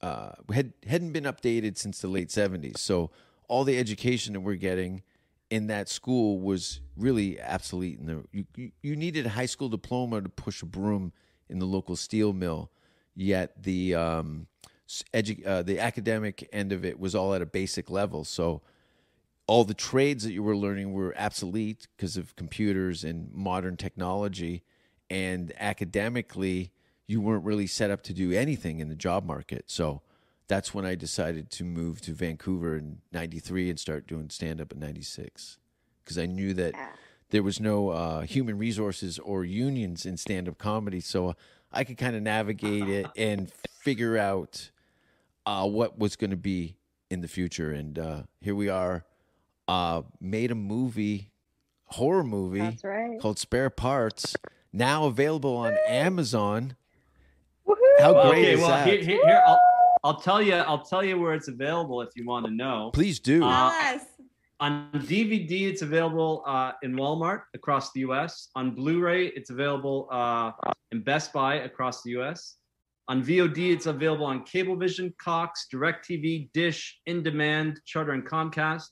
uh, 0.00 0.32
had 0.52 0.72
hadn't 0.86 1.12
been 1.12 1.24
updated 1.24 1.76
since 1.76 2.00
the 2.00 2.08
late 2.08 2.30
seventies. 2.30 2.80
So 2.80 3.10
all 3.48 3.64
the 3.64 3.78
education 3.78 4.32
that 4.32 4.40
we're 4.40 4.54
getting 4.56 5.02
in 5.52 5.66
that 5.66 5.86
school 5.86 6.40
was 6.40 6.80
really 6.96 7.38
obsolete. 7.42 7.98
And 7.98 8.26
you, 8.32 8.46
you 8.56 8.72
you 8.80 8.96
needed 8.96 9.26
a 9.26 9.28
high 9.28 9.44
school 9.44 9.68
diploma 9.68 10.22
to 10.22 10.30
push 10.30 10.62
a 10.62 10.66
broom 10.66 11.12
in 11.50 11.58
the 11.58 11.66
local 11.66 11.94
steel 11.94 12.32
mill. 12.32 12.70
Yet 13.14 13.62
the 13.62 13.94
um, 13.94 14.46
edu- 15.12 15.46
uh, 15.46 15.62
the 15.62 15.78
academic 15.78 16.48
end 16.54 16.72
of 16.72 16.86
it 16.86 16.98
was 16.98 17.14
all 17.14 17.34
at 17.34 17.42
a 17.42 17.46
basic 17.46 17.90
level. 17.90 18.24
So 18.24 18.62
all 19.46 19.64
the 19.64 19.74
trades 19.74 20.24
that 20.24 20.32
you 20.32 20.42
were 20.42 20.56
learning 20.56 20.94
were 20.94 21.14
obsolete 21.18 21.86
because 21.98 22.16
of 22.16 22.34
computers 22.34 23.04
and 23.04 23.30
modern 23.34 23.76
technology 23.76 24.62
and 25.10 25.52
academically 25.60 26.72
you 27.06 27.20
weren't 27.20 27.44
really 27.44 27.66
set 27.66 27.90
up 27.90 28.02
to 28.04 28.14
do 28.14 28.32
anything 28.32 28.78
in 28.78 28.88
the 28.88 28.94
job 28.94 29.26
market 29.26 29.64
so 29.66 30.00
that's 30.52 30.74
when 30.74 30.84
i 30.84 30.94
decided 30.94 31.50
to 31.50 31.64
move 31.64 32.00
to 32.00 32.12
vancouver 32.12 32.76
in 32.76 32.98
93 33.12 33.70
and 33.70 33.80
start 33.80 34.06
doing 34.06 34.28
stand 34.30 34.60
up 34.60 34.72
in 34.72 34.78
96 34.78 35.58
because 36.04 36.18
i 36.18 36.26
knew 36.26 36.52
that 36.54 36.74
there 37.30 37.42
was 37.42 37.58
no 37.60 37.88
uh, 37.88 38.20
human 38.22 38.58
resources 38.58 39.18
or 39.18 39.44
unions 39.44 40.04
in 40.04 40.16
stand 40.16 40.48
up 40.48 40.58
comedy 40.58 41.00
so 41.00 41.34
i 41.72 41.84
could 41.84 41.96
kind 41.96 42.14
of 42.14 42.22
navigate 42.22 42.88
it 42.88 43.06
and 43.16 43.50
figure 43.80 44.16
out 44.18 44.70
uh, 45.44 45.66
what 45.66 45.98
was 45.98 46.14
going 46.14 46.30
to 46.30 46.36
be 46.36 46.76
in 47.10 47.20
the 47.20 47.28
future 47.28 47.72
and 47.72 47.98
uh, 47.98 48.22
here 48.40 48.54
we 48.54 48.68
are 48.68 49.04
uh, 49.68 50.02
made 50.20 50.50
a 50.50 50.54
movie, 50.54 51.30
horror 51.86 52.24
movie 52.24 52.60
That's 52.60 52.84
right. 52.84 53.18
called 53.20 53.38
Spare 53.38 53.70
Parts, 53.70 54.36
now 54.72 55.06
available 55.06 55.56
on 55.56 55.76
Amazon. 55.88 56.76
How 57.98 58.28
great 58.28 58.44
okay, 58.44 58.52
is 58.52 58.60
well, 58.60 58.68
that? 58.68 58.86
Here, 58.86 59.02
here, 59.02 59.20
here, 59.24 59.42
I'll, 59.46 59.60
I'll 60.04 60.20
tell 60.20 60.42
you. 60.42 60.54
I'll 60.54 60.82
tell 60.84 61.04
you 61.04 61.18
where 61.20 61.34
it's 61.34 61.48
available 61.48 62.00
if 62.02 62.10
you 62.16 62.26
want 62.26 62.46
to 62.46 62.52
know. 62.52 62.90
Please 62.92 63.20
do. 63.20 63.44
Uh, 63.44 63.70
Yes. 63.70 64.06
On 64.60 64.88
DVD, 64.94 65.62
it's 65.68 65.82
available 65.82 66.44
uh, 66.46 66.70
in 66.84 66.92
Walmart 66.94 67.42
across 67.52 67.90
the 67.92 68.00
U.S. 68.00 68.48
On 68.54 68.72
Blu-ray, 68.72 69.26
it's 69.26 69.50
available 69.50 70.06
uh, 70.12 70.52
in 70.92 71.02
Best 71.02 71.32
Buy 71.32 71.56
across 71.56 72.04
the 72.04 72.10
U.S. 72.10 72.58
On 73.08 73.20
VOD, 73.24 73.72
it's 73.72 73.86
available 73.86 74.24
on 74.24 74.44
Cablevision, 74.44 75.12
Cox, 75.18 75.66
DirecTV, 75.74 76.52
Dish, 76.52 77.00
In 77.06 77.24
Demand, 77.24 77.80
Charter, 77.84 78.12
and 78.12 78.24
Comcast, 78.24 78.86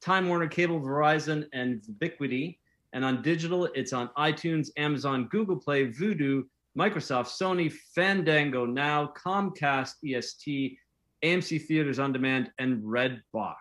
Time 0.00 0.28
Warner 0.28 0.46
Cable, 0.46 0.80
Verizon, 0.80 1.46
and 1.52 1.84
Vubiquity. 1.84 2.60
And 2.92 3.04
on 3.04 3.20
digital, 3.20 3.64
it's 3.74 3.92
on 3.92 4.10
iTunes, 4.16 4.68
Amazon, 4.76 5.26
Google 5.32 5.56
Play, 5.56 5.88
Vudu, 5.88 6.44
Microsoft, 6.76 7.28
Sony, 7.28 7.72
Fandango, 7.94 8.66
Now, 8.66 9.12
Comcast, 9.16 9.92
EST, 10.06 10.76
AMC 11.24 11.62
Theaters 11.66 11.98
on 11.98 12.12
Demand, 12.12 12.50
and 12.58 12.82
Redbox. 12.82 13.54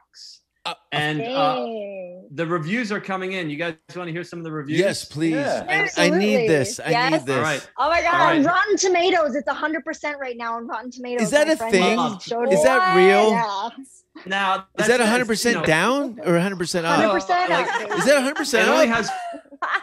and 0.91 1.21
uh, 1.21 1.63
the 2.31 2.45
reviews 2.45 2.91
are 2.91 2.99
coming 2.99 3.33
in. 3.33 3.49
You 3.49 3.55
guys 3.57 3.75
want 3.95 4.07
to 4.07 4.11
hear 4.11 4.23
some 4.23 4.39
of 4.39 4.45
the 4.45 4.51
reviews? 4.51 4.79
yes, 4.79 5.05
please. 5.05 5.35
Yeah. 5.35 5.87
I, 5.97 6.07
I 6.07 6.09
need 6.09 6.49
this. 6.49 6.79
I 6.79 6.89
Yes. 6.89 7.11
need 7.11 7.25
this. 7.27 7.37
All 7.37 7.43
right. 7.43 7.69
Oh 7.77 7.89
my 7.89 8.01
god. 8.01 8.13
All 8.15 8.19
right. 8.25 8.37
On 8.39 8.43
Rotten 8.43 8.75
Tomatoes, 8.77 9.35
it's 9.35 9.47
hundred 9.49 9.85
percent 9.85 10.17
right 10.19 10.35
now 10.35 10.55
on 10.55 10.67
Rotten 10.67 10.89
Tomatoes. 10.91 11.21
Is 11.27 11.31
that 11.31 11.47
a 11.49 11.55
thing? 11.55 11.95
just 11.97 12.27
showed 12.27 12.51
Is 12.51 12.63
that 12.63 12.95
real? 12.95 13.29
Yeah, 13.29 13.69
Now 14.25 14.65
Is 14.79 14.87
that 14.87 14.97
that's, 14.97 15.29
100% 15.29 15.45
you 15.45 15.53
know, 15.59 15.65
down 15.65 16.19
or 16.25 16.33
100% 16.33 16.81
No, 16.81 16.89
up? 16.89 16.95
hundred 16.95 17.13
percent. 17.13 17.49
like- 17.51 17.99
Is 17.99 18.05
that 18.05 18.23
It 18.25 18.35
100% 18.35 18.67
only 18.67 18.89
up? 18.89 18.95
has 18.97 19.09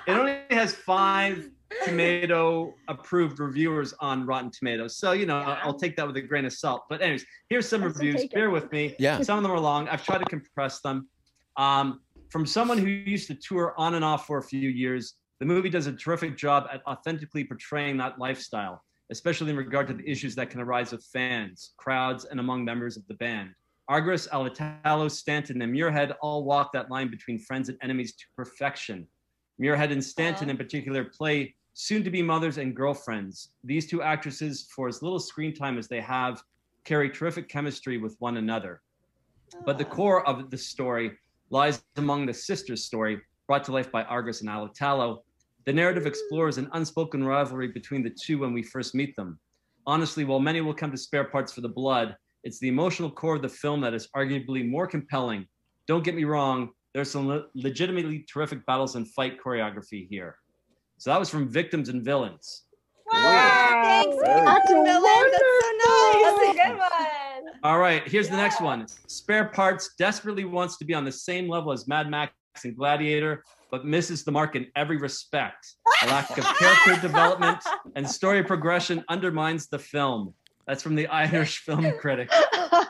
it 0.09 0.11
only 0.13 0.39
has 0.51 0.75
five 0.75 1.49
tomato 1.85 2.75
approved 2.89 3.39
reviewers 3.39 3.95
on 4.01 4.27
Rotten 4.27 4.51
Tomatoes. 4.51 4.97
So 4.97 5.13
you 5.13 5.27
know, 5.27 5.39
I'll, 5.39 5.59
I'll 5.63 5.79
take 5.79 5.97
that 5.97 6.07
with 6.07 6.17
a 6.17 6.23
grain 6.23 6.45
of 6.45 6.53
salt. 6.53 6.85
But 6.89 7.03
anyways, 7.03 7.25
here's 7.49 7.69
some 7.69 7.83
I'll 7.83 7.89
reviews. 7.89 8.27
Bear 8.29 8.51
with 8.51 8.71
me. 8.73 8.95
Yeah. 8.99 9.21
Some 9.23 9.39
of 9.39 9.43
them 9.43 9.53
are 9.53 9.61
long. 9.61 9.89
I've 9.89 10.05
tried 10.05 10.19
to 10.19 10.25
compress 10.25 10.81
them. 10.81 11.09
Um, 11.57 12.01
from 12.31 12.47
someone 12.47 12.79
who 12.79 12.87
used 12.87 13.29
to 13.29 13.35
tour 13.35 13.75
on 13.77 13.95
and 13.95 14.05
off 14.05 14.27
for 14.27 14.39
a 14.39 14.43
few 14.43 14.71
years, 14.71 15.15
the 15.39 15.47
movie 15.47 15.69
does 15.69 15.87
a 15.87 15.93
terrific 15.93 16.37
job 16.37 16.67
at 16.73 16.81
authentically 16.87 17.45
portraying 17.45 17.97
that 17.99 18.19
lifestyle, 18.19 18.83
especially 19.11 19.51
in 19.51 19.57
regard 19.57 19.87
to 19.89 19.93
the 19.95 20.09
issues 20.09 20.35
that 20.37 20.49
can 20.49 20.61
arise 20.61 20.93
with 20.93 21.05
fans, 21.13 21.75
crowds, 21.77 22.25
and 22.25 22.41
among 22.41 22.65
members 22.65 22.97
of 22.97 23.07
the 23.09 23.15
band. 23.15 23.51
Argyris, 23.91 24.29
Alatalo, 24.31 25.11
Stanton, 25.11 25.61
and 25.61 25.75
Muirhead 25.75 26.15
all 26.23 26.45
walk 26.45 26.73
that 26.73 26.91
line 26.91 27.11
between 27.11 27.39
friends 27.39 27.69
and 27.69 27.77
enemies 27.83 28.15
to 28.15 28.25
perfection. 28.37 29.07
Muirhead 29.61 29.93
and 29.93 30.03
Stanton, 30.03 30.49
in 30.49 30.57
particular, 30.57 31.05
play 31.05 31.55
soon 31.75 32.05
to 32.05 32.11
be 32.11 32.23
mothers 32.23 32.59
and 32.59 32.77
girlfriends. 32.77 33.51
These 33.65 33.87
two 33.87 34.03
actresses, 34.03 34.69
for 34.75 34.89
as 34.89 35.03
little 35.03 35.19
screen 35.19 35.55
time 35.55 35.79
as 35.79 35.89
they 35.89 36.01
have, 36.01 36.43
carry 36.85 37.11
terrific 37.11 37.49
chemistry 37.49 37.99
with 37.99 38.17
one 38.19 38.37
another. 38.37 38.83
But 39.65 39.79
the 39.79 39.87
ah. 39.87 39.91
core 39.91 40.27
of 40.27 40.51
the 40.51 40.59
story 40.59 41.13
lies 41.51 41.83
among 41.97 42.27
the 42.27 42.35
sisters' 42.35 42.85
story, 42.85 43.21
brought 43.47 43.65
to 43.65 43.73
life 43.73 43.91
by 43.93 44.05
Argyris 44.05 44.41
and 44.41 44.51
Alatalo. 44.51 45.23
The 45.65 45.73
narrative 45.73 46.05
hmm. 46.05 46.09
explores 46.09 46.59
an 46.59 46.69
unspoken 46.73 47.25
rivalry 47.25 47.69
between 47.69 48.03
the 48.03 48.11
two 48.11 48.39
when 48.39 48.53
we 48.53 48.63
first 48.63 48.95
meet 48.95 49.15
them. 49.17 49.39
Honestly, 49.87 50.25
while 50.25 50.41
many 50.41 50.61
will 50.61 50.75
come 50.75 50.91
to 50.93 50.97
spare 50.97 51.25
parts 51.25 51.53
for 51.53 51.61
the 51.61 51.69
blood, 51.69 52.17
it's 52.45 52.59
the 52.59 52.69
emotional 52.69 53.11
core 53.11 53.37
of 53.37 53.43
the 53.43 53.49
film 53.49 53.81
that 53.81 53.95
is 53.95 54.09
arguably 54.17 54.69
more 54.69 54.87
compelling. 54.87 55.47
Don't 55.87 56.05
get 56.05 56.15
me 56.15 56.25
wrong, 56.25 56.71
there's 56.95 57.11
some 57.11 57.29
le- 57.29 57.47
legitimately 57.55 58.25
terrific 58.33 58.65
battles 58.67 58.97
and 58.97 59.09
fight 59.09 59.39
choreography 59.43 60.09
here. 60.09 60.37
So 61.03 61.11
that 61.11 61.19
was 61.19 61.29
from 61.29 61.49
Victims 61.49 61.89
and 61.89 62.01
Villains. 62.01 62.63
Wow. 63.13 63.81
Thanks. 63.83 64.17
Very 64.25 64.41
That's 64.45 64.69
cool. 64.69 64.85
That's 64.85 65.05
so 65.05 65.73
nice. 65.83 66.23
That's 66.23 66.39
a 66.39 66.69
good 66.69 66.79
one. 66.79 67.55
All 67.65 67.81
right, 67.81 68.07
here's 68.07 68.29
the 68.29 68.37
next 68.37 68.61
one. 68.61 68.87
Spare 69.09 69.47
Parts 69.47 69.97
desperately 69.99 70.45
wants 70.45 70.79
to 70.79 70.85
be 70.85 70.95
on 70.95 71.05
the 71.05 71.11
same 71.11 71.49
level 71.49 71.73
as 71.73 71.89
Mad 71.89 72.09
Max 72.09 72.33
and 72.63 72.77
Gladiator, 72.77 73.43
but 73.73 73.85
misses 73.85 74.23
the 74.23 74.31
mark 74.31 74.55
in 74.55 74.69
every 74.77 74.97
respect. 74.97 75.75
A 76.05 76.07
lack 76.07 76.39
of 76.39 76.45
character 76.45 76.97
development 77.01 77.59
and 77.97 78.09
story 78.09 78.45
progression 78.45 79.05
undermines 79.09 79.67
the 79.67 79.81
film. 79.81 80.33
That's 80.69 80.85
from 80.85 80.95
the 80.95 81.09
Irish 81.09 81.59
film 81.59 81.85
critic. 81.99 82.31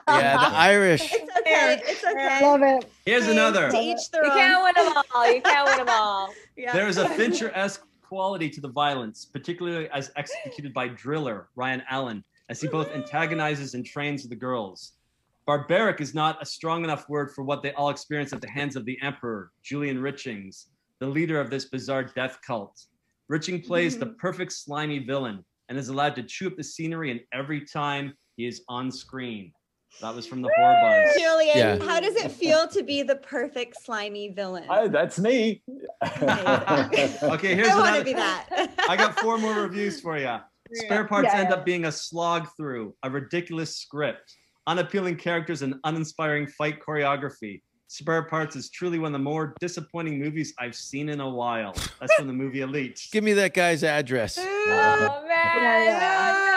Yeah, 0.06 0.36
the 0.36 0.56
Irish. 0.56 1.10
It's 1.10 1.34
a 1.34 1.40
okay. 1.40 1.80
It's 1.86 2.04
okay. 2.04 2.40
Love 2.42 2.60
it. 2.62 2.90
Here's 3.06 3.24
Hey, 3.24 3.32
another. 3.32 3.70
To 3.70 3.78
each 3.78 4.10
their 4.10 4.24
You 4.24 4.30
can't 4.30 4.62
win 4.62 4.84
them 4.84 5.02
all. 5.14 5.32
You 5.32 5.40
can't 5.40 5.66
win 5.66 5.78
them 5.78 5.88
all. 5.88 6.28
Yeah. 6.56 6.72
There 6.74 6.86
is 6.86 6.98
a 6.98 7.08
Fincher-esque 7.08 7.82
quality 8.12 8.50
to 8.50 8.60
the 8.60 8.68
violence, 8.68 9.24
particularly 9.24 9.88
as 9.88 10.12
executed 10.16 10.74
by 10.74 10.86
Driller 10.86 11.48
Ryan 11.56 11.82
Allen, 11.88 12.22
as 12.50 12.60
he 12.60 12.68
both 12.68 12.92
antagonizes 12.92 13.72
and 13.72 13.86
trains 13.86 14.28
the 14.28 14.36
girls. 14.36 14.98
Barbaric 15.46 15.98
is 16.02 16.12
not 16.12 16.36
a 16.42 16.44
strong 16.44 16.84
enough 16.84 17.08
word 17.08 17.30
for 17.34 17.42
what 17.42 17.62
they 17.62 17.72
all 17.72 17.88
experience 17.88 18.34
at 18.34 18.42
the 18.42 18.50
hands 18.50 18.76
of 18.76 18.84
the 18.84 19.00
Emperor, 19.00 19.50
Julian 19.62 19.96
Richings, 19.96 20.66
the 20.98 21.06
leader 21.06 21.40
of 21.40 21.48
this 21.48 21.70
bizarre 21.70 22.04
death 22.04 22.38
cult. 22.46 22.84
Riching 23.28 23.62
plays 23.62 23.96
the 23.96 24.04
mm-hmm. 24.04 24.16
perfect 24.16 24.52
slimy 24.52 24.98
villain 24.98 25.42
and 25.70 25.78
is 25.78 25.88
allowed 25.88 26.14
to 26.16 26.22
chew 26.22 26.48
up 26.48 26.56
the 26.58 26.62
scenery 26.62 27.12
in 27.12 27.20
every 27.32 27.64
time 27.64 28.12
he 28.36 28.46
is 28.46 28.60
on 28.68 28.90
screen. 28.92 29.54
That 30.00 30.14
was 30.14 30.26
from 30.26 30.42
the 30.42 30.50
horror 30.56 31.04
buzz. 31.06 31.16
Julian, 31.16 31.56
Yeah. 31.58 31.78
how 31.86 32.00
does 32.00 32.16
it 32.16 32.30
feel 32.32 32.66
to 32.68 32.82
be 32.82 33.02
the 33.02 33.16
perfect 33.16 33.80
slimy 33.82 34.30
villain? 34.32 34.64
Oh, 34.68 34.88
that's 34.88 35.18
me. 35.18 35.62
Okay, 36.02 37.54
here's 37.54 37.68
I 37.68 37.78
want 37.78 37.96
to 37.98 38.04
be 38.04 38.12
that. 38.14 38.70
I 38.88 38.96
got 38.96 39.18
four 39.20 39.38
more 39.38 39.54
reviews 39.60 40.00
for 40.00 40.18
you. 40.18 40.36
Spare 40.74 41.04
parts 41.04 41.28
Yeah, 41.32 41.40
end 41.40 41.52
up 41.52 41.64
being 41.64 41.84
a 41.84 41.92
slog 41.92 42.48
through, 42.56 42.94
a 43.02 43.10
ridiculous 43.10 43.76
script, 43.76 44.34
unappealing 44.66 45.16
characters, 45.16 45.62
and 45.62 45.74
uninspiring 45.84 46.46
fight 46.48 46.78
choreography. 46.80 47.62
Spare 47.88 48.22
Parts 48.22 48.56
is 48.56 48.70
truly 48.70 48.98
one 48.98 49.08
of 49.14 49.20
the 49.20 49.22
more 49.22 49.54
disappointing 49.60 50.18
movies 50.18 50.54
I've 50.58 50.74
seen 50.74 51.10
in 51.10 51.20
a 51.20 51.28
while. 51.28 51.74
That's 52.00 52.14
from 52.14 52.26
the 52.26 52.32
movie 52.32 52.62
Elite. 52.62 53.06
Give 53.12 53.22
me 53.22 53.34
that 53.34 53.52
guy's 53.52 53.84
address. 53.84 54.38
Oh 54.38 55.24
man. 55.28 55.84
Yeah, 55.84 56.51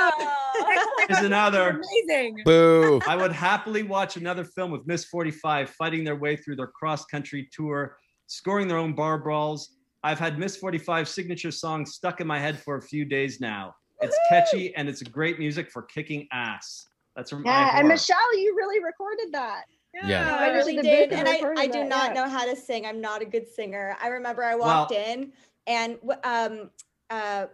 no. 1.09 1.15
Here's 1.15 1.25
another. 1.25 1.81
Amazing. 2.07 2.41
Boo. 2.45 3.01
I 3.07 3.15
would 3.15 3.31
happily 3.31 3.83
watch 3.83 4.17
another 4.17 4.43
film 4.43 4.71
with 4.71 4.85
Miss 4.87 5.05
45 5.05 5.69
fighting 5.71 6.03
their 6.03 6.15
way 6.15 6.35
through 6.35 6.55
their 6.55 6.67
cross 6.67 7.05
country 7.05 7.49
tour, 7.51 7.97
scoring 8.27 8.67
their 8.67 8.77
own 8.77 8.93
bar 8.93 9.17
brawls. 9.17 9.75
I've 10.03 10.19
had 10.19 10.37
Miss 10.37 10.61
45's 10.61 11.09
signature 11.09 11.51
song 11.51 11.85
stuck 11.85 12.21
in 12.21 12.27
my 12.27 12.39
head 12.39 12.59
for 12.59 12.77
a 12.77 12.81
few 12.81 13.05
days 13.05 13.41
now. 13.41 13.75
It's 14.01 14.17
catchy 14.29 14.75
and 14.75 14.87
it's 14.89 15.01
great 15.01 15.39
music 15.39 15.71
for 15.71 15.81
kicking 15.83 16.27
ass. 16.31 16.87
That's 17.15 17.29
from 17.29 17.45
Yeah, 17.45 17.79
and. 17.79 17.87
Michelle, 17.87 18.37
you 18.37 18.55
really 18.55 18.83
recorded 18.83 19.31
that. 19.31 19.63
Yeah. 20.03 20.35
I 20.35 20.47
I 20.47 20.53
really 20.53 20.75
did, 20.75 21.13
and 21.13 21.25
and 21.27 21.57
I, 21.57 21.61
I 21.61 21.67
do 21.67 21.79
that, 21.79 21.87
not 21.87 22.07
yeah. 22.07 22.21
know 22.21 22.29
how 22.29 22.45
to 22.45 22.55
sing. 22.55 22.85
I'm 22.85 22.99
not 22.99 23.21
a 23.21 23.25
good 23.25 23.47
singer. 23.47 23.95
I 24.01 24.09
remember 24.09 24.43
I 24.43 24.55
walked 24.55 24.91
in 24.91 25.31
and 25.67 25.97
w- 26.01 26.19
um 26.25 26.69
uh 27.09 27.45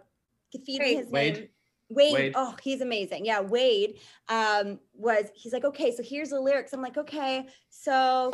feeding 0.66 0.80
Wade. 0.80 0.98
his 0.98 1.10
Wade. 1.10 1.34
name. 1.34 1.48
Wade, 1.94 2.14
Wade. 2.14 2.32
oh, 2.34 2.54
he's 2.62 2.80
amazing. 2.80 3.24
Yeah, 3.24 3.40
Wade 3.40 3.98
um 4.28 4.78
was 4.94 5.26
he's 5.34 5.52
like, 5.52 5.64
okay, 5.64 5.94
so 5.94 6.02
here's 6.02 6.30
the 6.30 6.40
lyrics. 6.40 6.72
I'm 6.72 6.82
like, 6.82 6.96
okay, 6.96 7.46
so 7.70 8.32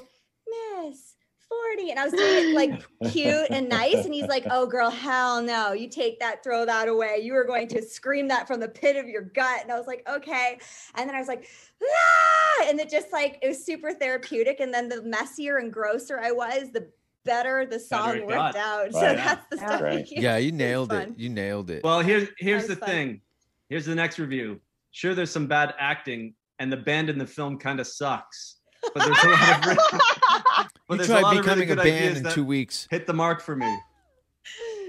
Miss 0.82 1.14
40. 1.48 1.90
And 1.90 1.98
I 1.98 2.04
was 2.04 2.12
doing 2.12 2.50
it 2.50 2.54
like 2.54 3.11
cute 3.12 3.46
and 3.50 3.68
nice. 3.68 4.04
And 4.04 4.12
he's 4.12 4.26
like, 4.26 4.44
oh 4.50 4.66
girl, 4.66 4.90
hell 4.90 5.42
no. 5.42 5.72
You 5.72 5.88
take 5.88 6.20
that, 6.20 6.42
throw 6.44 6.64
that 6.66 6.88
away. 6.88 7.20
You 7.22 7.34
are 7.34 7.44
going 7.44 7.68
to 7.68 7.82
scream 7.82 8.28
that 8.28 8.46
from 8.46 8.61
the 8.61 8.68
pit 8.68 8.96
of 8.96 9.09
your 9.09 9.22
gut. 9.22 9.62
And 9.62 9.72
I 9.72 9.78
was 9.78 9.86
like, 9.86 10.06
okay. 10.09 10.59
And 10.94 11.09
then 11.09 11.16
I 11.16 11.18
was 11.18 11.28
like, 11.28 11.48
ah! 11.82 12.64
and 12.66 12.78
it 12.80 12.90
just 12.90 13.12
like 13.12 13.38
it 13.42 13.48
was 13.48 13.64
super 13.64 13.92
therapeutic. 13.92 14.61
And 14.61 14.72
then 14.72 14.88
the 14.88 15.02
messier 15.02 15.56
and 15.56 15.72
grosser 15.72 16.20
I 16.20 16.32
was, 16.32 16.70
the 16.72 16.90
better 17.24 17.66
the 17.66 17.78
song 17.78 18.16
it 18.16 18.26
worked 18.26 18.54
got. 18.54 18.56
out. 18.56 18.92
So 18.92 19.00
that's 19.00 19.46
the 19.50 19.59
stuff. 19.59 19.80
Right. 19.80 20.06
Yeah, 20.11 20.36
you 20.36 20.52
nailed 20.66 20.90
fun. 20.90 21.11
it. 21.11 21.18
You 21.18 21.28
nailed 21.28 21.70
it. 21.70 21.82
Well, 21.84 22.00
here's 22.00 22.28
here's 22.38 22.66
the 22.66 22.76
fun. 22.76 22.88
thing. 22.88 23.20
Here's 23.68 23.84
the 23.86 23.94
next 23.94 24.18
review. 24.18 24.60
Sure, 24.92 25.14
there's 25.14 25.30
some 25.30 25.46
bad 25.46 25.74
acting, 25.78 26.34
and 26.58 26.72
the 26.72 26.76
band 26.76 27.10
in 27.10 27.18
the 27.18 27.26
film 27.26 27.58
kind 27.58 27.80
of 27.80 27.86
sucks. 27.86 28.56
But 28.94 29.04
there's 29.04 29.24
a 29.24 29.28
lot 29.28 29.58
of 29.58 29.66
re- 29.66 29.76
but 30.88 30.94
you 30.94 30.96
there's 30.96 31.10
a 31.10 31.12
tried 31.12 31.22
lot 31.22 31.36
of 31.38 31.44
really 31.46 31.60
becoming 31.66 31.70
a 31.70 31.74
good 31.74 31.76
band 31.84 32.04
ideas 32.16 32.18
in 32.18 32.30
two 32.32 32.44
weeks. 32.44 32.86
hit 32.90 33.06
the 33.06 33.12
mark 33.12 33.40
for 33.42 33.56
me. 33.56 33.78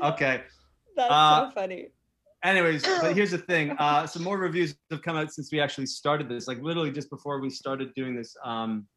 Okay. 0.04 0.42
That's 0.96 1.12
Uh, 1.12 1.50
so 1.50 1.56
funny. 1.56 1.88
Anyways, 2.44 2.84
but 3.02 3.14
here's 3.16 3.32
the 3.32 3.38
thing. 3.38 3.72
Uh, 3.72 4.08
some 4.08 4.24
more 4.24 4.38
reviews 4.38 4.76
have 4.92 5.02
come 5.02 5.18
out 5.18 5.34
since 5.34 5.52
we 5.52 5.60
actually 5.60 5.88
started 5.88 6.30
this. 6.30 6.48
Like 6.48 6.62
literally 6.62 6.92
just 6.92 7.10
before 7.10 7.40
we 7.42 7.50
started 7.50 7.94
doing 7.96 8.16
this. 8.16 8.36
Um, 8.46 8.88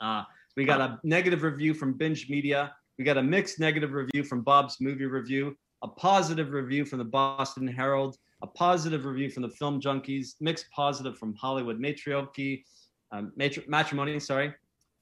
uh, 0.00 0.24
we 0.56 0.64
got 0.64 0.80
a 0.80 0.98
negative 1.04 1.42
review 1.44 1.74
from 1.74 1.92
Binge 1.94 2.28
Media. 2.28 2.74
We 2.98 3.04
got 3.04 3.16
a 3.18 3.22
mixed 3.22 3.60
negative 3.60 3.92
review 3.92 4.24
from 4.24 4.42
Bob's 4.42 4.78
Movie 4.80 5.06
Review. 5.06 5.56
A 5.82 5.88
positive 5.88 6.50
review 6.50 6.84
from 6.84 6.98
the 6.98 7.04
Boston 7.04 7.66
Herald. 7.68 8.16
A 8.42 8.46
positive 8.46 9.04
review 9.04 9.30
from 9.30 9.42
the 9.42 9.48
Film 9.48 9.80
Junkies. 9.80 10.34
Mixed 10.40 10.66
positive 10.70 11.16
from 11.16 11.34
Hollywood 11.34 11.78
Matriarchy, 11.78 12.64
um, 13.12 13.32
matri- 13.36 13.64
Matrimony. 13.68 14.18
Sorry. 14.20 14.52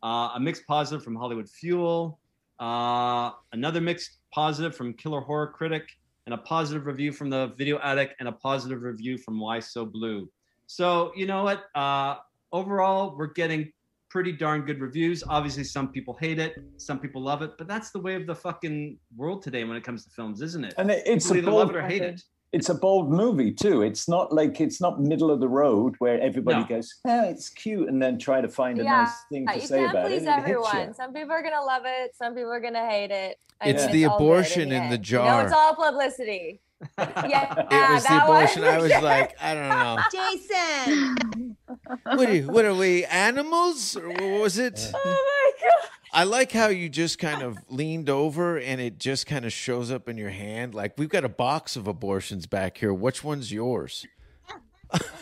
Uh, 0.03 0.31
a 0.35 0.41
mixed 0.41 0.67
positive 0.67 1.03
from 1.03 1.17
Hollywood 1.17 1.49
Fuel. 1.49 2.19
Uh, 2.59 3.31
another 3.53 3.81
mixed 3.81 4.19
positive 4.33 4.77
from 4.77 4.93
Killer 4.95 5.21
Horror 5.21 5.49
Critic 5.49 5.89
and 6.27 6.35
a 6.35 6.39
positive 6.39 6.87
review 6.87 7.13
from 7.13 7.31
the 7.31 7.49
Video 7.57 7.79
Addict 7.79 8.15
and 8.21 8.29
a 8.29 8.33
positive 8.33 8.83
review 8.83 9.17
from 9.17 9.41
Why 9.41 9.59
So 9.59 9.87
Blue. 9.87 10.31
So 10.67 11.13
you 11.17 11.27
know 11.27 11.45
what? 11.45 11.65
Uh, 11.75 12.17
overall, 12.53 13.17
we're 13.17 13.33
getting 13.33 13.73
pretty 14.11 14.33
darn 14.33 14.67
good 14.67 14.81
reviews. 14.81 15.25
Obviously, 15.27 15.65
some 15.65 15.89
people 15.89 16.17
hate 16.21 16.39
it, 16.39 16.63
some 16.77 16.99
people 16.99 17.23
love 17.23 17.43
it, 17.43 17.53
but 17.57 17.67
that's 17.67 17.91
the 17.91 17.99
way 17.99 18.15
of 18.15 18.27
the 18.27 18.35
fucking 18.35 18.99
world 19.17 19.43
today 19.43 19.65
when 19.65 19.77
it 19.77 19.85
comes 19.85 20.05
to 20.05 20.11
films, 20.11 20.43
isn't 20.43 20.65
it? 20.65 20.75
And 20.79 20.91
it, 20.91 21.03
it's 21.07 21.31
People 21.31 21.37
a 21.37 21.39
either 21.39 21.51
love 21.53 21.71
it 21.71 21.77
or 21.77 21.83
hate 21.83 22.03
it. 22.03 22.23
It's 22.53 22.69
a 22.69 22.75
bold 22.75 23.11
movie 23.11 23.53
too. 23.53 23.83
It's 23.83 24.09
not 24.09 24.33
like 24.33 24.61
it's 24.61 24.81
not 24.81 25.01
middle 25.01 25.31
of 25.31 25.41
the 25.41 25.49
road 25.49 25.95
where 25.99 26.21
everybody 26.21 26.61
No. 26.61 26.67
goes, 26.67 26.95
"Oh, 27.07 27.29
it's 27.29 27.49
cute," 27.49 27.89
and 27.89 28.03
then 28.03 28.19
try 28.19 28.41
to 28.41 28.49
find 28.49 28.79
a 28.81 28.85
Yeah, 28.85 29.03
nice 29.03 29.15
thing 29.31 29.47
to 29.47 29.55
you 29.55 29.61
say 29.61 29.79
can't 29.79 29.91
about 29.93 30.07
please 30.07 30.23
it. 30.23 30.29
It 30.29 30.35
hits 30.35 30.39
everyone. 30.39 30.95
Some 30.95 31.13
people 31.13 31.33
are 31.33 31.43
gonna 31.43 31.63
love 31.65 31.83
it. 31.87 32.15
Some 32.17 32.35
people 32.35 32.51
are 32.53 32.61
gonna 32.61 32.89
hate 32.89 33.11
it. 33.11 33.39
I 33.61 33.69
It's 33.69 33.85
mean, 33.85 33.93
the 33.93 34.05
all 34.07 34.19
good 34.19 34.25
abortion 34.25 34.63
in 34.63 34.69
the 34.69 34.75
end. 34.77 34.91
You 35.09 35.19
know, 35.19 35.25
jar. 35.25 35.45
it's 35.45 35.53
all 35.53 35.75
publicity. 35.77 36.61
Yeah, 36.99 37.67
it 37.71 37.91
was 37.93 38.05
the 38.05 38.25
abortion. 38.25 38.63
for 38.63 38.69
I 38.71 38.79
was 38.79 38.91
sure. 38.91 39.03
like, 39.15 39.37
I 39.41 39.55
don't 39.55 39.69
know. 39.69 39.99
Jason. 40.11 41.57
What 42.05 42.29
are, 42.29 42.35
you, 42.35 42.47
what 42.47 42.65
are 42.65 42.75
we, 42.75 43.05
animals? 43.05 43.97
Or 43.97 44.09
what 44.09 44.41
was 44.41 44.59
it? 44.59 44.91
Oh 44.95 44.99
my 45.05 45.69
god. 45.69 45.89
I 46.13 46.25
like 46.25 46.51
how 46.53 46.69
you 46.69 46.89
just 46.89 47.19
kind 47.19 47.43
of 47.43 47.59
leaned 47.69 48.11
over 48.11 48.59
and 48.59 48.81
it 48.81 48.99
just 48.99 49.27
kind 49.27 49.45
of 49.45 49.53
shows 49.53 49.91
up 49.91 50.09
in 50.09 50.17
your 50.19 50.31
hand. 50.31 50.75
Like, 50.75 50.95
we've 50.99 51.09
got 51.09 51.25
a 51.25 51.29
box 51.29 51.77
of 51.77 51.87
abortions 51.87 52.47
back 52.47 52.79
here. 52.79 52.93
Which 52.93 53.23
one's 53.23 53.53
yours? 53.53 54.07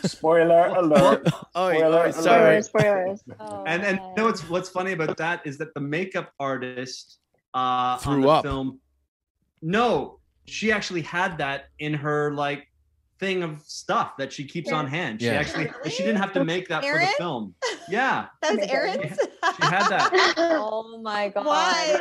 Spoiler 0.03 0.67
alert! 0.75 1.27
Oh, 1.55 1.69
Spoiler 1.71 2.05
oh, 2.07 2.11
sorry. 2.11 2.63
Spoilers, 2.63 3.19
spoilers. 3.19 3.23
Oh, 3.39 3.63
And 3.67 3.83
and 3.83 3.97
you 3.97 4.03
man. 4.03 4.13
know 4.15 4.25
what's 4.25 4.49
what's 4.49 4.69
funny 4.69 4.93
about 4.93 5.17
that 5.17 5.45
is 5.45 5.57
that 5.59 5.73
the 5.73 5.79
makeup 5.79 6.31
artist 6.39 7.19
uh, 7.53 7.99
on 8.05 8.21
the 8.21 8.29
up. 8.29 8.43
film, 8.43 8.79
no, 9.61 10.19
she 10.45 10.71
actually 10.71 11.01
had 11.01 11.37
that 11.37 11.65
in 11.79 11.93
her 11.93 12.31
like 12.31 12.68
thing 13.19 13.43
of 13.43 13.61
stuff 13.65 14.15
that 14.17 14.31
she 14.31 14.45
keeps 14.45 14.71
on 14.71 14.87
hand. 14.87 15.19
She 15.19 15.27
Yeah. 15.27 15.33
actually 15.33 15.69
she 15.89 16.03
didn't 16.03 16.17
have 16.21 16.33
to 16.33 16.43
make 16.45 16.67
that 16.69 16.83
for 16.85 16.97
the 16.99 17.07
film. 17.17 17.53
Yeah, 17.89 18.27
That 18.41 18.51
was 18.55 18.57
Amazing. 18.69 18.75
Aaron's. 18.75 19.19
she 19.19 19.63
had 19.65 19.87
that. 19.89 20.33
Oh 20.37 20.99
my 21.01 21.29
god. 21.29 21.45
Why? 21.45 21.99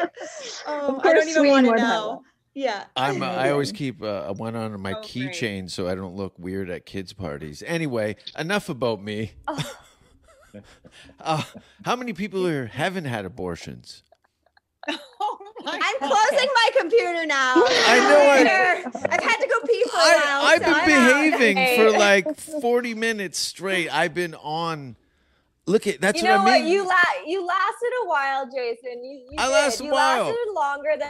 Um, 0.66 0.97
Of 0.97 1.01
I 1.07 1.12
don't 1.12 1.23
course, 1.25 1.29
even 1.29 1.49
want 1.49 1.66
to 1.66 1.71
would 1.73 1.81
know. 1.81 2.23
Yeah. 2.55 2.85
I'm. 2.97 3.23
Uh, 3.23 3.27
I 3.27 3.51
always 3.51 3.73
keep 3.83 4.03
uh, 4.03 4.33
one 4.35 4.57
on 4.57 4.81
my 4.81 4.93
Oh, 4.93 5.01
keychain 5.03 5.71
so 5.71 5.89
I 5.89 5.95
don't 5.95 6.14
look 6.16 6.35
weird 6.39 6.71
at 6.71 6.87
kids' 6.87 7.12
parties. 7.12 7.62
Anyway, 7.66 8.16
enough 8.39 8.69
about 8.69 9.03
me. 9.03 9.33
Uh, 11.21 11.43
how 11.85 11.95
many 11.95 12.12
people 12.12 12.47
here 12.47 12.66
haven't 12.66 13.05
had 13.05 13.25
abortions? 13.25 14.03
My 15.73 15.81
I'm 15.83 15.99
closing 16.09 16.49
my 16.55 16.71
computer 16.81 17.27
now. 17.27 17.55
I 17.57 17.99
know. 18.45 19.01
I, 19.01 19.14
I've 19.14 19.23
had 19.23 19.37
to 19.37 19.49
go 19.49 19.66
pee 19.66 19.85
for 19.85 19.97
a 19.97 20.01
while. 20.01 20.41
I, 20.43 20.53
I've 20.55 20.59
so 20.62 20.64
been 20.87 21.03
I'm 21.03 21.31
behaving 21.31 21.57
Hey. 21.57 21.77
for 21.77 21.91
like 21.99 22.37
40 22.37 22.95
minutes 22.95 23.39
straight. 23.39 23.89
I've 23.95 24.14
been 24.14 24.35
on. 24.35 24.97
Look 25.66 25.87
at 25.87 26.01
that's 26.01 26.21
you 26.23 26.27
know 26.29 26.39
what 26.39 26.45
what? 26.45 26.53
I 26.55 26.61
mean. 26.62 26.73
You 26.73 26.87
la- 26.87 27.25
you 27.27 27.47
lasted 27.47 27.91
a 28.05 28.09
while, 28.09 28.47
Jason. 28.47 29.05
You, 29.05 29.27
you 29.31 29.37
I 29.39 29.47
did. 29.47 29.53
lasted 29.53 29.83
a 29.83 29.87
you 29.87 29.93
while. 29.93 30.25
lasted 30.25 30.53
longer 30.55 30.91
than. 30.99 31.09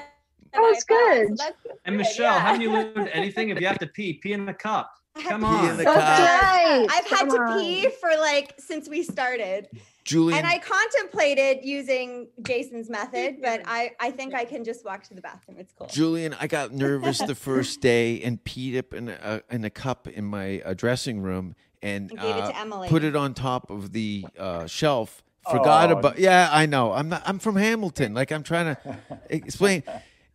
That 0.53 0.61
was 0.61 0.85
I 0.91 0.95
thought, 0.95 1.39
so 1.43 1.53
good. 1.69 1.77
And 1.85 1.97
Michelle, 1.99 2.33
yeah. 2.33 2.39
haven't 2.41 2.63
you 2.63 2.73
learned 2.73 3.11
anything? 3.13 3.51
If 3.51 3.61
you 3.61 3.67
have 3.67 3.79
to 3.81 3.87
pee, 3.87 4.15
pee 4.15 4.33
in 4.33 4.47
the 4.47 4.55
cup. 4.55 4.91
Come 5.23 5.41
to 5.43 5.47
Pee 5.49 5.53
on. 5.53 5.69
in 5.71 5.77
the 5.77 5.85
cup. 5.85 5.97
bad. 5.97 6.79
Right, 6.81 6.87
I've 6.91 7.07
had 7.07 7.29
to 7.31 7.39
on. 7.41 7.59
pee 7.61 7.89
for 8.01 8.11
like 8.19 8.55
since 8.59 8.89
we 8.89 9.03
started. 9.03 9.69
Julian, 10.09 10.39
And 10.39 10.47
I 10.47 10.59
contemplated 10.59 11.65
using 11.65 12.29
Jason's 12.43 12.89
method, 12.89 13.37
but 13.43 13.61
I, 13.67 13.93
I 14.01 14.11
think 14.11 14.35
I 14.35 14.45
can 14.45 14.65
just 14.65 14.85
walk 14.85 15.05
to 15.05 15.15
the 15.15 15.21
bathroom. 15.21 15.59
It's 15.59 15.73
cool. 15.73 15.87
Julian, 15.89 16.35
I 16.41 16.47
got 16.47 16.73
nervous 16.73 17.19
the 17.19 17.35
first 17.35 17.81
day 17.93 18.23
and 18.23 18.43
peed 18.43 18.79
up 18.79 18.95
in 18.95 19.11
a, 19.11 19.43
in 19.51 19.65
a 19.65 19.71
cup 19.71 20.09
in 20.09 20.25
my 20.25 20.61
uh, 20.63 20.73
dressing 20.75 21.21
room 21.21 21.55
and 21.83 22.11
And 22.11 22.19
gave 22.21 22.37
it 22.37 22.43
uh, 22.43 22.51
to 22.53 22.59
Emily. 22.59 22.89
put 22.89 23.05
it 23.05 23.15
on 23.15 23.35
top 23.35 23.71
of 23.71 23.93
the 23.93 24.25
uh, 24.39 24.67
shelf. 24.67 25.23
Forgot 25.51 25.91
Oh. 25.93 25.99
about. 25.99 26.19
Yeah, 26.19 26.49
I 26.53 26.67
know. 26.67 26.93
I'm 26.93 27.09
not. 27.09 27.23
I'm 27.25 27.39
from 27.39 27.57
Hamilton. 27.57 28.13
Like 28.15 28.31
I'm 28.33 28.43
trying 28.43 28.77
to 28.83 28.99
explain. 29.31 29.83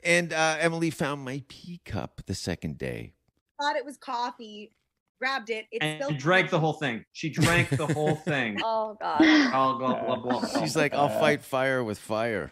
And 0.03 0.33
uh, 0.33 0.57
Emily 0.59 0.89
found 0.89 1.23
my 1.25 1.43
pee 1.47 1.81
cup 1.85 2.21
the 2.25 2.33
second 2.35 2.77
day. 2.77 3.13
thought 3.59 3.75
it 3.75 3.85
was 3.85 3.97
coffee. 3.97 4.71
Grabbed 5.19 5.49
it. 5.49 5.65
It's 5.71 5.83
and 5.83 6.03
still 6.03 6.17
drank 6.17 6.49
the 6.49 6.59
whole 6.59 6.73
thing. 6.73 7.03
She 7.13 7.29
drank 7.29 7.69
the 7.69 7.87
whole 7.87 8.15
thing. 8.31 8.59
Oh 8.63 8.97
God. 8.99 9.21
Oh, 9.21 9.77
blah, 9.77 10.03
blah, 10.03 10.15
blah, 10.17 10.39
blah. 10.41 10.59
She's 10.61 10.75
like, 10.75 10.93
I'll 10.93 11.09
fight 11.09 11.43
fire 11.43 11.83
with 11.83 11.97
fire. 11.99 12.51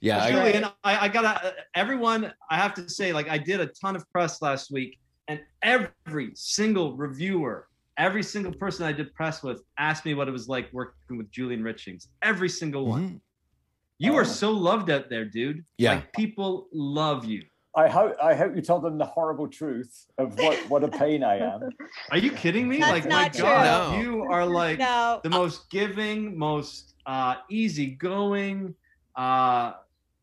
Yeah, 0.00 0.22
I- 0.22 0.30
Julian, 0.30 0.64
I, 0.82 0.98
I 1.06 1.08
gotta 1.08 1.54
everyone. 1.74 2.32
I 2.50 2.56
have 2.56 2.74
to 2.74 2.88
say, 2.88 3.12
like, 3.12 3.28
I 3.28 3.36
did 3.38 3.60
a 3.60 3.66
ton 3.66 3.96
of 3.96 4.10
press 4.12 4.40
last 4.40 4.70
week, 4.70 4.98
and 5.28 5.40
every 5.62 6.30
single 6.34 6.96
reviewer, 6.96 7.66
every 7.98 8.22
single 8.22 8.52
person 8.54 8.86
I 8.86 8.92
did 8.92 9.12
press 9.14 9.42
with, 9.42 9.62
asked 9.78 10.06
me 10.06 10.14
what 10.14 10.26
it 10.26 10.30
was 10.30 10.48
like 10.48 10.72
working 10.72 11.18
with 11.18 11.30
Julian 11.30 11.62
Richings. 11.62 12.06
Every 12.22 12.48
single 12.48 12.86
one. 12.86 13.02
Mm-hmm. 13.06 13.16
You 13.98 14.14
Oh. 14.14 14.16
are 14.16 14.24
so 14.24 14.50
loved 14.52 14.88
out 14.88 15.10
there, 15.10 15.26
dude. 15.26 15.62
Yeah. 15.76 15.96
like, 15.96 16.12
people 16.14 16.68
love 16.72 17.26
you. 17.26 17.42
I 17.74 17.88
hope 17.88 18.16
I 18.22 18.34
hope 18.34 18.56
you 18.56 18.62
told 18.62 18.82
them 18.82 18.98
the 18.98 19.04
horrible 19.04 19.46
truth 19.46 20.06
of 20.18 20.36
what, 20.38 20.56
what 20.68 20.82
a 20.84 20.88
pain 20.88 21.22
I 21.22 21.38
am. 21.38 21.70
Are 22.10 22.18
you 22.18 22.32
kidding 22.32 22.68
me? 22.68 22.78
That's 22.78 22.90
like, 22.90 23.06
not 23.06 23.22
my 23.22 23.28
true. 23.28 23.42
God, 23.42 23.92
No. 23.94 24.00
you 24.00 24.22
are 24.24 24.44
like 24.44 24.78
No. 24.80 25.20
the 25.22 25.30
most 25.30 25.70
giving, 25.70 26.36
most 26.36 26.94
uh, 27.06 27.36
easygoing. 27.48 28.74
Uh, 29.14 29.72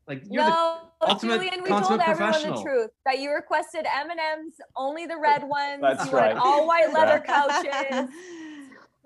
like 0.07 0.23
you're 0.29 0.43
no, 0.43 0.79
the 1.01 1.09
ultimate 1.09 1.35
Julian, 1.41 1.63
we 1.63 1.69
consummate 1.69 1.87
told 2.05 2.09
everyone 2.09 2.31
the 2.33 2.37
professional. 2.39 2.63
truth 2.63 2.91
that 3.05 3.19
you 3.19 3.31
requested 3.31 3.85
M 3.93 4.09
and 4.09 4.19
M's, 4.19 4.53
only 4.75 5.05
the 5.05 5.17
red 5.17 5.43
ones. 5.43 5.81
That's 5.81 6.05
you 6.07 6.11
right. 6.17 6.35
all 6.35 6.67
white 6.67 6.91
leather 6.93 7.19
couches. 7.25 8.09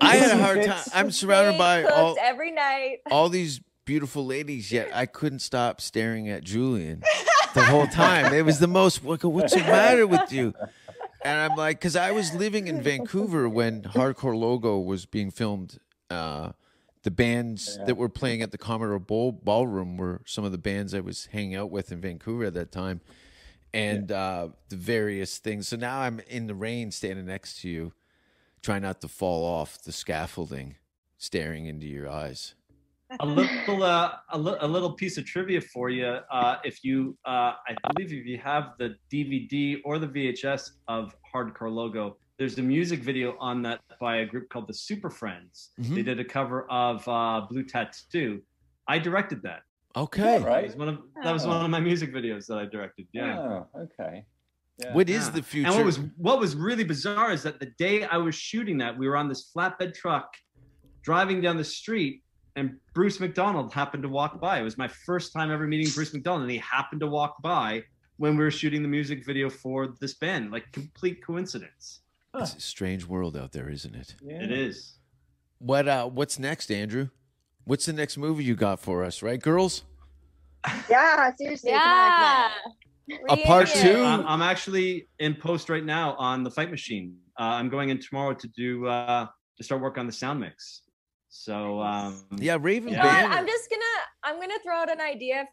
I 0.00 0.16
had 0.16 0.36
a 0.38 0.42
hard 0.42 0.64
time. 0.64 0.82
I'm 0.94 1.10
surrounded 1.12 1.58
by 1.58 1.84
all 1.84 2.16
every 2.20 2.50
night. 2.50 2.98
all 3.10 3.28
these 3.28 3.60
beautiful 3.84 4.24
ladies, 4.26 4.72
yet 4.72 4.90
I 4.92 5.06
couldn't 5.06 5.40
stop 5.40 5.80
staring 5.80 6.28
at 6.28 6.42
Julian 6.44 7.02
the 7.54 7.64
whole 7.64 7.86
time. 7.86 8.32
It 8.32 8.44
was 8.44 8.58
the 8.58 8.66
most. 8.66 9.02
what- 9.02 9.22
What's 9.24 9.52
the 9.54 9.60
matter 9.60 10.06
with 10.06 10.32
you? 10.32 10.54
And 11.24 11.38
I'm 11.38 11.56
like, 11.56 11.78
because 11.78 11.94
I 11.96 12.10
was 12.10 12.34
living 12.34 12.66
in 12.66 12.82
Vancouver 12.82 13.48
when 13.48 13.82
Hardcore 13.82 14.36
Logo 14.36 14.78
was 14.78 15.06
being 15.06 15.30
filmed. 15.30 15.78
Uh, 16.10 16.52
the 17.04 17.10
bands 17.10 17.78
that 17.86 17.96
were 17.96 18.08
playing 18.08 18.42
at 18.42 18.50
the 18.52 18.58
Commodore 18.58 18.98
Bowl 18.98 19.32
Ballroom 19.32 19.96
were 19.96 20.20
some 20.24 20.44
of 20.44 20.52
the 20.52 20.58
bands 20.58 20.94
I 20.94 21.00
was 21.00 21.26
hanging 21.26 21.54
out 21.56 21.70
with 21.70 21.90
in 21.90 22.00
Vancouver 22.00 22.44
at 22.44 22.54
that 22.54 22.70
time, 22.70 23.00
and 23.74 24.12
uh, 24.12 24.48
the 24.68 24.76
various 24.76 25.38
things. 25.38 25.66
So 25.68 25.76
now 25.76 25.98
I'm 26.00 26.20
in 26.28 26.46
the 26.46 26.54
rain, 26.54 26.90
standing 26.92 27.26
next 27.26 27.60
to 27.62 27.68
you, 27.68 27.92
trying 28.62 28.82
not 28.82 29.00
to 29.00 29.08
fall 29.08 29.44
off 29.44 29.82
the 29.82 29.90
scaffolding, 29.92 30.76
staring 31.18 31.66
into 31.66 31.86
your 31.86 32.08
eyes. 32.08 32.54
A 33.20 33.26
little 33.26 33.82
uh, 33.82 34.12
a, 34.30 34.38
li- 34.38 34.56
a 34.60 34.66
little 34.68 34.92
piece 34.92 35.18
of 35.18 35.24
trivia 35.24 35.60
for 35.60 35.90
you. 35.90 36.18
Uh, 36.30 36.56
if 36.64 36.82
you, 36.84 37.16
uh, 37.26 37.52
I 37.68 37.76
believe, 37.94 38.12
if 38.12 38.26
you 38.26 38.38
have 38.38 38.72
the 38.78 38.96
DVD 39.12 39.80
or 39.84 39.98
the 39.98 40.06
VHS 40.08 40.70
of 40.88 41.14
Hardcore 41.34 41.72
Logo, 41.72 42.16
there's 42.38 42.58
a 42.58 42.62
music 42.62 43.00
video 43.00 43.36
on 43.38 43.62
that 43.62 43.80
by 44.00 44.16
a 44.18 44.26
group 44.26 44.48
called 44.48 44.66
the 44.66 44.74
Super 44.74 45.10
Friends. 45.10 45.70
Mhm. 45.80 45.94
They 45.94 46.02
did 46.02 46.20
a 46.20 46.24
cover 46.24 46.66
of 46.70 47.06
uh, 47.08 47.46
Blue 47.48 47.62
Tattoo. 47.64 48.42
I 48.88 48.98
directed 48.98 49.42
that. 49.42 49.60
Okay. 49.96 50.38
That 50.38 50.42
Right. 50.46 50.66
was 50.66 50.76
one 50.76 50.88
of 50.88 50.98
that 51.22 51.32
was 51.32 51.46
one 51.46 51.62
of 51.64 51.70
my 51.70 51.80
music 51.80 52.12
videos 52.12 52.46
that 52.46 52.58
I 52.58 52.64
directed. 52.66 53.06
Yeah. 53.12 53.38
Oh, 53.38 53.66
okay. 53.82 54.24
Yeah. 54.78 54.94
What 54.94 55.10
is 55.10 55.26
Yeah. 55.26 55.30
the 55.32 55.42
future? 55.42 55.66
And 55.68 55.76
what 55.76 55.84
was 55.84 55.98
what 56.16 56.40
was 56.40 56.56
really 56.56 56.84
bizarre 56.84 57.30
is 57.30 57.42
that 57.42 57.60
the 57.60 57.70
day 57.78 58.04
I 58.04 58.16
was 58.16 58.34
shooting 58.34 58.78
that, 58.78 58.96
we 58.98 59.06
were 59.06 59.16
on 59.18 59.28
this 59.28 59.52
flatbed 59.54 59.94
truck 59.94 60.34
driving 61.02 61.40
down 61.40 61.56
the 61.56 61.64
street, 61.64 62.21
and 62.56 62.76
Bruce 62.94 63.20
McDonald 63.20 63.72
happened 63.72 64.02
to 64.02 64.08
walk 64.08 64.40
by. 64.40 64.60
It 64.60 64.62
was 64.62 64.76
my 64.76 64.88
first 64.88 65.32
time 65.32 65.50
ever 65.50 65.66
meeting 65.66 65.88
Bruce 65.94 66.12
McDonald, 66.12 66.42
and 66.42 66.50
he 66.50 66.58
happened 66.58 67.00
to 67.00 67.06
walk 67.06 67.40
by 67.42 67.82
when 68.18 68.36
we 68.36 68.44
were 68.44 68.50
shooting 68.50 68.82
the 68.82 68.88
music 68.88 69.24
video 69.24 69.48
for 69.48 69.94
this 70.00 70.14
band. 70.14 70.50
Like 70.50 70.70
complete 70.72 71.24
coincidence. 71.24 72.00
It's 72.34 72.54
a 72.54 72.60
strange 72.60 73.06
world 73.06 73.36
out 73.36 73.52
there, 73.52 73.68
isn't 73.68 73.94
it? 73.94 74.16
It 74.26 74.50
is. 74.50 74.94
What 75.58 75.86
uh 75.86 76.06
what's 76.06 76.38
next, 76.38 76.70
Andrew? 76.70 77.08
What's 77.64 77.86
the 77.86 77.92
next 77.92 78.16
movie 78.16 78.44
you 78.44 78.56
got 78.56 78.80
for 78.80 79.04
us, 79.04 79.22
right, 79.22 79.40
girls? 79.40 79.84
Yeah, 80.88 81.32
seriously. 81.36 81.72
come 81.72 81.80
on, 81.80 82.10
come 82.10 82.50
Yeah. 83.06 83.16
A 83.30 83.36
part 83.38 83.68
two? 83.68 84.02
I'm, 84.02 84.26
I'm 84.26 84.42
actually 84.42 85.08
in 85.18 85.34
post 85.34 85.68
right 85.68 85.84
now 85.84 86.14
on 86.14 86.44
the 86.44 86.50
Fight 86.50 86.70
Machine. 86.70 87.16
Uh, 87.38 87.42
I'm 87.42 87.68
going 87.68 87.90
in 87.90 87.98
tomorrow 87.98 88.32
to 88.32 88.48
do 88.48 88.86
uh, 88.86 89.26
to 89.56 89.64
start 89.64 89.82
work 89.82 89.98
on 89.98 90.06
the 90.06 90.12
sound 90.12 90.40
mix. 90.40 90.82
So 91.34 91.80
um, 91.80 92.22
Yeah, 92.36 92.58
Raven 92.60 92.90
You 92.90 92.96
know? 92.98 93.02
Banner. 93.02 93.28
I'm 93.34 93.46
just 93.46 93.70
gonna 93.70 93.82
I'm 94.22 94.38
gonna 94.38 94.58
throw 94.62 94.76
out 94.76 94.90
an 94.92 95.00
idea 95.00 95.48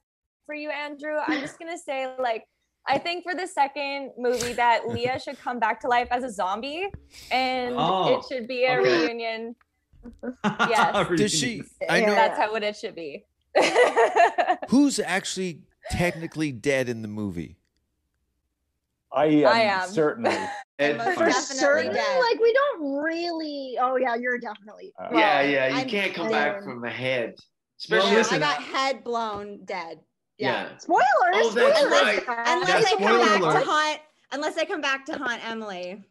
for 0.46 0.54
you, 0.54 0.70
Andrew. 0.70 1.16
I'm 1.26 1.40
just 1.40 1.58
gonna 1.58 1.78
say 1.78 2.14
like 2.20 2.44
I 2.86 2.98
think 2.98 3.24
for 3.24 3.34
the 3.34 3.48
second 3.48 4.12
movie 4.18 4.52
that 4.54 4.88
Leah 4.94 5.20
should 5.24 5.40
come 5.40 5.58
back 5.58 5.80
to 5.82 5.88
life 5.88 6.10
as 6.12 6.24
a 6.24 6.30
zombie, 6.32 6.88
and 7.32 7.76
Oh, 7.78 8.18
it 8.18 8.26
should 8.30 8.46
be 8.48 8.66
a 8.66 8.78
okay. 8.78 9.06
reunion. 9.08 9.56
Yes. 10.70 11.08
Does 11.16 11.32
she 11.34 11.64
I 11.90 12.02
know 12.02 12.14
That's 12.14 12.38
how 12.38 12.52
what 12.52 12.64
it 12.64 12.76
should 12.76 12.96
be. 12.96 13.26
who's 14.70 15.00
actually 15.00 15.62
technically 15.92 16.52
dead 16.52 16.90
in 16.90 17.02
the 17.02 17.08
movie? 17.08 17.58
I 19.12 19.26
am, 19.26 19.48
I 19.48 19.62
am. 19.62 19.90
certainly. 19.90 20.30
Most 20.80 21.00
on. 21.00 21.14
For 21.16 21.26
definitely 21.26 21.32
certain, 21.56 21.94
dead. 21.94 22.20
like 22.20 22.40
we 22.40 22.54
don't 22.54 23.02
really. 23.04 23.78
Oh 23.82 23.96
yeah, 23.98 24.16
you're 24.16 24.38
definitely. 24.40 24.94
Uh, 25.00 25.08
yeah, 25.12 25.42
well, 25.42 25.50
yeah. 25.50 25.68
You 25.70 25.76
I'm- 25.78 25.90
can't 25.90 26.14
come 26.14 26.28
I 26.28 26.32
back 26.32 26.58
am. 26.58 26.64
from 26.64 26.82
the 26.82 26.90
head. 26.90 27.36
Well, 27.90 28.00
Especially 28.02 28.16
listen, 28.18 28.36
I 28.44 28.54
got 28.56 28.62
head 28.64 29.04
blown 29.04 29.64
dead. 29.66 30.00
yeah. 30.38 30.78
Spoilers. 30.78 31.02
Oh, 31.34 31.52
that's 31.56 31.80
spoilers. 31.80 31.92
right. 31.92 32.24
Unless 32.48 32.70
Yeah, 32.70 32.76
I 32.76 33.00
come 33.00 33.20
back 33.20 33.42
alert. 33.42 33.54
to 33.60 33.66
haunt 33.66 34.00
unless 34.32 34.58
I 34.58 34.66
come 34.66 34.82
back 34.82 35.06
to 35.06 35.18
haunt 35.18 35.48
Emily. 35.50 36.04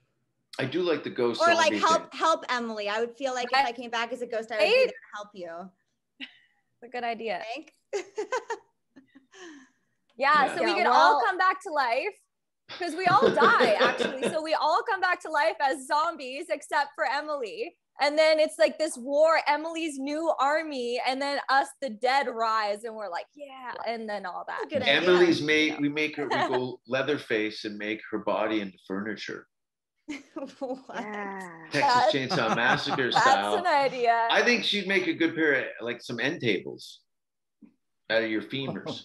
I 0.58 0.64
do 0.64 0.82
like 0.82 1.04
the 1.04 1.10
ghost. 1.10 1.40
Or 1.40 1.54
like 1.54 1.72
help 1.74 2.10
thing. 2.10 2.18
help 2.18 2.44
Emily. 2.48 2.88
I 2.88 3.00
would 3.00 3.14
feel 3.16 3.32
like 3.34 3.48
if 3.52 3.64
I 3.66 3.70
came 3.72 3.90
back 3.90 4.12
as 4.12 4.22
a 4.22 4.26
ghost, 4.26 4.50
I 4.50 4.56
would 4.56 4.64
be 4.64 4.70
there 4.76 4.86
to 4.86 4.92
help 5.14 5.28
you. 5.34 5.70
It's 6.20 6.82
a 6.84 6.88
good 6.88 7.04
idea. 7.04 7.42
Think? 7.54 7.74
Yeah, 10.16 10.46
Yeah. 10.46 10.56
so 10.56 10.64
we 10.64 10.70
Yeah, 10.70 10.76
could 10.78 10.86
all 10.86 11.22
come 11.24 11.38
back 11.38 11.62
to 11.62 11.70
life 11.70 12.14
because 12.68 12.94
we 12.94 13.06
all 13.06 13.30
die 13.30 13.76
actually. 13.80 14.28
So 14.30 14.42
we 14.42 14.54
all 14.54 14.82
come 14.88 15.00
back 15.00 15.20
to 15.22 15.30
life 15.30 15.56
as 15.60 15.86
zombies 15.86 16.46
except 16.50 16.90
for 16.94 17.04
Emily. 17.04 17.74
And 18.00 18.16
then 18.16 18.38
it's 18.38 18.58
like 18.58 18.78
this 18.78 18.96
war, 18.96 19.40
Emily's 19.48 19.98
new 19.98 20.32
army, 20.38 21.00
and 21.04 21.20
then 21.20 21.40
us, 21.48 21.66
the 21.82 21.90
dead, 21.90 22.28
rise, 22.32 22.84
and 22.84 22.94
we're 22.94 23.10
like, 23.10 23.26
yeah, 23.34 23.72
and 23.88 24.08
then 24.08 24.24
all 24.24 24.44
that. 24.46 24.70
Good 24.70 24.82
idea. 24.82 24.94
Emily's 24.94 25.42
made. 25.42 25.80
We 25.80 25.88
make 25.88 26.14
her. 26.14 26.28
We 26.28 26.36
go 26.36 26.78
Leatherface 26.86 27.64
and 27.64 27.76
make 27.76 28.00
her 28.12 28.18
body 28.18 28.60
into 28.60 28.78
furniture. 28.86 29.46
What? 30.60 30.78
Yeah. 30.94 31.40
Texas 31.72 31.82
That- 31.82 32.10
Chainsaw 32.12 32.56
Massacre 32.56 33.10
style. 33.12 33.56
That's 33.56 33.66
an 33.66 33.74
idea. 33.92 34.28
I 34.30 34.42
think 34.42 34.62
she'd 34.64 34.86
make 34.86 35.06
a 35.08 35.12
good 35.12 35.34
pair 35.34 35.54
of 35.54 35.64
like 35.80 36.00
some 36.00 36.20
end 36.20 36.40
tables 36.40 37.00
out 38.10 38.22
of 38.22 38.30
your 38.30 38.42
femurs. 38.42 39.02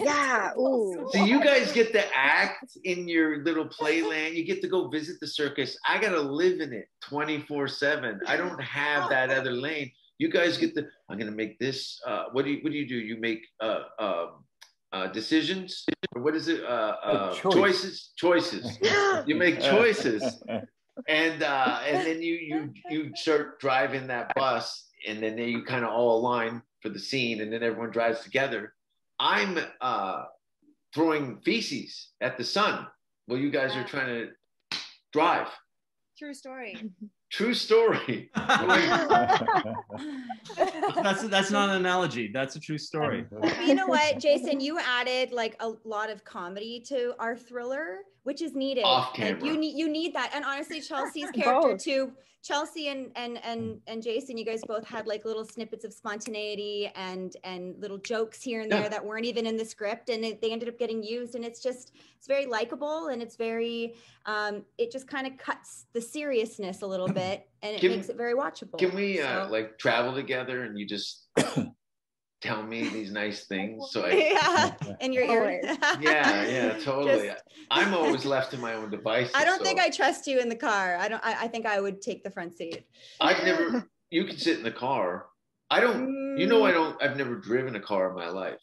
Yeah. 0.00 0.52
Ooh. 0.58 1.08
So 1.12 1.24
you 1.24 1.42
guys 1.42 1.72
get 1.72 1.92
to 1.92 2.04
act 2.16 2.76
in 2.84 3.08
your 3.08 3.42
little 3.44 3.66
playland. 3.66 4.34
You 4.34 4.44
get 4.44 4.62
to 4.62 4.68
go 4.68 4.88
visit 4.88 5.16
the 5.20 5.26
circus. 5.26 5.76
I 5.88 6.00
gotta 6.00 6.20
live 6.20 6.60
in 6.60 6.72
it 6.72 6.88
24/7. 7.10 8.20
I 8.26 8.36
don't 8.36 8.60
have 8.62 9.08
that 9.10 9.30
other 9.38 9.52
lane. 9.52 9.90
You 10.18 10.30
guys 10.30 10.56
get 10.58 10.74
to. 10.76 10.86
I'm 11.08 11.18
gonna 11.18 11.30
make 11.30 11.58
this. 11.58 12.00
Uh, 12.06 12.24
what 12.32 12.44
do 12.44 12.52
you 12.52 12.60
What 12.62 12.72
do 12.72 12.78
you 12.78 12.88
do? 12.88 12.96
You 12.96 13.18
make 13.18 13.40
uh, 13.60 13.80
uh, 13.98 14.26
uh, 14.92 15.06
decisions, 15.08 15.84
or 16.14 16.22
what 16.22 16.36
is 16.36 16.48
it? 16.48 16.62
Uh, 16.64 16.96
uh, 17.02 17.34
choice. 17.34 17.52
choices. 17.52 18.12
Choices. 18.16 18.78
You 19.24 19.36
make 19.36 19.60
choices, 19.60 20.42
and 21.08 21.42
uh, 21.42 21.80
and 21.86 22.04
then 22.06 22.20
you 22.20 22.34
you 22.34 22.72
you 22.90 23.10
start 23.14 23.60
driving 23.60 24.08
that 24.08 24.34
bus, 24.34 24.88
and 25.06 25.22
then 25.22 25.38
you 25.38 25.62
kind 25.64 25.84
of 25.84 25.90
all 25.90 26.18
align 26.18 26.60
for 26.80 26.88
the 26.88 26.98
scene, 26.98 27.40
and 27.40 27.52
then 27.52 27.62
everyone 27.62 27.90
drives 27.90 28.20
together. 28.20 28.74
I'm 29.18 29.58
uh, 29.80 30.24
throwing 30.94 31.40
feces 31.44 32.10
at 32.20 32.38
the 32.38 32.44
sun 32.44 32.86
while 33.26 33.38
you 33.38 33.50
guys 33.50 33.76
are 33.76 33.84
trying 33.84 34.08
to 34.08 34.28
drive. 35.12 35.48
True 36.18 36.34
story. 36.34 36.90
True 37.32 37.54
story. 37.54 38.30
that's 38.36 38.68
that's 41.28 41.50
not 41.50 41.70
an 41.70 41.76
analogy. 41.76 42.30
That's 42.30 42.56
a 42.56 42.60
true 42.60 42.76
story. 42.76 43.24
You 43.64 43.74
know 43.74 43.86
what, 43.86 44.18
Jason? 44.18 44.60
You 44.60 44.78
added 44.78 45.32
like 45.32 45.56
a 45.60 45.72
lot 45.84 46.10
of 46.10 46.26
comedy 46.26 46.78
to 46.88 47.14
our 47.18 47.34
thriller, 47.34 48.00
which 48.24 48.42
is 48.42 48.54
needed. 48.54 48.82
Off 48.84 49.18
Like 49.18 49.42
you 49.42 49.56
need 49.56 49.76
you 49.76 49.88
need 49.88 50.14
that. 50.14 50.32
And 50.34 50.44
honestly, 50.44 50.80
Chelsea's 50.88 51.30
character 51.30 51.76
too. 51.76 52.12
Chelsea 52.44 52.88
and 52.88 53.12
and 53.14 53.38
and 53.44 53.80
and 53.86 54.02
Jason, 54.02 54.36
you 54.36 54.44
guys 54.44 54.62
both 54.66 54.84
had 54.84 55.06
like 55.06 55.24
little 55.24 55.44
snippets 55.44 55.84
of 55.84 55.92
spontaneity 55.92 56.90
and 56.96 57.36
and 57.44 57.76
little 57.80 57.98
jokes 57.98 58.42
here 58.42 58.62
and 58.62 58.72
there 58.72 58.82
Yeah. 58.82 58.88
that 58.88 59.04
weren't 59.04 59.26
even 59.26 59.46
in 59.46 59.56
the 59.56 59.64
script, 59.64 60.08
and 60.08 60.24
it, 60.24 60.42
they 60.42 60.50
ended 60.50 60.68
up 60.68 60.76
getting 60.76 61.04
used. 61.04 61.36
And 61.36 61.44
it's 61.44 61.62
just 61.62 61.92
it's 62.18 62.26
very 62.26 62.46
likable 62.46 63.08
and 63.08 63.22
it's 63.22 63.36
very 63.36 63.94
um, 64.26 64.64
it 64.76 64.90
just 64.90 65.06
kind 65.06 65.26
of 65.28 65.36
cuts 65.38 65.86
the 65.92 66.00
seriousness 66.00 66.82
a 66.82 66.86
little 66.86 67.06
bit, 67.22 67.48
and 67.62 67.76
it 67.76 67.80
Can- 67.80 67.90
makes 67.92 68.08
it 68.08 68.16
very 68.16 68.34
watchable. 68.34 68.76
Can 68.78 68.92
we 68.94 69.20
uh, 69.20 69.48
like 69.48 69.78
travel 69.78 70.12
together 70.12 70.64
and 70.64 70.76
you 70.76 70.84
just 70.84 71.28
tell 72.42 72.62
me 72.62 72.88
these 72.88 73.10
nice 73.10 73.46
things. 73.46 73.90
So 73.90 74.04
I, 74.04 74.10
yeah, 74.80 74.96
in 75.00 75.12
your 75.12 75.24
ear. 75.24 75.60
yeah, 76.00 76.46
yeah, 76.46 76.78
totally. 76.78 77.28
Just- 77.28 77.44
I'm 77.70 77.94
always 77.94 78.24
left 78.24 78.50
to 78.50 78.58
my 78.58 78.74
own 78.74 78.90
devices. 78.90 79.32
I 79.34 79.44
don't 79.44 79.58
so 79.58 79.64
think 79.64 79.80
I 79.80 79.88
trust 79.88 80.26
you 80.26 80.40
in 80.40 80.48
the 80.48 80.56
car. 80.56 80.96
I 80.96 81.08
don't. 81.08 81.24
I, 81.24 81.44
I 81.44 81.48
think 81.48 81.66
I 81.66 81.80
would 81.80 82.02
take 82.02 82.22
the 82.24 82.30
front 82.30 82.56
seat. 82.56 82.84
I've 83.20 83.42
never. 83.44 83.88
You 84.10 84.24
can 84.24 84.36
sit 84.36 84.58
in 84.58 84.64
the 84.64 84.70
car. 84.70 85.26
I 85.70 85.80
don't. 85.80 86.36
You 86.38 86.46
know, 86.46 86.66
I 86.66 86.72
mm. 86.72 86.74
don't. 86.74 87.02
I've 87.02 87.16
never 87.16 87.36
driven 87.36 87.76
a 87.76 87.80
car 87.80 88.10
in 88.10 88.16
my 88.16 88.28
life. 88.28 88.58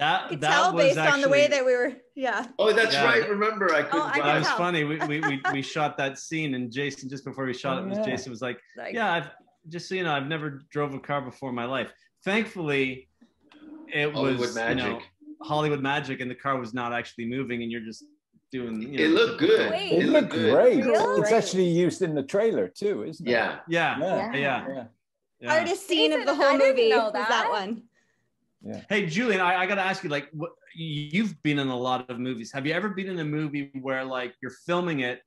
That, 0.00 0.28
could 0.28 0.40
that 0.40 0.50
tell 0.50 0.74
was 0.74 0.82
based 0.82 0.98
on 0.98 1.20
the 1.20 1.28
way 1.28 1.46
that 1.46 1.64
we 1.64 1.72
were. 1.72 1.92
Yeah. 2.16 2.46
Oh, 2.58 2.72
that's 2.72 2.94
Yeah. 2.94 3.04
right. 3.04 3.28
Remember, 3.28 3.72
I 3.72 3.82
couldn't. 3.82 4.00
Oh, 4.00 4.02
I 4.02 4.14
drive. 4.14 4.24
That 4.24 4.38
was 4.38 4.48
funny. 4.50 4.84
We, 4.84 4.98
we, 4.98 5.20
we, 5.20 5.40
we 5.52 5.62
shot 5.62 5.96
that 5.98 6.18
scene, 6.18 6.54
and 6.54 6.70
Jason, 6.70 7.08
just 7.08 7.24
before 7.24 7.44
we 7.46 7.54
shot 7.54 7.78
Oh, 7.78 7.84
it, 7.84 7.88
was 7.88 7.98
oh, 7.98 8.00
yeah. 8.00 8.06
Jason 8.08 8.30
was 8.30 8.42
like, 8.42 8.58
Like- 8.76 8.94
"Yeah, 8.94 9.12
I've 9.12 9.30
just 9.68 9.88
so 9.88 9.94
you 9.94 10.04
know, 10.04 10.12
I've 10.12 10.26
never 10.26 10.62
drove 10.70 10.94
a 10.94 11.00
car 11.00 11.22
before 11.22 11.48
in 11.50 11.54
my 11.54 11.64
life. 11.64 11.92
Thankfully, 12.24 13.08
it 13.92 14.12
Hollywood 14.12 14.40
was 14.40 14.56
you 14.56 14.74
know. 14.74 15.00
Hollywood 15.42 15.80
magic, 15.80 16.20
and 16.20 16.30
the 16.30 16.34
car 16.34 16.58
was 16.58 16.72
not 16.74 16.92
actually 16.92 17.26
moving, 17.26 17.62
and 17.62 17.70
you're 17.70 17.80
just 17.82 18.04
doing. 18.50 18.80
You 18.80 18.88
know, 18.98 19.04
It 19.04 19.08
looked 19.08 19.40
good. 19.40 19.70
Wait. 19.70 19.92
It 19.92 20.02
It 20.04 20.06
looked 20.08 20.12
looked 20.12 20.32
good. 20.32 20.52
great. 20.52 20.84
Really? 20.84 21.20
It's 21.20 21.32
actually 21.32 21.64
used 21.68 22.02
in 22.02 22.14
the 22.14 22.22
trailer 22.22 22.68
too, 22.68 23.02
isn't 23.04 23.26
it? 23.26 23.30
Yeah. 23.30 23.58
Yeah, 23.68 23.98
Yeah. 23.98 24.32
yeah, 24.32 24.38
Yeah. 24.68 24.84
yeah. 25.40 25.50
Hardest 25.50 25.86
scene 25.86 26.12
of 26.12 26.24
the 26.26 26.34
whole 26.34 26.56
movie 26.56 26.90
know 26.90 27.04
was 27.04 27.12
that 27.14 27.28
that. 27.28 27.50
one. 27.50 27.82
Hey, 28.88 29.04
Julian, 29.04 29.42
I, 29.42 29.56
I 29.56 29.66
got 29.66 29.74
to 29.74 29.82
ask 29.82 30.02
you, 30.02 30.08
like, 30.08 30.30
what, 30.32 30.52
you've 30.74 31.40
been 31.42 31.58
in 31.58 31.68
a 31.68 31.76
lot 31.76 32.08
of 32.08 32.18
movies. 32.18 32.50
Have 32.52 32.66
you 32.66 32.72
ever 32.72 32.88
been 32.88 33.08
in 33.08 33.18
a 33.18 33.24
movie 33.24 33.70
where, 33.82 34.02
like, 34.04 34.34
you're 34.40 34.54
filming 34.64 35.00
it, 35.00 35.20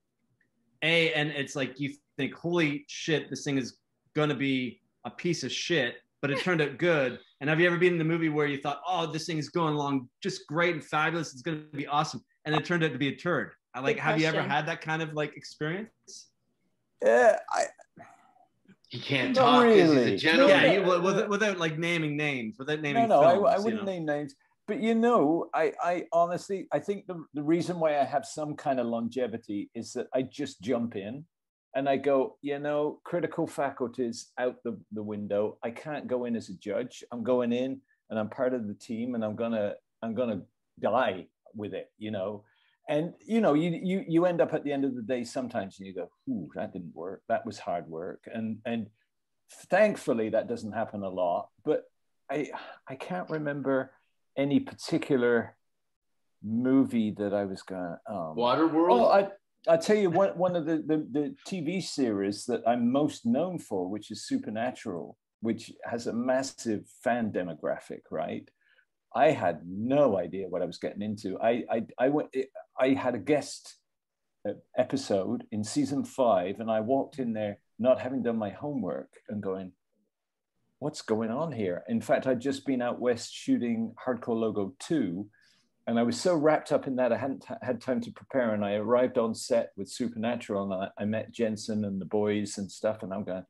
A, 0.81 1.13
and 1.13 1.29
it's 1.29 1.55
like 1.55 1.79
you 1.79 1.93
think, 2.17 2.33
holy 2.33 2.83
shit, 2.87 3.29
this 3.29 3.43
thing 3.43 3.59
is 3.59 3.77
going 4.15 4.29
to 4.29 4.35
be 4.35 4.81
a 5.05 5.11
piece 5.11 5.43
of 5.43 5.51
shit, 5.51 5.97
but 6.27 6.37
it 6.37 6.43
turned 6.43 6.61
out 6.61 6.77
good? 6.77 7.19
And 7.39 7.49
have 7.49 7.59
you 7.59 7.67
ever 7.67 7.77
been 7.77 7.93
in 7.95 8.01
a 8.01 8.03
movie 8.03 8.27
where 8.29 8.47
you 8.47 8.57
thought, 8.57 8.81
oh, 8.85 9.05
this 9.05 9.25
thing 9.25 9.37
is 9.37 9.47
going 9.49 9.73
along 9.75 10.09
just 10.21 10.45
great 10.47 10.73
and 10.73 10.83
fabulous, 10.83 11.31
it's 11.31 11.41
going 11.41 11.65
to 11.71 11.77
be 11.77 11.87
awesome, 11.87 12.21
and 12.45 12.53
it 12.53 12.65
turned 12.65 12.83
out 12.83 12.91
to 12.91 12.97
be 12.97 13.07
a 13.09 13.15
turd? 13.15 13.51
I 13.73 13.79
Like, 13.79 13.95
Good 13.95 14.01
have 14.01 14.19
you 14.19 14.27
ever 14.27 14.41
had 14.41 14.65
that 14.67 14.81
kind 14.81 15.01
of 15.01 15.13
like 15.13 15.37
experience? 15.37 16.27
Yeah, 17.05 17.37
I, 17.53 17.63
He 18.89 18.99
can't 18.99 19.35
Not 19.35 19.41
talk 19.41 19.63
'cause 19.65 19.75
he's 19.75 19.89
really. 19.89 20.13
a 20.15 20.17
gentleman. 20.17 20.49
yeah, 20.49 20.71
you, 20.73 21.01
without, 21.01 21.29
without 21.29 21.57
like 21.59 21.77
naming 21.77 22.17
names, 22.17 22.57
without 22.59 22.81
naming 22.81 23.07
no, 23.07 23.21
no, 23.21 23.23
I, 23.23 23.33
films, 23.33 23.47
I 23.49 23.57
you 23.57 23.63
wouldn't 23.63 23.85
know? 23.85 23.91
name 23.91 24.05
names. 24.05 24.35
But 24.67 24.81
you 24.81 24.95
know, 24.95 25.47
I, 25.53 25.71
I 25.81 26.05
honestly, 26.11 26.67
I 26.73 26.79
think 26.79 27.07
the, 27.07 27.23
the 27.33 27.43
reason 27.43 27.79
why 27.79 27.99
I 27.99 28.03
have 28.03 28.25
some 28.25 28.55
kind 28.55 28.79
of 28.81 28.87
longevity 28.87 29.69
is 29.75 29.93
that 29.93 30.07
I 30.13 30.23
just 30.23 30.59
jump 30.61 30.95
in 30.97 31.23
and 31.77 31.87
I 31.87 31.95
go, 31.95 32.37
you 32.41 32.57
know, 32.57 32.99
critical 33.03 33.45
faculties 33.45 34.31
out 34.39 34.55
the, 34.63 34.79
the 34.91 35.03
window. 35.03 35.59
I 35.63 35.69
can't 35.69 36.07
go 36.07 36.25
in 36.25 36.35
as 36.35 36.49
a 36.49 36.55
judge. 36.55 37.03
I'm 37.11 37.23
going 37.23 37.53
in 37.53 37.79
and 38.09 38.17
I'm 38.17 38.29
part 38.29 38.55
of 38.55 38.67
the 38.67 38.73
team 38.73 39.13
and 39.13 39.23
I'm 39.23 39.35
gonna, 39.35 39.75
I'm 40.01 40.15
gonna 40.15 40.41
die 40.81 41.27
with 41.53 41.75
it, 41.75 41.91
you 41.99 42.09
know. 42.09 42.43
And 42.89 43.13
you 43.23 43.41
know, 43.41 43.53
you 43.53 43.79
you 43.83 44.03
you 44.07 44.25
end 44.25 44.41
up 44.41 44.55
at 44.55 44.63
the 44.63 44.71
end 44.71 44.85
of 44.85 44.95
the 44.95 45.03
day 45.03 45.23
sometimes 45.23 45.77
and 45.77 45.85
you 45.85 45.93
go, 45.93 46.09
ooh, 46.27 46.49
that 46.55 46.73
didn't 46.73 46.95
work. 46.95 47.21
That 47.29 47.45
was 47.45 47.59
hard 47.59 47.87
work. 47.87 48.23
And 48.33 48.57
and 48.65 48.87
thankfully 49.69 50.29
that 50.29 50.47
doesn't 50.47 50.71
happen 50.71 51.03
a 51.03 51.09
lot. 51.09 51.49
But 51.63 51.83
I 52.31 52.49
I 52.87 52.95
can't 52.95 53.29
remember 53.29 53.91
any 54.35 54.59
particular 54.59 55.55
movie 56.41 57.11
that 57.19 57.33
I 57.35 57.45
was 57.45 57.61
gonna 57.61 57.99
Um, 58.09 58.35
Waterworld. 58.35 59.01
Oh, 59.01 59.09
I 59.09 59.29
I 59.67 59.77
tell 59.77 59.97
you 59.97 60.09
one 60.09 60.37
one 60.37 60.55
of 60.55 60.65
the, 60.65 60.77
the 60.77 61.07
the 61.11 61.35
TV 61.47 61.83
series 61.83 62.45
that 62.45 62.61
I'm 62.67 62.91
most 62.91 63.25
known 63.25 63.59
for, 63.59 63.87
which 63.89 64.11
is 64.11 64.25
Supernatural, 64.25 65.17
which 65.41 65.71
has 65.83 66.07
a 66.07 66.13
massive 66.13 66.87
fan 67.03 67.31
demographic, 67.31 68.01
right? 68.11 68.49
I 69.15 69.31
had 69.31 69.61
no 69.65 70.17
idea 70.17 70.47
what 70.47 70.61
I 70.61 70.65
was 70.65 70.77
getting 70.77 71.01
into. 71.01 71.39
I 71.41 71.63
I 71.69 71.85
I 71.99 72.09
went. 72.09 72.29
I 72.79 72.89
had 72.89 73.15
a 73.15 73.19
guest 73.19 73.75
uh, 74.47 74.53
episode 74.77 75.45
in 75.51 75.63
season 75.63 76.03
five, 76.03 76.59
and 76.59 76.69
I 76.69 76.81
walked 76.81 77.19
in 77.19 77.33
there 77.33 77.59
not 77.79 77.99
having 77.99 78.23
done 78.23 78.37
my 78.37 78.49
homework 78.49 79.09
and 79.29 79.41
going, 79.41 79.71
"What's 80.79 81.01
going 81.01 81.31
on 81.31 81.51
here?" 81.51 81.83
In 81.87 82.01
fact, 82.01 82.27
I'd 82.27 82.39
just 82.39 82.65
been 82.65 82.81
out 82.81 82.99
west 82.99 83.33
shooting 83.33 83.93
Hardcore 84.05 84.39
Logo 84.39 84.75
two, 84.79 85.29
and 85.87 85.97
I 85.97 86.03
was 86.03 86.19
so 86.19 86.35
wrapped 86.35 86.73
up 86.73 86.85
in 86.85 86.97
that 86.97 87.13
I 87.13 87.17
hadn't 87.17 87.45
had 87.61 87.79
time 87.79 88.01
to 88.01 88.11
prepare. 88.11 88.53
And 88.53 88.63
I 88.63 88.73
arrived 88.73 89.17
on 89.17 89.33
set 89.33 89.71
with 89.77 89.89
Supernatural, 89.89 90.71
and 90.71 90.83
I, 90.83 91.01
I 91.01 91.05
met 91.05 91.31
Jensen 91.31 91.85
and 91.85 91.99
the 91.99 92.05
boys 92.05 92.57
and 92.57 92.69
stuff, 92.69 93.03
and 93.03 93.13
I'm 93.13 93.23
going, 93.23 93.45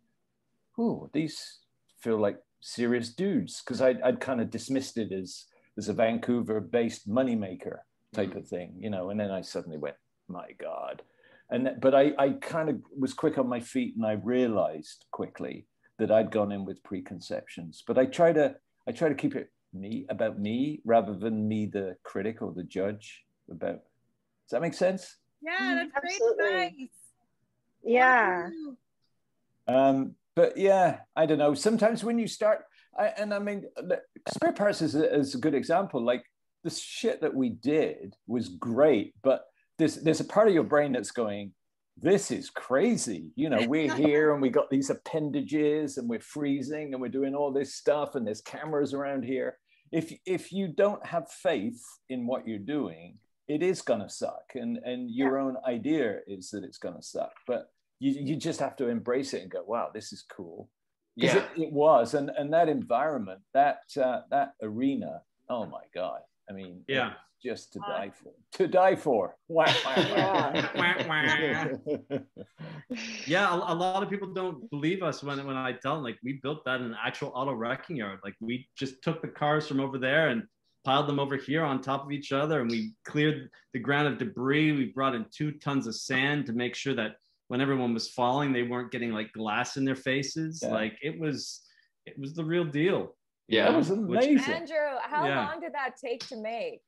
"Ooh, 0.80 1.10
these 1.14 1.60
feel 2.00 2.18
like 2.18 2.38
serious 2.62 3.10
dudes," 3.10 3.62
because 3.62 3.82
I'd, 3.82 4.02
I'd 4.02 4.20
kind 4.20 4.40
of 4.40 4.52
dismissed 4.52 4.98
it 4.98 5.12
as 5.12 5.46
as 5.78 5.90
a 5.90 5.94
Vancouver-based 5.94 7.10
moneymaker 7.10 7.80
type 8.14 8.30
mm-hmm. 8.30 8.38
of 8.38 8.48
thing, 8.48 8.76
you 8.80 8.92
know. 8.92 9.10
And 9.10 9.20
then 9.20 9.32
I 9.32 9.42
suddenly 9.42 9.80
went, 9.80 9.96
"My 10.28 10.52
God!" 10.60 11.02
And 11.50 11.72
but 11.82 11.96
I 11.96 12.14
I 12.20 12.30
kind 12.40 12.70
of 12.70 12.78
was 12.96 13.16
quick 13.16 13.40
on 13.40 13.50
my 13.50 13.62
feet, 13.62 13.96
and 13.96 14.06
I 14.06 14.12
realized 14.12 15.06
quickly 15.10 15.66
that 15.98 16.12
I'd 16.12 16.32
gone 16.32 16.52
in 16.52 16.66
with 16.66 16.84
preconceptions. 16.84 17.84
But 17.88 17.98
I 17.98 18.06
try 18.06 18.32
to 18.34 18.56
I 18.88 18.92
try 18.92 19.10
to 19.10 19.16
keep 19.16 19.36
it 19.36 19.50
me 19.80 20.06
about 20.10 20.40
me 20.40 20.82
rather 20.86 21.14
than 21.14 21.48
me 21.48 21.66
the 21.66 21.96
critic 22.04 22.42
or 22.42 22.54
the 22.54 22.64
judge 22.64 23.24
about 23.50 23.76
does 24.46 24.52
that 24.52 24.62
make 24.62 24.74
sense? 24.74 25.18
Yeah, 25.42 25.84
that's 25.94 26.18
great 26.18 26.72
advice. 26.72 26.90
Yeah. 27.84 28.50
um 29.68 30.16
but 30.36 30.58
yeah 30.58 31.00
i 31.16 31.26
don't 31.26 31.38
know. 31.38 31.54
Sometimes 31.54 32.04
when 32.04 32.20
you 32.20 32.28
start 32.28 32.64
I, 32.98 33.08
and 33.18 33.34
i 33.34 33.40
mean 33.40 33.64
the- 33.76 34.02
spare 34.34 34.52
parts 34.54 34.82
is 34.82 34.96
a, 34.96 35.14
is 35.16 35.36
a 35.36 35.40
good 35.40 35.54
example. 35.56 36.02
Like 36.04 36.24
the 36.64 36.70
shit 36.70 37.22
that 37.22 37.34
we 37.34 37.50
did 37.50 38.16
was 38.28 38.50
great 38.50 39.14
but 39.22 39.46
there's 39.78 39.96
there's 39.98 40.20
a 40.20 40.26
part 40.26 40.48
of 40.48 40.54
your 40.54 40.64
brain 40.64 40.92
that's 40.92 41.12
going 41.12 41.54
this 42.00 42.30
is 42.30 42.50
crazy. 42.52 43.32
You 43.36 43.50
know 43.50 43.66
we're 43.68 43.94
here 44.06 44.34
and 44.34 44.42
we 44.42 44.50
got 44.50 44.70
these 44.70 44.90
appendages 44.90 45.98
and 45.98 46.08
we're 46.10 46.20
freezing 46.20 46.94
and 46.94 47.02
we're 47.02 47.08
doing 47.10 47.36
all 47.36 47.52
this 47.52 47.76
stuff 47.76 48.16
and 48.16 48.26
there's 48.26 48.42
cameras 48.42 48.94
around 48.94 49.24
here 49.24 49.58
if 49.92 50.14
if 50.26 50.52
you 50.52 50.68
don't 50.68 51.06
have 51.06 51.30
faith 51.32 51.82
in 52.10 52.28
what 52.28 52.48
you're 52.48 52.60
doing 52.60 53.18
it 53.48 53.64
is 53.64 53.82
going 53.82 54.02
to 54.02 54.10
suck 54.10 54.44
and 54.56 54.78
and 54.84 55.10
your 55.12 55.38
own 55.38 55.56
idea 55.66 56.20
is 56.28 56.50
that 56.52 56.64
it's 56.64 56.78
going 56.78 56.96
to 56.96 57.02
suck 57.02 57.32
but 57.48 57.70
you, 58.00 58.12
you 58.12 58.36
just 58.36 58.60
have 58.60 58.76
to 58.76 58.88
embrace 58.90 59.34
it 59.34 59.42
and 59.42 59.52
go 59.52 59.64
wow 59.66 59.90
this 59.94 60.12
is 60.14 60.24
cool 60.30 60.70
because 61.16 61.36
Yeah. 61.36 61.44
it, 61.56 61.62
it 61.68 61.72
was 61.72 62.14
and 62.14 62.30
and 62.38 62.52
that 62.54 62.70
environment 62.70 63.42
that 63.54 63.80
uh, 64.00 64.22
that 64.30 64.54
arena 64.62 65.22
oh 65.50 65.66
my 65.66 65.84
god 65.96 66.20
i 66.50 66.54
mean 66.54 66.84
Yeah. 66.88 67.14
Was 67.44 67.58
just 67.58 67.74
to 67.74 67.80
die 67.80 68.12
for 68.12 68.32
to 68.54 68.68
die 68.68 68.96
for 68.96 69.36
wow, 69.48 69.66
wow, 69.86 70.54
wow. 71.08 71.70
yeah, 73.28 73.54
a, 73.54 73.74
a 73.74 73.76
lot 73.76 74.04
of 74.04 74.10
people 74.10 74.34
don't 74.34 74.70
believe 74.70 75.04
us 75.04 75.24
when 75.24 75.46
when 75.46 75.56
I 75.58 75.74
tell 75.74 75.96
them 75.96 76.04
like 76.04 76.18
we 76.24 76.40
built 76.44 76.66
that 76.66 76.80
in 76.80 76.88
an 76.88 76.96
actual 77.04 77.32
auto 77.36 77.54
wrecking 77.54 77.98
yard. 77.98 78.20
Like 78.24 78.36
we 78.40 78.68
just 78.78 79.02
took 79.04 79.22
the 79.22 79.28
cars 79.28 79.68
from 79.68 79.80
over 79.80 79.98
there 79.98 80.30
and 80.30 80.44
piled 80.84 81.08
them 81.08 81.20
over 81.20 81.36
here 81.36 81.64
on 81.64 81.82
top 81.82 82.06
of 82.06 82.12
each 82.12 82.32
other, 82.32 82.62
and 82.62 82.70
we 82.72 82.94
cleared 83.06 83.50
the 83.74 83.80
ground 83.80 84.08
of 84.08 84.18
debris. 84.18 84.72
We 84.72 84.86
brought 84.86 85.16
in 85.16 85.26
two 85.32 85.52
tons 85.52 85.88
of 85.88 85.96
sand 85.96 86.46
to 86.48 86.54
make 86.54 86.76
sure 86.76 86.96
that 86.96 87.16
when 87.50 87.62
everyone 87.62 87.94
was 87.94 88.10
falling, 88.10 88.52
they 88.52 88.64
weren't 88.64 88.92
getting 88.92 89.12
like 89.12 89.32
glass 89.34 89.78
in 89.78 89.86
their 89.86 89.96
faces. 89.96 90.62
Yeah. 90.64 90.74
Like 90.74 90.98
it 91.02 91.18
was, 91.20 91.62
it 92.06 92.20
was 92.20 92.34
the 92.34 92.44
real 92.44 92.66
deal. 92.66 93.16
Yeah. 93.48 93.72
that 93.72 93.78
was 93.78 93.90
know, 93.90 94.02
which- 94.02 94.26
amazing 94.26 94.54
Andrew, 94.54 94.76
how 95.04 95.26
Yeah. 95.26 95.48
long 95.48 95.62
did 95.62 95.74
that 95.74 95.96
take 96.04 96.28
to 96.28 96.36
make? 96.36 96.82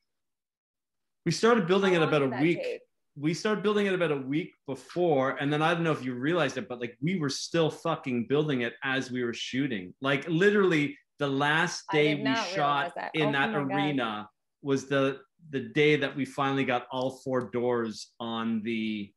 We 1.30 1.34
started 1.34 1.68
building 1.68 1.94
it 1.94 2.02
about 2.02 2.24
a 2.24 2.42
week 2.42 2.64
take? 2.64 2.82
we 3.16 3.36
started 3.36 3.62
building 3.62 3.86
it 3.86 3.94
about 3.94 4.12
a 4.12 4.18
week 4.18 4.52
before 4.66 5.38
and 5.40 5.54
then 5.54 5.62
i 5.62 5.76
don't 5.76 5.84
know 5.84 5.92
if 5.92 6.04
you 6.04 6.16
realized 6.16 6.58
it 6.58 6.68
but 6.68 6.82
like 6.82 6.98
we 7.04 7.20
were 7.20 7.30
still 7.30 7.70
fucking 7.70 8.26
building 8.28 8.62
it 8.62 8.74
as 8.84 9.12
we 9.12 9.24
were 9.24 9.32
shooting 9.32 9.94
like 10.02 10.28
literally 10.28 10.98
the 11.20 11.28
last 11.28 11.84
day 11.92 12.16
we 12.16 12.36
shot 12.56 12.96
that. 12.96 13.12
in 13.14 13.30
Oh 13.30 13.32
that 13.34 13.52
my 13.52 13.60
God. 13.60 13.72
arena 13.72 14.30
was 14.64 14.88
the 14.88 15.20
the 15.52 15.60
day 15.60 15.98
that 15.98 16.16
we 16.16 16.26
finally 16.26 16.64
got 16.64 16.88
all 16.92 17.12
four 17.24 17.52
doors 17.52 18.08
on 18.20 18.64
the 18.64 19.14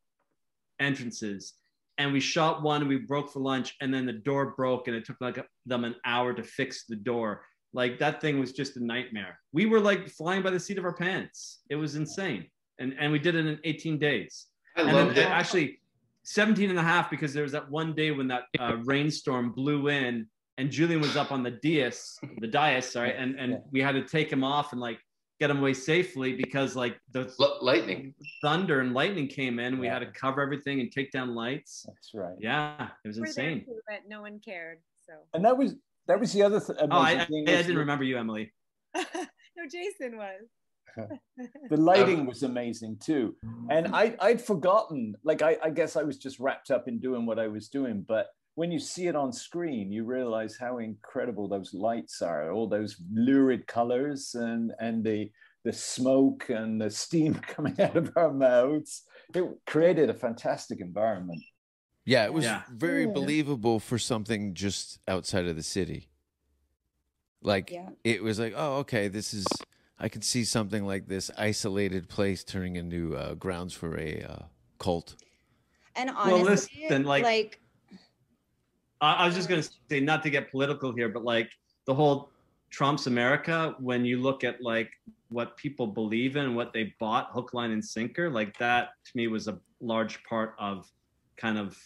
entrances 0.80 1.54
and 1.96 2.12
we 2.12 2.20
shot 2.20 2.62
one 2.62 2.82
and 2.82 2.90
we 2.90 2.98
broke 2.98 3.32
for 3.32 3.40
lunch 3.40 3.74
and 3.80 3.94
then 3.94 4.04
the 4.04 4.12
door 4.12 4.52
broke 4.54 4.86
and 4.86 4.94
it 4.94 5.06
took 5.06 5.16
like 5.22 5.42
them 5.64 5.84
an 5.84 5.94
hour 6.04 6.34
to 6.34 6.42
fix 6.42 6.84
the 6.86 6.96
door 6.96 7.42
like 7.72 7.98
that 7.98 8.20
thing 8.20 8.38
was 8.38 8.52
just 8.52 8.76
a 8.76 8.84
nightmare 8.84 9.38
we 9.52 9.66
were 9.66 9.80
like 9.80 10.08
flying 10.08 10.42
by 10.42 10.50
the 10.50 10.60
seat 10.60 10.78
of 10.78 10.84
our 10.84 10.92
pants 10.94 11.60
it 11.70 11.76
was 11.76 11.94
insane 11.96 12.46
and 12.78 12.94
and 12.98 13.10
we 13.12 13.18
did 13.18 13.34
it 13.34 13.46
in 13.46 13.58
18 13.64 13.98
days 13.98 14.46
I 14.76 14.82
and 14.82 14.92
loved 14.92 15.16
then 15.16 15.26
it. 15.28 15.34
actually 15.34 15.80
17 16.24 16.70
and 16.70 16.78
a 16.78 16.82
half 16.82 17.10
because 17.10 17.32
there 17.34 17.42
was 17.42 17.52
that 17.52 17.70
one 17.70 17.94
day 17.94 18.10
when 18.12 18.28
that 18.28 18.44
uh, 18.58 18.76
rainstorm 18.84 19.52
blew 19.52 19.88
in 19.88 20.26
and 20.58 20.70
Julian 20.70 21.00
was 21.00 21.16
up 21.16 21.32
on 21.32 21.42
the 21.42 21.50
dais, 21.50 22.18
the 22.38 22.46
dais, 22.46 22.90
sorry, 22.92 23.14
and 23.16 23.38
and 23.40 23.52
Yeah. 23.52 23.58
we 23.72 23.80
had 23.80 23.92
to 23.92 24.04
take 24.06 24.30
him 24.30 24.44
off 24.44 24.72
and 24.72 24.80
like 24.80 25.00
get 25.40 25.50
him 25.50 25.58
away 25.58 25.72
safely 25.74 26.34
because 26.36 26.76
like 26.76 26.96
the 27.10 27.22
L- 27.40 27.58
lightning. 27.62 28.14
thunder 28.42 28.80
and 28.80 28.92
lightning 28.94 29.26
came 29.28 29.58
in. 29.58 29.78
We 29.80 29.86
Yeah. 29.86 29.94
had 29.94 30.00
to 30.00 30.12
cover 30.12 30.40
everything 30.42 30.78
and 30.80 30.92
take 30.92 31.10
down 31.10 31.34
lights. 31.34 31.84
that's 31.88 32.10
right 32.14 32.36
Yeah, 32.38 32.88
it 33.04 33.08
was 33.08 33.18
We're 33.18 33.32
there 33.32 33.48
insane. 33.48 33.64
too, 33.64 33.80
but 33.88 34.00
no 34.08 34.20
one 34.20 34.38
cared. 34.38 34.78
So 35.06 35.14
and 35.34 35.44
that 35.44 35.56
was 35.58 35.74
that 36.08 36.18
was 36.20 36.32
the 36.32 36.42
other 36.42 36.60
th- 36.60 36.78
Oh, 36.80 36.86
I, 36.90 37.10
I, 37.10 37.12
amazing 37.12 37.22
I 37.22 37.26
thing. 37.26 37.44
didn't 37.44 37.66
was 37.68 37.76
remember 37.76 38.04
you, 38.04 38.18
Emily. 38.18 38.52
no, 38.94 39.64
Jason 39.70 40.16
was. 40.16 40.42
The 41.70 41.76
lighting 41.78 42.26
was 42.26 42.42
amazing 42.42 42.98
too, 43.02 43.34
and 43.70 43.88
I 43.96 44.14
I'd 44.20 44.42
forgotten. 44.42 45.14
Like 45.24 45.40
I 45.40 45.56
I 45.62 45.70
guess 45.70 45.96
I 45.96 46.02
was 46.02 46.18
just 46.18 46.38
wrapped 46.38 46.70
up 46.70 46.86
in 46.86 46.98
doing 47.00 47.24
what 47.24 47.38
I 47.38 47.48
was 47.48 47.68
doing, 47.68 48.04
but 48.06 48.26
when 48.56 48.70
you 48.70 48.78
see 48.78 49.06
it 49.06 49.16
on 49.16 49.32
screen, 49.32 49.90
you 49.90 50.04
realize 50.04 50.58
how 50.60 50.76
incredible 50.78 51.48
those 51.48 51.72
lights 51.72 52.20
are, 52.20 52.52
all 52.52 52.68
those 52.68 53.00
lurid 53.10 53.66
colors 53.66 54.34
and 54.34 54.72
and 54.80 55.02
the 55.02 55.30
the 55.64 55.72
smoke 55.72 56.50
and 56.50 56.78
the 56.78 56.90
steam 56.90 57.34
coming 57.54 57.80
out 57.80 57.96
of 57.96 58.12
our 58.16 58.32
mouths. 58.32 59.04
It 59.34 59.44
created 59.66 60.10
a 60.10 60.14
fantastic 60.14 60.80
environment. 60.82 61.40
Yeah, 62.04 62.24
it 62.24 62.32
was 62.32 62.44
Yeah. 62.44 62.62
very 62.70 63.04
Yeah. 63.04 63.12
believable 63.12 63.78
for 63.80 63.98
something 63.98 64.54
just 64.54 64.98
outside 65.06 65.46
of 65.46 65.56
the 65.56 65.62
city. 65.62 66.08
Like 67.40 67.70
Yeah. 67.70 67.90
it 68.04 68.22
was 68.22 68.38
like, 68.38 68.54
oh, 68.56 68.78
okay, 68.78 69.08
this 69.08 69.32
is. 69.34 69.46
I 69.98 70.08
could 70.08 70.24
see 70.24 70.44
something 70.44 70.84
like 70.84 71.06
this 71.06 71.30
isolated 71.38 72.08
place 72.08 72.42
turning 72.42 72.74
into 72.74 73.16
uh, 73.16 73.34
grounds 73.34 73.72
for 73.72 73.96
a 73.98 74.20
uh, 74.22 74.42
cult. 74.78 75.14
And 75.94 76.10
Well, 76.10 76.40
honestly, 76.46 76.82
listen, 76.82 77.04
like- 77.04 77.22
like 77.22 77.60
I, 79.00 79.14
I 79.14 79.26
was 79.26 79.34
just 79.36 79.48
gonna 79.48 79.62
say, 79.62 80.00
not 80.00 80.22
to 80.24 80.30
get 80.30 80.50
political 80.50 80.92
here, 80.92 81.08
but 81.08 81.22
like 81.24 81.50
the 81.86 81.94
whole 81.94 82.30
Trump's 82.70 83.06
America, 83.06 83.76
when 83.78 84.04
you 84.04 84.20
look 84.20 84.42
at 84.44 84.60
like 84.62 84.90
what 85.28 85.56
people 85.56 85.86
believe 85.86 86.36
in, 86.36 86.54
what 86.54 86.72
they 86.72 86.94
bought, 86.98 87.30
hook, 87.32 87.52
line, 87.54 87.70
and 87.70 87.84
sinker, 87.84 88.28
like 88.30 88.56
that 88.58 88.90
to 89.04 89.10
me 89.16 89.28
was 89.28 89.46
a 89.48 89.60
large 89.80 90.22
part 90.24 90.54
of 90.58 90.90
kind 91.36 91.58
of 91.58 91.78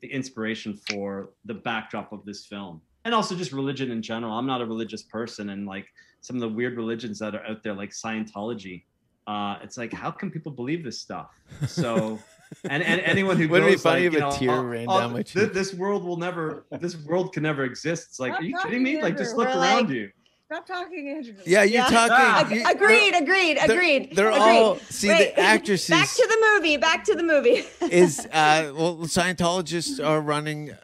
the 0.00 0.08
inspiration 0.08 0.78
for 0.90 1.30
the 1.44 1.54
backdrop 1.54 2.12
of 2.12 2.24
this 2.24 2.46
film. 2.46 2.80
And 3.04 3.14
also 3.14 3.34
just 3.34 3.52
religion 3.52 3.90
in 3.90 4.02
general. 4.02 4.32
I'm 4.32 4.46
not 4.46 4.60
a 4.60 4.66
religious 4.66 5.02
person, 5.02 5.50
and 5.50 5.66
like 5.66 5.86
some 6.20 6.36
of 6.36 6.40
the 6.40 6.48
weird 6.48 6.76
religions 6.76 7.18
that 7.20 7.34
are 7.34 7.44
out 7.46 7.62
there, 7.62 7.72
like 7.74 7.90
Scientology. 7.90 8.84
Uh, 9.26 9.58
it's 9.62 9.78
like, 9.78 9.92
how 9.92 10.10
can 10.10 10.30
people 10.30 10.50
believe 10.52 10.82
this 10.82 11.00
stuff? 11.00 11.30
So, 11.66 12.18
and, 12.64 12.82
and 12.82 13.00
anyone 13.02 13.36
who 13.36 13.48
Wouldn't 13.48 13.70
it 13.70 13.74
be 13.74 13.78
funny 13.78 14.08
like, 14.08 14.08
if 14.08 14.12
you 14.12 14.18
a 14.18 14.30
know, 14.30 14.36
tear 14.36 14.50
"Oh, 14.50 14.62
ran 14.62 14.86
oh, 14.88 14.98
down 15.00 15.12
my 15.12 15.22
thi- 15.22 15.40
cheek?" 15.44 15.52
this 15.52 15.72
world 15.72 16.04
will 16.04 16.16
never, 16.16 16.66
this 16.72 16.96
world 16.96 17.32
can 17.32 17.42
never 17.44 17.64
exist. 17.64 18.08
It's 18.08 18.20
like, 18.20 18.32
Stop 18.32 18.42
are 18.42 18.44
you 18.44 18.52
talking, 18.54 18.70
kidding 18.70 18.82
me? 18.82 19.02
Like, 19.02 19.16
just 19.16 19.36
look 19.36 19.48
We're 19.48 19.60
around 19.60 19.84
like- 19.84 19.90
you. 19.90 20.10
Stop 20.52 20.66
talking, 20.66 21.08
Andrew. 21.08 21.34
Yeah, 21.46 21.62
you're 21.62 21.82
Yeah. 21.82 21.84
talking. 21.84 22.16
Ah. 22.18 22.48
you- 22.50 22.64
agreed, 22.68 23.14
agreed, 23.14 23.56
they're- 23.58 23.70
agreed. 23.70 24.16
they're 24.16 24.30
agreed. 24.30 24.40
all- 24.58 24.78
see, 24.90 25.06
the 25.06 25.38
actresses- 25.38 25.90
Back 25.90 26.08
to 26.08 26.26
the 26.28 26.46
movie. 26.54 26.76
Back 26.76 27.04
to 27.04 27.14
the 27.14 27.22
movie. 27.22 27.62
is 27.82 28.26
uh, 28.32 28.72
well, 28.74 28.96
Scientologists 29.04 30.04
are 30.04 30.20
running 30.20 30.72
uh, 30.72 30.76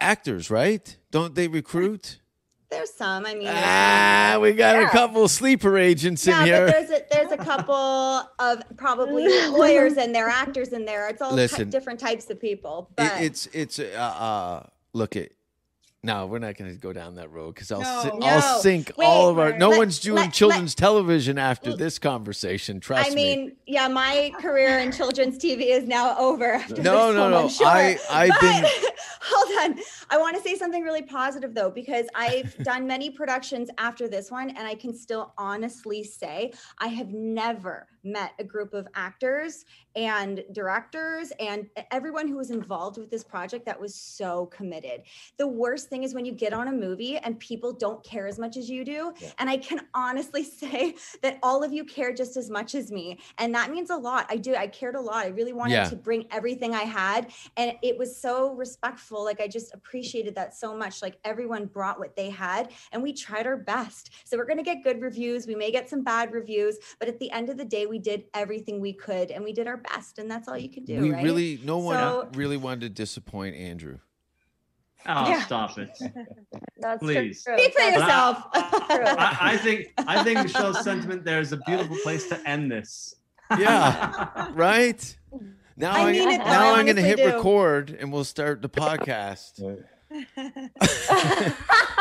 actors, 0.00 0.50
right? 0.50 0.96
Don't 1.12 1.36
they 1.36 1.46
recruit? 1.46 2.18
There's 2.72 2.92
some. 2.92 3.24
I 3.24 3.34
mean, 3.34 3.46
Ah, 3.48 4.38
we 4.42 4.52
got 4.52 4.82
a 4.82 4.88
couple 4.88 5.28
sleeper 5.28 5.78
agents 5.78 6.26
in 6.26 6.32
yeah, 6.32 6.44
here. 6.44 6.66
but 6.66 6.72
there's 6.88 6.90
a, 6.90 7.02
there's 7.12 7.30
a 7.32 7.36
couple 7.36 7.74
of 8.40 8.62
probably 8.78 9.28
lawyers 9.48 9.96
and 9.96 10.12
there, 10.12 10.28
actors 10.28 10.68
in 10.72 10.84
there. 10.86 11.08
It's 11.08 11.22
all 11.22 11.30
ty- 11.30 11.36
Listen. 11.36 11.70
different 11.70 12.00
types 12.00 12.30
of 12.30 12.40
people. 12.40 12.90
It- 12.98 13.22
it's 13.26 13.46
it's 13.52 13.78
uh, 13.78 13.82
uh 13.94 14.66
look 14.92 15.14
at. 15.14 15.30
No, 16.02 16.24
we're 16.26 16.38
not 16.38 16.56
going 16.56 16.72
to 16.72 16.78
go 16.80 16.94
down 16.94 17.16
that 17.16 17.30
road 17.30 17.54
because 17.54 17.70
I'll 17.70 17.82
No. 17.82 18.02
si- 18.02 18.26
I'll 18.26 18.58
sink 18.60 18.92
Wait, 18.96 19.04
all 19.04 19.28
of 19.28 19.38
our. 19.38 19.52
No 19.58 19.68
let- 19.68 19.78
one's 19.80 19.98
doing 19.98 20.16
let- 20.16 20.32
children's 20.32 20.74
television 20.74 21.36
after 21.36 21.76
this 21.76 21.98
conversation. 21.98 22.80
Trust 22.80 23.12
me. 23.14 23.32
I 23.32 23.36
me. 23.36 23.36
mean, 23.42 23.56
yeah, 23.66 23.86
my 23.86 24.32
career 24.40 24.78
in 24.78 24.92
children's 24.92 25.36
TV 25.36 25.72
is 25.72 25.86
now 25.86 26.16
over. 26.18 26.54
After 26.54 26.80
No, 26.82 27.08
this 27.08 27.16
no, 27.16 27.20
film, 27.20 27.30
no. 27.32 27.38
I'm 27.42 27.48
sure. 27.50 27.66
I- 27.66 27.98
I've 28.10 28.30
But- 28.30 28.40
been- 28.40 28.64
hold 29.20 29.72
on. 29.76 29.78
I 30.08 30.16
want 30.16 30.36
to 30.38 30.42
say 30.42 30.56
something 30.56 30.82
really 30.82 31.02
positive 31.02 31.54
though, 31.54 31.70
because 31.70 32.06
I've 32.14 32.56
done 32.64 32.86
many 32.86 33.10
productions 33.10 33.68
after 33.76 34.08
this 34.08 34.30
one, 34.30 34.48
and 34.48 34.60
I 34.66 34.76
can 34.76 34.94
still 34.94 35.34
honestly 35.36 36.02
say 36.02 36.52
I 36.78 36.86
have 36.88 37.08
never 37.10 37.88
met 38.02 38.32
a 38.38 38.44
group 38.44 38.72
of 38.72 38.88
actors 38.94 39.66
and 39.94 40.42
directors 40.52 41.32
and 41.38 41.68
everyone 41.90 42.26
who 42.26 42.36
was 42.36 42.50
involved 42.50 42.96
with 42.96 43.10
this 43.10 43.22
project 43.22 43.66
that 43.66 43.78
was 43.78 43.94
so 43.94 44.46
committed. 44.46 45.02
The 45.36 45.46
worst 45.46 45.89
thing 45.90 46.04
is 46.04 46.14
when 46.14 46.24
you 46.24 46.32
get 46.32 46.52
on 46.52 46.68
a 46.68 46.72
movie 46.72 47.18
and 47.18 47.38
people 47.38 47.72
don't 47.72 48.02
care 48.02 48.26
as 48.26 48.38
much 48.38 48.56
as 48.56 48.70
you 48.70 48.84
do. 48.84 49.12
And 49.38 49.50
I 49.50 49.56
can 49.58 49.80
honestly 49.94 50.44
say 50.44 50.94
that 51.22 51.38
all 51.42 51.62
of 51.62 51.72
you 51.72 51.84
care 51.84 52.14
just 52.14 52.36
as 52.36 52.48
much 52.48 52.74
as 52.74 52.90
me. 52.90 53.18
And 53.38 53.54
that 53.54 53.70
means 53.70 53.90
a 53.90 53.96
lot. 53.96 54.26
I 54.30 54.36
do. 54.36 54.54
I 54.54 54.68
cared 54.68 54.94
a 54.94 55.00
lot. 55.00 55.24
I 55.26 55.28
really 55.28 55.52
wanted 55.52 55.74
Yeah. 55.74 55.88
to 55.90 55.96
bring 55.96 56.26
everything 56.30 56.74
I 56.74 56.84
had. 56.84 57.32
And 57.56 57.72
it 57.82 57.98
was 57.98 58.16
so 58.16 58.54
respectful. 58.54 59.24
Like 59.24 59.40
I 59.40 59.48
just 59.48 59.74
appreciated 59.74 60.34
that 60.36 60.54
so 60.56 60.74
much. 60.76 61.02
Like 61.02 61.18
everyone 61.24 61.66
brought 61.66 61.98
what 61.98 62.16
they 62.16 62.30
had 62.30 62.70
and 62.92 63.02
we 63.02 63.12
tried 63.12 63.46
our 63.46 63.56
best. 63.56 64.10
So 64.24 64.36
we're 64.38 64.46
going 64.46 64.58
to 64.58 64.62
get 64.62 64.82
good 64.84 65.02
reviews. 65.02 65.46
We 65.46 65.54
may 65.56 65.70
get 65.72 65.90
some 65.90 66.02
bad 66.04 66.32
reviews, 66.32 66.78
but 67.00 67.08
at 67.08 67.18
the 67.18 67.30
end 67.32 67.50
of 67.50 67.56
the 67.58 67.64
day, 67.64 67.86
we 67.86 67.98
did 67.98 68.24
everything 68.32 68.80
we 68.80 68.92
could 68.92 69.30
and 69.32 69.42
we 69.44 69.52
did 69.52 69.66
our 69.66 69.76
best. 69.78 70.18
And 70.18 70.30
that's 70.30 70.46
all 70.48 70.56
you 70.56 70.70
can 70.70 70.84
do. 70.84 71.00
we 71.00 71.10
right? 71.10 71.24
really, 71.24 71.60
no 71.64 71.78
one 71.78 71.96
So- 71.96 72.28
really 72.34 72.56
wanted 72.56 72.80
to 72.82 72.88
disappoint 72.90 73.56
Andrew. 73.56 73.98
Oh, 75.06 75.28
Yeah. 75.28 75.42
stop 75.42 75.78
it. 75.78 75.96
That's 76.78 77.02
Please. 77.02 77.42
true. 77.42 77.56
Speak 77.58 77.72
for 77.72 77.78
That's 77.80 77.96
yourself. 78.00 78.44
I, 78.54 79.38
I 79.40 79.56
think 79.58 79.92
I 79.98 80.22
think 80.22 80.38
Michelle's 80.40 80.82
sentiment 80.84 81.24
there 81.24 81.40
is 81.40 81.52
a 81.52 81.56
beautiful 81.66 81.96
place 82.02 82.28
to 82.28 82.40
end 82.48 82.70
this. 82.70 83.14
Yeah, 83.58 84.48
right. 84.54 85.16
Now 85.76 85.92
I 85.92 86.00
I 86.08 86.12
mean 86.12 86.28
it, 86.28 86.38
though. 86.38 86.44
now 86.44 86.74
I 86.74 86.78
I'm 86.78 86.84
going 86.86 86.96
to 86.96 87.02
honestly 87.02 87.08
hit 87.08 87.16
do. 87.30 87.36
record 87.36 87.90
and 87.98 88.12
we'll 88.12 88.24
start 88.24 88.60
the 88.62 88.68
podcast. 88.68 89.60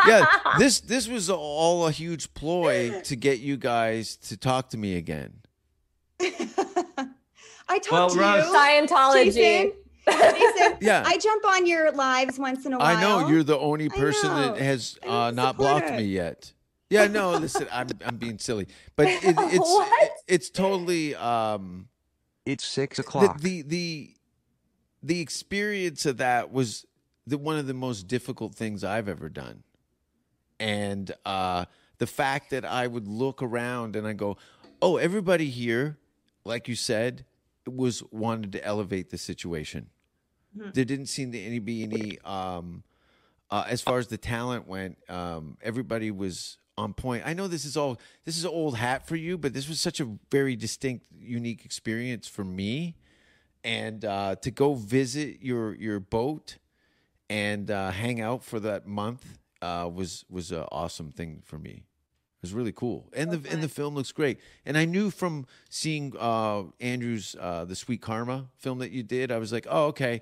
yeah, 0.08 0.26
this 0.58 0.80
this 0.82 1.08
was 1.08 1.30
all 1.30 1.88
a 1.88 1.91
huge 1.91 2.34
ploy 2.34 3.02
to 3.02 3.16
get 3.16 3.39
you 3.39 3.58
guys 3.58 4.16
to 4.18 4.38
talk 4.38 4.70
to 4.72 4.78
me 4.78 4.95
again. 4.95 5.34
I 7.72 7.78
talked 7.80 7.91
Well, 7.91 8.10
to 8.10 8.20
Russ- 8.20 8.47
you. 8.47 8.54
Scientology. 8.54 9.24
Jason, 9.26 9.72
Jason, 10.08 10.54
Yeah. 10.82 11.04
I 11.06 11.18
jump 11.18 11.46
on 11.46 11.66
your 11.66 11.92
lives 11.92 12.38
once 12.40 12.66
in 12.66 12.74
a 12.74 12.78
while. 12.78 12.98
I 12.98 13.02
know 13.02 13.28
you're 13.28 13.44
the 13.44 13.58
only 13.58 13.90
person 13.90 14.30
that 14.36 14.58
has 14.58 14.98
uh, 15.06 15.32
not 15.32 15.58
blocked 15.58 15.88
supporter. 15.88 16.04
me 16.04 16.10
yet. 16.10 16.54
Yeah, 16.90 17.06
no, 17.08 17.32
listen, 17.34 17.68
I'm 17.72 17.88
I'm 18.04 18.18
being 18.18 18.40
silly, 18.40 18.68
but 18.96 19.08
it, 19.10 19.20
it's 19.24 19.60
What? 19.60 20.12
it's 20.28 20.50
totally 20.50 21.14
um 21.16 21.88
It's 22.46 22.66
six 22.66 22.98
the, 22.98 23.04
o'clock. 23.04 23.40
the 23.42 23.62
the 23.62 24.16
the 25.04 25.22
experience 25.22 26.06
of 26.08 26.18
that 26.18 26.52
was 26.52 26.86
the 27.28 27.38
one 27.38 27.58
of 27.58 27.68
the 27.68 27.76
most 27.76 28.08
difficult 28.08 28.56
things 28.56 28.84
I've 28.84 29.08
ever 29.08 29.30
done, 29.30 29.64
and 30.60 31.12
uh, 31.26 31.66
the 32.00 32.08
fact 32.08 32.50
that 32.50 32.66
I 32.66 32.88
would 32.88 33.08
look 33.08 33.44
around 33.44 33.96
and 33.96 34.08
I 34.08 34.14
go, 34.14 34.38
"Oh, 34.82 34.98
everybody 34.98 35.50
here, 35.50 35.98
like 36.44 36.68
you 36.68 36.76
said, 36.76 37.24
was 37.68 38.02
wanted 38.12 38.52
to 38.54 38.66
elevate 38.66 39.10
the 39.12 39.18
situation." 39.20 39.90
There 40.56 40.86
didn't 40.86 41.08
seem 41.08 41.32
to 41.32 41.39
any 41.39 41.60
be 41.60 41.84
any, 41.84 42.20
um, 42.22 42.84
uh, 43.52 43.66
as 43.68 43.82
far 43.82 44.00
as 44.00 44.08
the 44.08 44.18
talent 44.18 44.68
went. 44.68 44.97
Um, 45.10 45.58
everybody 45.62 46.12
was 46.12 46.58
on 46.78 46.93
point. 46.93 47.24
I 47.26 47.34
know 47.34 47.47
this 47.47 47.66
is 47.66 47.78
all 47.78 48.00
this 48.26 48.38
is 48.38 48.45
old 48.45 48.78
hat 48.78 49.08
for 49.08 49.16
you, 49.16 49.38
but 49.38 49.54
this 49.54 49.68
was 49.68 49.80
such 49.80 50.00
a 50.00 50.08
very 50.32 50.56
distinct, 50.56 51.06
unique 51.20 51.66
experience 51.66 52.28
for 52.28 52.43
me. 52.43 52.95
And 53.64 54.06
uh, 54.06 54.36
to 54.38 54.52
go 54.52 54.74
visit 54.74 55.39
your 55.41 55.76
your 55.76 56.00
boat 56.00 56.58
and 57.30 57.70
uh, 57.70 57.91
hang 57.91 58.22
out 58.22 58.43
for 58.43 58.60
that 58.62 58.88
month 58.88 59.38
uh, 59.62 59.89
was 59.93 60.26
was 60.30 60.52
an 60.52 60.66
awesome 60.72 61.12
thing 61.12 61.41
for 61.45 61.60
me. 61.60 61.84
It 62.42 62.44
was 62.44 62.54
really 62.54 62.72
cool, 62.72 63.10
and 63.14 63.32
the 63.32 63.52
and 63.52 63.62
the 63.62 63.68
film 63.68 63.96
looks 63.96 64.14
great. 64.14 64.40
And 64.66 64.78
I 64.78 64.86
knew 64.86 65.10
from 65.12 65.46
seeing 65.70 66.14
uh, 66.18 66.64
Andrew's 66.80 67.36
uh, 67.38 67.66
the 67.66 67.76
Sweet 67.76 68.02
Karma 68.02 68.48
film 68.56 68.80
that 68.80 68.92
you 68.92 69.04
did, 69.04 69.30
I 69.30 69.38
was 69.40 69.52
like, 69.52 69.68
oh 69.70 69.88
okay. 69.88 70.22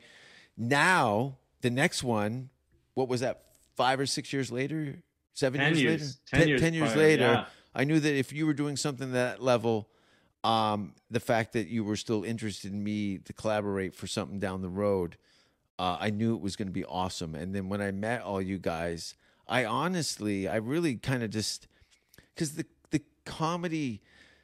Now 0.58 1.38
the 1.62 1.70
next 1.70 2.04
one, 2.04 2.50
what 2.96 3.08
was 3.08 3.22
that? 3.22 3.44
Five 3.76 4.00
or 4.00 4.08
six 4.08 4.34
years 4.34 4.52
later, 4.52 5.04
seven 5.34 5.60
Ten 5.62 5.76
years, 5.76 5.82
years. 5.84 6.18
later, 6.34 6.40
Ten 6.40 6.48
years 6.48 6.62
ten 6.62 6.74
years 6.74 6.92
prior, 6.94 7.04
later. 7.04 7.24
yeah. 7.24 7.46
I 7.76 7.84
knew 7.84 8.00
that 8.00 8.16
if 8.16 8.34
you 8.34 8.48
were 8.48 8.56
doing 8.56 8.76
something 8.76 9.12
that 9.12 9.44
level, 9.44 9.88
um, 10.44 10.96
the 11.12 11.20
fact 11.20 11.54
that 11.54 11.68
you 11.68 11.84
were 11.84 11.96
still 11.96 12.24
interested 12.24 12.74
in 12.74 12.84
me 12.84 13.20
to 13.20 13.34
collaborate 13.34 13.94
for 13.94 14.08
something 14.08 14.40
down 14.40 14.64
the 14.64 14.70
road, 14.70 15.18
uh, 15.78 15.98
I 16.00 16.10
knew 16.10 16.34
it 16.34 16.42
was 16.42 16.56
going 16.56 16.70
to 16.70 16.74
be 16.74 16.86
awesome. 16.86 17.36
And 17.36 17.54
then 17.54 17.70
when 17.70 17.82
I 17.82 17.92
met 17.92 18.24
all 18.24 18.42
you 18.42 18.58
guys, 18.58 19.14
I 19.48 19.66
honestly, 19.66 20.48
I 20.48 20.56
really 20.56 20.96
kind 20.96 21.22
of 21.22 21.30
just 21.30 21.68
because 22.38 22.54
the 22.54 22.66
the 22.92 23.02
comedy 23.26 24.02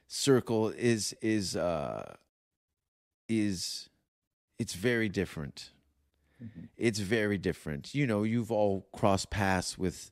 circle 0.07 0.69
is 0.69 1.15
is 1.21 1.55
uh, 1.55 2.15
is 3.29 3.89
it's 4.57 4.73
very 4.73 5.09
different. 5.09 5.71
It's 6.75 6.99
very 6.99 7.37
different. 7.37 7.95
You 7.95 8.05
know, 8.05 8.23
you've 8.23 8.51
all 8.51 8.87
crossed 8.91 9.29
paths 9.29 9.77
with 9.77 10.11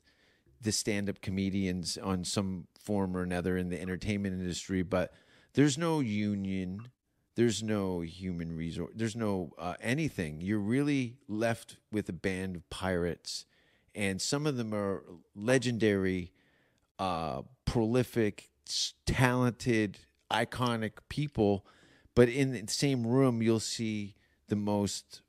the 0.61 0.71
stand-up 0.71 1.21
comedians 1.21 1.97
on 1.97 2.23
some 2.23 2.67
form 2.79 3.17
or 3.17 3.23
another 3.23 3.57
in 3.57 3.69
the 3.69 3.82
entertainment 3.82 4.39
industry, 4.39 4.82
but 4.82 5.11
there's 5.55 5.77
no 5.77 5.99
union, 5.99 6.89
there's 7.36 7.61
no 7.61 7.99
human 7.99 8.55
resource, 8.55 8.91
there's 8.95 9.15
no 9.15 9.51
uh, 9.57 9.73
anything. 9.82 10.39
You're 10.39 10.59
really 10.59 11.17
left 11.27 11.77
with 11.91 12.07
a 12.07 12.13
band 12.13 12.55
of 12.55 12.69
pirates, 12.69 13.45
and 13.93 14.21
some 14.21 14.47
of 14.47 14.55
them 14.55 14.73
are 14.73 15.03
legendary, 15.36 16.32
uh, 16.97 17.41
prolific, 17.72 18.49
talented, 19.05 19.97
iconic 20.30 20.91
people. 21.07 21.65
But 22.15 22.28
in 22.28 22.51
the 22.51 22.67
same 22.67 23.07
room, 23.07 23.41
you'll 23.41 23.61
see 23.61 24.15
the 24.49 24.57
most 24.57 25.22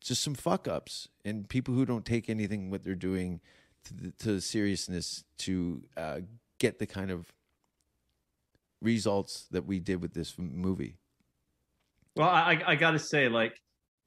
just 0.00 0.22
some 0.22 0.34
fuck 0.34 0.66
ups 0.66 1.08
and 1.24 1.48
people 1.48 1.74
who 1.74 1.84
don't 1.86 2.04
take 2.04 2.28
anything 2.28 2.70
what 2.70 2.82
they're 2.82 2.94
doing 2.94 3.40
to 3.84 3.94
the, 3.94 4.10
to 4.12 4.40
seriousness 4.40 5.24
to 5.36 5.84
uh, 5.96 6.20
get 6.58 6.80
the 6.80 6.86
kind 6.86 7.10
of 7.12 7.32
results 8.82 9.46
that 9.52 9.64
we 9.64 9.78
did 9.78 10.02
with 10.02 10.14
this 10.14 10.34
movie. 10.38 10.96
Well, 12.16 12.28
I, 12.28 12.60
I 12.66 12.74
got 12.74 12.92
to 12.92 12.98
say, 12.98 13.28
like, 13.28 13.54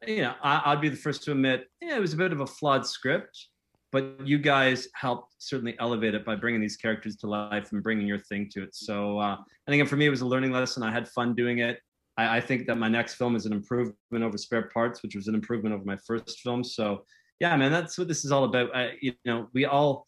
you 0.06 0.24
know, 0.24 0.34
I, 0.44 0.64
I'd 0.66 0.82
be 0.82 0.90
the 0.90 0.98
first 0.98 1.24
to 1.24 1.32
admit, 1.32 1.70
yeah, 1.80 1.96
it 1.96 2.02
was 2.02 2.14
a 2.14 2.18
bit 2.18 2.34
of 2.34 2.42
a 2.42 2.48
flawed 2.48 2.86
script, 2.86 3.48
but 3.94 4.18
you 4.26 4.40
guys 4.40 4.88
helped 4.96 5.36
certainly 5.38 5.76
elevate 5.80 6.16
it 6.16 6.26
by 6.26 6.36
bringing 6.36 6.60
these 6.60 6.76
characters 6.76 7.16
to 7.18 7.28
life 7.28 7.72
and 7.72 7.84
bringing 7.84 8.08
your 8.08 8.18
thing 8.18 8.50
to 8.52 8.64
it. 8.64 8.74
So 8.74 9.20
uh, 9.20 9.38
I 9.38 9.72
think 9.72 9.88
for 9.88 9.96
me, 9.96 10.08
it 10.08 10.10
was 10.10 10.22
a 10.22 10.26
learning 10.26 10.52
lesson. 10.52 10.82
I 10.82 10.92
had 10.92 11.08
fun 11.08 11.36
doing 11.36 11.60
it. 11.60 11.80
I, 12.18 12.38
I 12.38 12.42
think 12.42 12.66
that 12.66 12.78
my 12.78 12.88
next 12.88 13.14
film 13.14 13.36
is 13.36 13.46
an 13.46 13.54
improvement 13.54 13.96
over 14.12 14.36
Spare 14.36 14.70
Parts, 14.74 15.04
which 15.04 15.16
was 15.16 15.28
an 15.28 15.36
improvement 15.36 15.76
over 15.76 15.86
my 15.86 15.98
first 16.08 16.40
film. 16.40 16.64
So 16.64 17.06
yeah, 17.40 17.56
man, 17.56 17.72
that's 17.72 17.96
what 17.98 18.08
this 18.08 18.26
is 18.26 18.32
all 18.32 18.46
about. 18.46 18.76
I, 18.76 18.94
you 19.00 19.14
know, 19.26 19.48
we 19.54 19.66
all, 19.66 20.08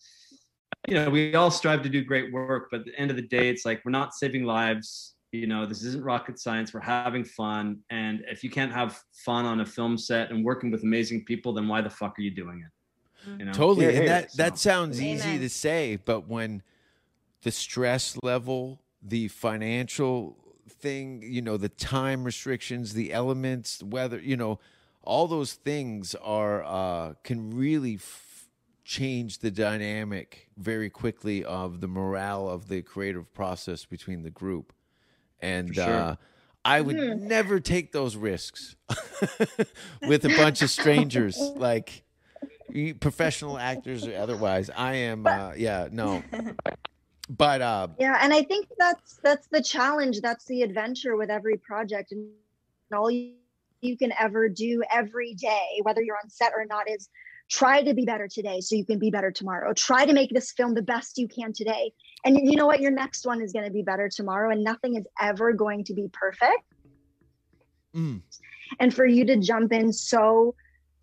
you 0.88 0.96
know, 0.96 1.10
we 1.10 1.36
all 1.36 1.52
strive 1.52 1.84
to 1.84 1.90
do 1.90 2.04
great 2.04 2.34
work, 2.34 2.70
but 2.72 2.80
at 2.80 2.86
the 2.88 3.00
end 3.00 3.12
of 3.12 3.18
the 3.18 3.28
day, 3.28 3.50
it's 3.50 3.66
like 3.66 3.82
we're 3.86 3.92
not 3.92 4.16
saving 4.16 4.46
lives. 4.46 5.14
You 5.32 5.46
know, 5.46 5.68
this 5.68 5.84
isn't 5.84 6.04
rocket 6.04 6.40
science. 6.40 6.74
We're 6.74 6.80
having 6.80 7.24
fun, 7.24 7.82
and 7.90 8.24
if 8.28 8.44
you 8.44 8.50
can't 8.50 8.72
have 8.72 9.00
fun 9.26 9.46
on 9.46 9.60
a 9.60 9.66
film 9.66 9.98
set 9.98 10.32
and 10.32 10.44
working 10.46 10.72
with 10.72 10.84
amazing 10.84 11.26
people, 11.26 11.54
then 11.54 11.68
why 11.68 11.82
the 11.82 11.90
fuck 11.90 12.18
are 12.18 12.22
you 12.22 12.32
doing 12.32 12.64
it? 12.66 12.72
You 13.40 13.46
know, 13.46 13.54
Totally. 13.54 13.96
and 13.96 14.08
that, 14.08 14.32
So- 14.32 14.38
that 14.44 14.58
sounds 14.58 15.02
easy 15.02 15.38
to 15.40 15.50
say, 15.50 15.98
but 16.04 16.28
when 16.28 16.62
the 17.44 17.52
stress 17.52 18.18
level, 18.24 18.82
the 19.02 19.28
financial 19.28 20.38
thing, 20.70 21.22
you 21.24 21.42
know, 21.42 21.58
the 21.58 21.70
time 21.70 22.24
restrictions, 22.24 22.94
the 22.94 23.14
elements, 23.14 23.82
weather, 23.84 24.20
you 24.20 24.36
know, 24.38 24.60
all 25.04 25.28
those 25.28 25.54
things 25.54 26.16
are 26.16 26.64
uh, 26.64 27.14
can 27.24 27.56
really 27.56 27.96
f- 27.96 28.48
change 28.84 29.40
the 29.40 29.52
dynamic 29.52 30.50
very 30.58 30.90
quickly 30.90 31.44
of 31.44 31.82
the 31.82 31.88
morale 31.88 32.50
of 32.50 32.68
the 32.68 32.82
creative 32.82 33.32
process 33.34 33.86
between 33.86 34.24
the 34.24 34.32
group. 34.32 34.74
And 35.40 35.74
sure. 35.76 35.84
uh, 35.86 36.16
I 36.64 36.82
would 36.82 36.96
Mhm. 36.96 37.22
never 37.22 37.60
take 37.60 37.92
those 37.92 38.16
risks 38.16 38.76
with 40.08 40.26
a 40.26 40.30
bunch 40.30 40.62
of 40.64 40.70
strangers, 40.72 41.38
like 41.56 41.98
you- 41.98 42.02
professional 43.00 43.58
actors 43.58 44.06
or 44.08 44.16
otherwise. 44.16 44.70
I 44.76 44.96
am, 44.96 45.26
uh, 45.26 45.54
yeah, 45.56 45.88
no. 45.92 46.24
But 47.30 47.62
uh, 47.62 47.88
Yeah, 48.00 48.20
and 48.22 48.34
I 48.34 48.44
think 48.44 48.68
that's 48.78 49.20
that's 49.24 49.48
the 49.48 49.62
challenge. 49.62 50.22
That's 50.22 50.46
the 50.46 50.62
adventure 50.62 51.16
with 51.16 51.30
every 51.30 51.58
project, 51.58 52.12
and 52.12 52.30
all 52.94 53.10
you, 53.10 53.34
you 53.82 53.98
can 53.98 54.14
ever 54.20 54.48
do 54.48 54.84
every 54.92 55.34
day, 55.34 55.80
whether 55.82 56.02
you're 56.02 56.18
on 56.24 56.30
set 56.30 56.54
or 56.56 56.66
not, 56.66 56.90
is 56.90 57.10
try 57.50 57.82
to 57.82 57.94
be 57.94 58.06
better 58.06 58.28
today 58.28 58.60
so 58.62 58.76
you 58.76 58.86
can 58.86 59.00
be 59.00 59.10
better 59.10 59.32
tomorrow. 59.32 59.74
Try 59.74 60.06
to 60.06 60.14
make 60.14 60.32
this 60.32 60.52
film 60.52 60.76
the 60.76 60.84
best 60.84 61.18
you 61.18 61.28
can 61.28 61.52
today, 61.52 61.92
and 62.26 62.38
you 62.38 62.56
know 62.56 62.68
what? 62.68 62.80
Your 62.80 62.92
next 62.92 63.26
one 63.26 63.42
is 63.42 63.52
going 63.52 63.66
to 63.66 63.72
be 63.72 63.82
better 63.82 64.08
tomorrow, 64.08 64.52
and 64.52 64.64
nothing 64.64 64.96
is 64.96 65.06
ever 65.20 65.52
going 65.52 65.84
to 65.86 65.96
be 65.96 66.08
perfect. 66.14 66.64
mm, 67.96 68.22
and 68.80 68.94
for 68.94 69.06
you 69.06 69.26
to 69.26 69.38
jump 69.38 69.74
in 69.74 69.92
so 69.92 70.54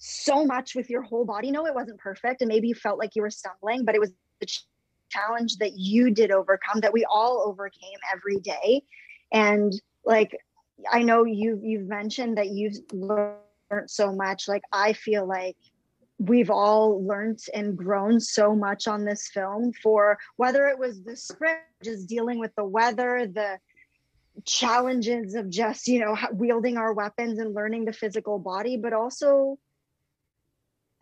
so 0.05 0.45
much 0.45 0.75
with 0.75 0.91
your 0.91 1.03
whole 1.03 1.25
body. 1.25 1.53
No 1.53 1.65
it 1.65 1.75
wasn't 1.75 1.99
perfect 1.99 2.43
and 2.43 2.49
maybe 2.49 2.67
you 2.67 2.75
felt 2.75 2.99
like 2.99 3.15
you 3.15 3.23
were 3.23 3.31
stumbling 3.31 3.85
but 3.85 3.95
it 3.95 4.01
was 4.01 4.11
the 4.41 4.47
ch- 4.47 4.67
challenge 5.11 5.59
that 5.59 5.77
you 5.77 6.11
did 6.11 6.33
overcome 6.33 6.81
that 6.81 6.93
we 6.93 7.05
all 7.05 7.45
overcame 7.47 7.99
every 8.13 8.39
day. 8.41 8.83
And 9.33 9.73
like 10.05 10.37
i 10.91 11.01
know 11.03 11.23
you 11.25 11.61
you've 11.63 11.87
mentioned 11.87 12.37
that 12.37 12.49
you've 12.49 12.75
learned 12.93 13.39
so 13.87 14.13
much. 14.13 14.49
Like 14.49 14.63
i 14.73 14.93
feel 14.93 15.25
like 15.25 15.57
we've 16.19 16.51
all 16.51 17.07
learned 17.07 17.39
and 17.55 17.77
grown 17.77 18.19
so 18.19 18.57
much 18.57 18.89
on 18.89 19.05
this 19.05 19.29
film 19.33 19.73
for 19.83 20.19
whether 20.37 20.67
it 20.67 20.79
was 20.79 21.03
the 21.05 21.17
script 21.17 21.63
just 21.85 22.09
dealing 22.09 22.41
with 22.41 22.55
the 22.57 22.65
weather 22.65 23.27
the 23.27 23.59
challenges 24.45 25.35
of 25.35 25.49
just 25.49 25.87
you 25.87 26.01
know 26.01 26.17
wielding 26.33 26.77
our 26.77 26.93
weapons 26.93 27.39
and 27.39 27.55
learning 27.55 27.85
the 27.85 27.93
physical 27.93 28.39
body 28.39 28.77
but 28.77 28.93
also 28.93 29.59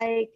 like 0.01 0.29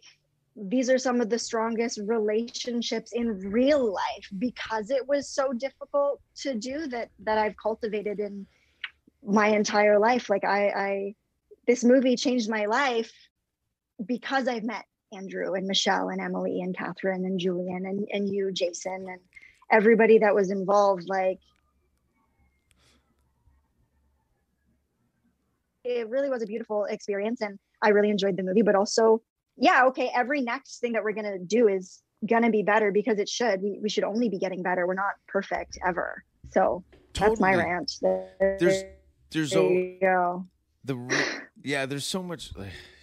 these 0.56 0.88
are 0.88 0.98
some 0.98 1.20
of 1.20 1.28
the 1.28 1.38
strongest 1.38 1.98
relationships 2.06 3.12
in 3.12 3.28
real 3.50 3.92
life 3.92 4.28
because 4.38 4.90
it 4.90 5.06
was 5.06 5.28
so 5.28 5.52
difficult 5.52 6.20
to 6.36 6.54
do 6.54 6.86
that 6.86 7.10
that 7.24 7.36
I've 7.36 7.56
cultivated 7.62 8.20
in 8.20 8.46
my 9.22 9.48
entire 9.48 9.98
life. 9.98 10.30
Like 10.30 10.44
I 10.44 10.68
I 10.68 11.14
this 11.66 11.84
movie 11.84 12.16
changed 12.16 12.48
my 12.48 12.66
life 12.66 13.12
because 14.06 14.48
I've 14.48 14.64
met 14.64 14.84
Andrew 15.12 15.54
and 15.54 15.66
Michelle 15.66 16.08
and 16.08 16.20
Emily 16.20 16.62
and 16.62 16.76
Catherine 16.76 17.24
and 17.24 17.38
Julian 17.38 17.84
and, 17.84 18.08
and 18.12 18.28
you 18.28 18.50
Jason 18.52 19.06
and 19.08 19.20
everybody 19.70 20.18
that 20.18 20.34
was 20.34 20.50
involved. 20.50 21.06
Like 21.06 21.38
it 25.84 26.08
really 26.08 26.30
was 26.30 26.42
a 26.42 26.46
beautiful 26.46 26.84
experience 26.86 27.42
and 27.42 27.58
I 27.82 27.90
really 27.90 28.10
enjoyed 28.10 28.36
the 28.36 28.42
movie, 28.42 28.62
but 28.62 28.74
also, 28.74 29.22
yeah, 29.56 29.84
okay, 29.86 30.10
every 30.14 30.40
next 30.42 30.78
thing 30.80 30.92
that 30.92 31.04
we're 31.04 31.12
gonna 31.12 31.38
do 31.38 31.68
is 31.68 32.02
gonna 32.26 32.50
be 32.50 32.62
better 32.62 32.90
because 32.92 33.18
it 33.18 33.28
should. 33.28 33.62
We, 33.62 33.78
we 33.82 33.88
should 33.88 34.04
only 34.04 34.28
be 34.28 34.38
getting 34.38 34.62
better. 34.62 34.86
We're 34.86 34.94
not 34.94 35.14
perfect 35.28 35.78
ever. 35.86 36.24
So 36.50 36.84
that's 37.14 37.40
my 37.40 37.52
Totally. 37.52 37.70
rant. 37.72 37.92
there's 38.60 38.84
there's 39.30 39.50
there 39.50 39.60
a 39.62 39.68
you 39.68 39.98
go. 40.00 40.46
the 40.84 41.24
yeah 41.64 41.86
there's 41.86 42.04
so 42.06 42.22
much 42.22 42.52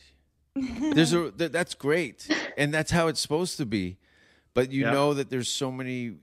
there's 0.56 1.14
a 1.14 1.32
that's 1.32 1.74
great 1.74 2.28
and 2.58 2.74
that's 2.74 2.92
how 2.92 3.08
it's 3.08 3.20
supposed 3.20 3.58
to 3.58 3.66
be 3.66 3.98
but 4.54 4.72
you 4.72 4.84
Yeah. 4.84 4.92
know 4.92 5.14
that 5.14 5.30
there's 5.30 5.50
so 5.50 5.72
many 5.72 6.16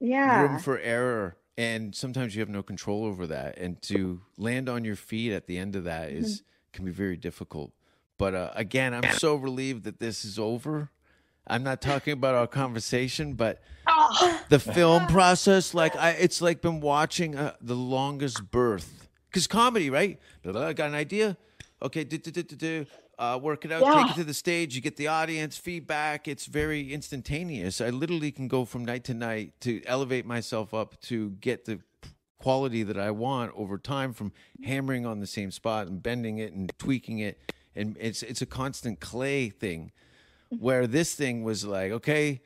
Yeah. 0.00 0.42
room 0.42 0.58
for 0.58 0.78
error 0.78 1.36
and 1.58 1.94
sometimes 1.94 2.34
you 2.34 2.40
have 2.40 2.48
no 2.48 2.62
control 2.62 3.04
over 3.04 3.26
that 3.26 3.58
and 3.58 3.80
to 3.82 4.22
land 4.38 4.68
on 4.68 4.84
your 4.84 4.96
feet 4.96 5.32
at 5.32 5.46
the 5.46 5.58
end 5.58 5.76
of 5.76 5.84
that 5.84 6.08
mm-hmm. 6.08 6.24
is 6.24 6.42
can 6.72 6.84
be 6.84 6.90
very 6.90 7.16
difficult 7.16 7.72
but 8.18 8.34
uh, 8.34 8.50
again 8.54 8.94
i'm 8.94 9.12
so 9.12 9.34
relieved 9.34 9.84
that 9.84 9.98
this 9.98 10.24
is 10.24 10.38
over. 10.38 10.90
I'm 11.44 11.64
not 11.64 11.80
talking 11.80 12.12
about 12.12 12.34
our 12.34 12.46
conversation 12.46 13.34
but 13.34 13.60
the 14.48 14.60
film 14.60 15.06
process 15.08 15.74
like 15.74 15.96
i 15.96 16.10
it's 16.10 16.40
like 16.40 16.60
been 16.62 16.80
watching 16.80 17.36
uh, 17.36 17.54
the 17.60 17.74
longest 17.74 18.50
birth. 18.50 19.08
Because 19.28 19.46
comedy 19.46 19.90
right? 19.90 20.20
I 20.46 20.72
got 20.72 20.88
an 20.88 20.94
idea? 20.94 21.36
Okay 21.82 22.04
do, 22.04 22.16
do, 22.18 22.30
do, 22.30 22.42
do, 22.42 22.56
do. 22.56 22.86
Uh, 23.18 23.38
work 23.42 23.64
it 23.64 23.72
out 23.72 23.82
take 23.82 24.12
it 24.12 24.18
to 24.18 24.24
the 24.24 24.34
stage 24.34 24.74
you 24.74 24.80
get 24.80 24.96
the 24.96 25.06
audience 25.06 25.56
feedback 25.56 26.26
it's 26.28 26.46
very 26.46 26.92
instantaneous. 26.92 27.80
I 27.80 27.90
literally 27.90 28.30
can 28.30 28.48
go 28.48 28.64
from 28.64 28.84
night 28.84 29.04
to 29.04 29.14
night 29.14 29.52
to 29.60 29.82
elevate 29.84 30.26
myself 30.26 30.72
up 30.72 31.00
to 31.02 31.30
get 31.40 31.64
the 31.64 31.80
quality 32.38 32.82
that 32.82 32.98
i 32.98 33.08
want 33.10 33.52
over 33.54 33.78
time 33.78 34.12
from 34.12 34.32
hammering 34.64 35.06
on 35.06 35.20
the 35.20 35.26
same 35.28 35.52
spot 35.52 35.86
and 35.86 36.02
bending 36.02 36.38
it 36.38 36.52
and 36.52 36.72
tweaking 36.76 37.20
it 37.20 37.38
and 37.74 37.96
it's 38.00 38.22
it's 38.22 38.42
a 38.42 38.46
constant 38.46 39.00
clay 39.00 39.48
thing 39.48 39.92
where 40.58 40.86
this 40.86 41.14
thing 41.14 41.42
was 41.42 41.64
like 41.64 41.92
okay 41.92 42.40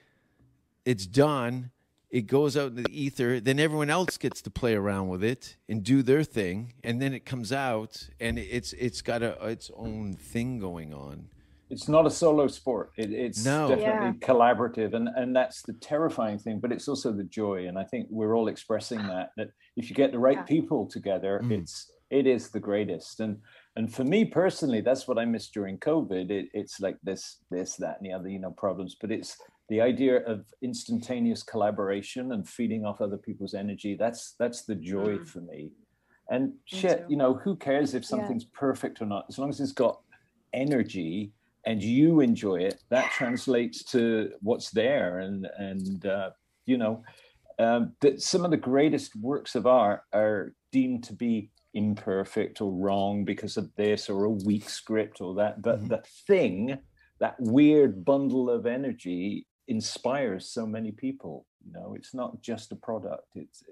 it's 0.85 1.07
done 1.07 1.71
it 2.11 2.23
goes 2.23 2.57
out 2.57 2.71
into 2.71 2.83
the 2.83 3.03
ether 3.03 3.41
then 3.41 3.59
everyone 3.59 3.91
else 3.91 4.17
gets 4.17 4.41
to 4.41 4.51
play 4.51 4.75
around 4.75 5.09
with 5.09 5.25
it 5.25 5.57
and 5.69 5.83
do 5.83 6.03
their 6.03 6.23
thing 6.23 6.73
and 6.85 7.03
then 7.03 7.13
it 7.13 7.25
comes 7.25 7.53
out 7.53 8.09
and 8.21 8.39
it's 8.39 8.73
it's 8.75 9.03
got 9.03 9.23
a 9.23 9.33
its 9.47 9.71
own 9.77 10.15
thing 10.15 10.59
going 10.59 10.95
on 10.95 11.29
it's 11.69 11.89
not 11.89 12.07
a 12.07 12.11
solo 12.11 12.47
sport. 12.47 12.93
It, 12.97 13.13
it's 13.13 13.45
No. 13.45 13.69
definitely 13.69 14.21
collaborative, 14.21 14.95
and 14.95 15.09
and 15.09 15.35
that's 15.35 15.63
the 15.63 15.73
terrifying 15.75 16.39
thing. 16.39 16.61
But 16.61 16.73
it's 16.73 16.87
also 16.87 17.13
the 17.13 17.25
joy, 17.25 17.67
and 17.67 17.79
I 17.79 17.85
think 17.85 18.07
we're 18.11 18.37
all 18.37 18.49
expressing 18.49 18.99
that. 19.09 19.31
That 19.37 19.49
if 19.77 19.91
you 19.91 19.97
get 19.97 20.13
the 20.13 20.19
right 20.19 20.47
people 20.47 20.87
together, 20.87 21.41
mm. 21.43 21.51
it's 21.51 21.91
it 22.11 22.27
is 22.27 22.51
the 22.51 22.61
greatest. 22.61 23.21
And 23.21 23.39
and 23.77 23.93
for 23.93 24.05
me 24.05 24.25
personally, 24.25 24.81
that's 24.81 25.07
what 25.07 25.19
I 25.19 25.27
missed 25.27 25.53
during 25.53 25.79
COVID. 25.79 26.31
It, 26.31 26.49
it's 26.55 26.81
like 26.81 26.97
this 27.03 27.39
this 27.51 27.77
that 27.77 27.99
and 27.99 28.07
the 28.07 28.13
other, 28.13 28.29
you 28.29 28.39
know, 28.39 28.51
problems. 28.53 28.97
But 28.99 29.13
it's 29.13 29.37
the 29.69 29.83
idea 29.83 30.25
of 30.25 30.47
instantaneous 30.63 31.43
collaboration 31.43 32.33
and 32.33 32.49
feeding 32.49 32.87
off 32.87 33.03
other 33.03 33.19
people's 33.19 33.53
energy. 33.53 33.95
That's 33.95 34.35
that's 34.39 34.65
the 34.65 34.75
joy 34.75 35.19
for 35.19 35.41
me. 35.41 35.73
And 36.31 36.55
shit, 36.65 37.05
you 37.09 37.17
know, 37.17 37.35
who 37.35 37.55
cares 37.55 37.95
if 37.95 38.05
something's 38.05 38.45
perfect 38.45 39.01
or 39.01 39.07
not? 39.07 39.27
As 39.29 39.39
long 39.39 39.51
as 39.51 39.61
it's 39.61 39.73
got 39.73 40.01
energy 40.53 41.33
and 41.67 41.83
you 41.83 42.21
enjoy 42.21 42.57
it, 42.57 42.83
that 42.89 43.11
translates 43.13 43.85
to 43.85 44.31
what's 44.41 44.71
there. 44.71 45.19
And 45.19 45.47
and 45.59 46.07
uh, 46.07 46.31
you 46.65 46.79
know, 46.79 47.03
um, 47.59 47.93
that 48.01 48.23
some 48.23 48.45
of 48.45 48.51
the 48.51 48.57
greatest 48.57 49.15
works 49.17 49.55
of 49.55 49.67
art 49.67 50.01
are 50.15 50.55
deemed 50.73 51.05
to 51.05 51.13
be 51.13 51.51
imperfect 51.77 52.61
or 52.61 52.73
wrong 52.73 53.25
because 53.25 53.57
of 53.57 53.71
this 53.77 54.09
or 54.09 54.25
a 54.25 54.31
weak 54.31 54.69
script 54.69 55.21
or 55.21 55.35
that. 55.35 55.63
But 55.63 55.79
mm-hmm. 55.79 55.89
the 55.89 56.03
thing, 56.27 56.79
that 57.21 57.37
weird 57.39 58.05
bundle 58.05 58.51
of 58.51 58.67
energy 58.67 59.47
inspires 59.69 60.49
so 60.49 60.67
many 60.67 60.91
people. 60.91 61.47
You 61.65 61.73
know, 61.73 61.95
it's 61.95 62.15
not 62.15 62.41
just 62.41 62.73
a 62.73 62.77
product. 62.77 63.29
It's 63.35 63.63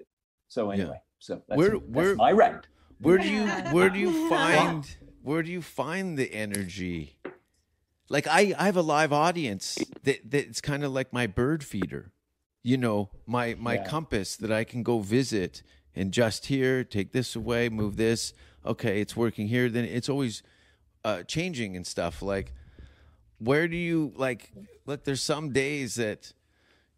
so 0.47 0.69
anyway. 0.69 1.01
So 1.19 1.41
that's, 1.47 1.57
where 1.57 1.71
that's 1.71 1.83
where 1.87 2.15
my 2.15 2.31
rant. 2.31 2.67
Where 2.99 3.17
do 3.17 3.27
you 3.27 3.47
where 3.71 3.89
do 3.89 3.99
you 3.99 4.29
find 4.29 4.95
where 5.23 5.41
do 5.41 5.51
you 5.51 5.61
find 5.61 6.17
the 6.17 6.33
energy? 6.33 7.17
Like 8.09 8.27
I 8.27 8.53
I 8.57 8.65
have 8.65 8.77
a 8.77 8.83
live 8.83 9.11
audience 9.11 9.77
that 10.03 10.29
that's 10.29 10.61
kind 10.61 10.83
of 10.83 10.91
like 10.91 11.11
my 11.11 11.25
bird 11.27 11.63
feeder. 11.63 12.11
You 12.61 12.77
know, 12.77 13.09
my 13.25 13.55
my 13.57 13.75
Yeah. 13.75 13.87
compass 13.87 14.35
that 14.35 14.51
I 14.51 14.63
can 14.63 14.83
go 14.83 14.99
visit 14.99 15.63
and 15.95 16.11
just 16.11 16.47
here, 16.47 16.83
take 16.83 17.11
this 17.11 17.35
away, 17.35 17.69
move 17.69 17.95
this. 17.95 18.33
Okay, 18.65 19.01
it's 19.01 19.15
working 19.15 19.47
here. 19.47 19.69
Then 19.69 19.85
it's 19.85 20.09
always 20.09 20.43
uh, 21.03 21.23
changing 21.23 21.75
and 21.75 21.85
stuff. 21.85 22.21
Like, 22.21 22.53
where 23.37 23.67
do 23.67 23.77
you 23.77 24.13
like? 24.15 24.51
Look, 24.85 25.03
there's 25.03 25.21
some 25.21 25.51
days 25.51 25.95
that 25.95 26.33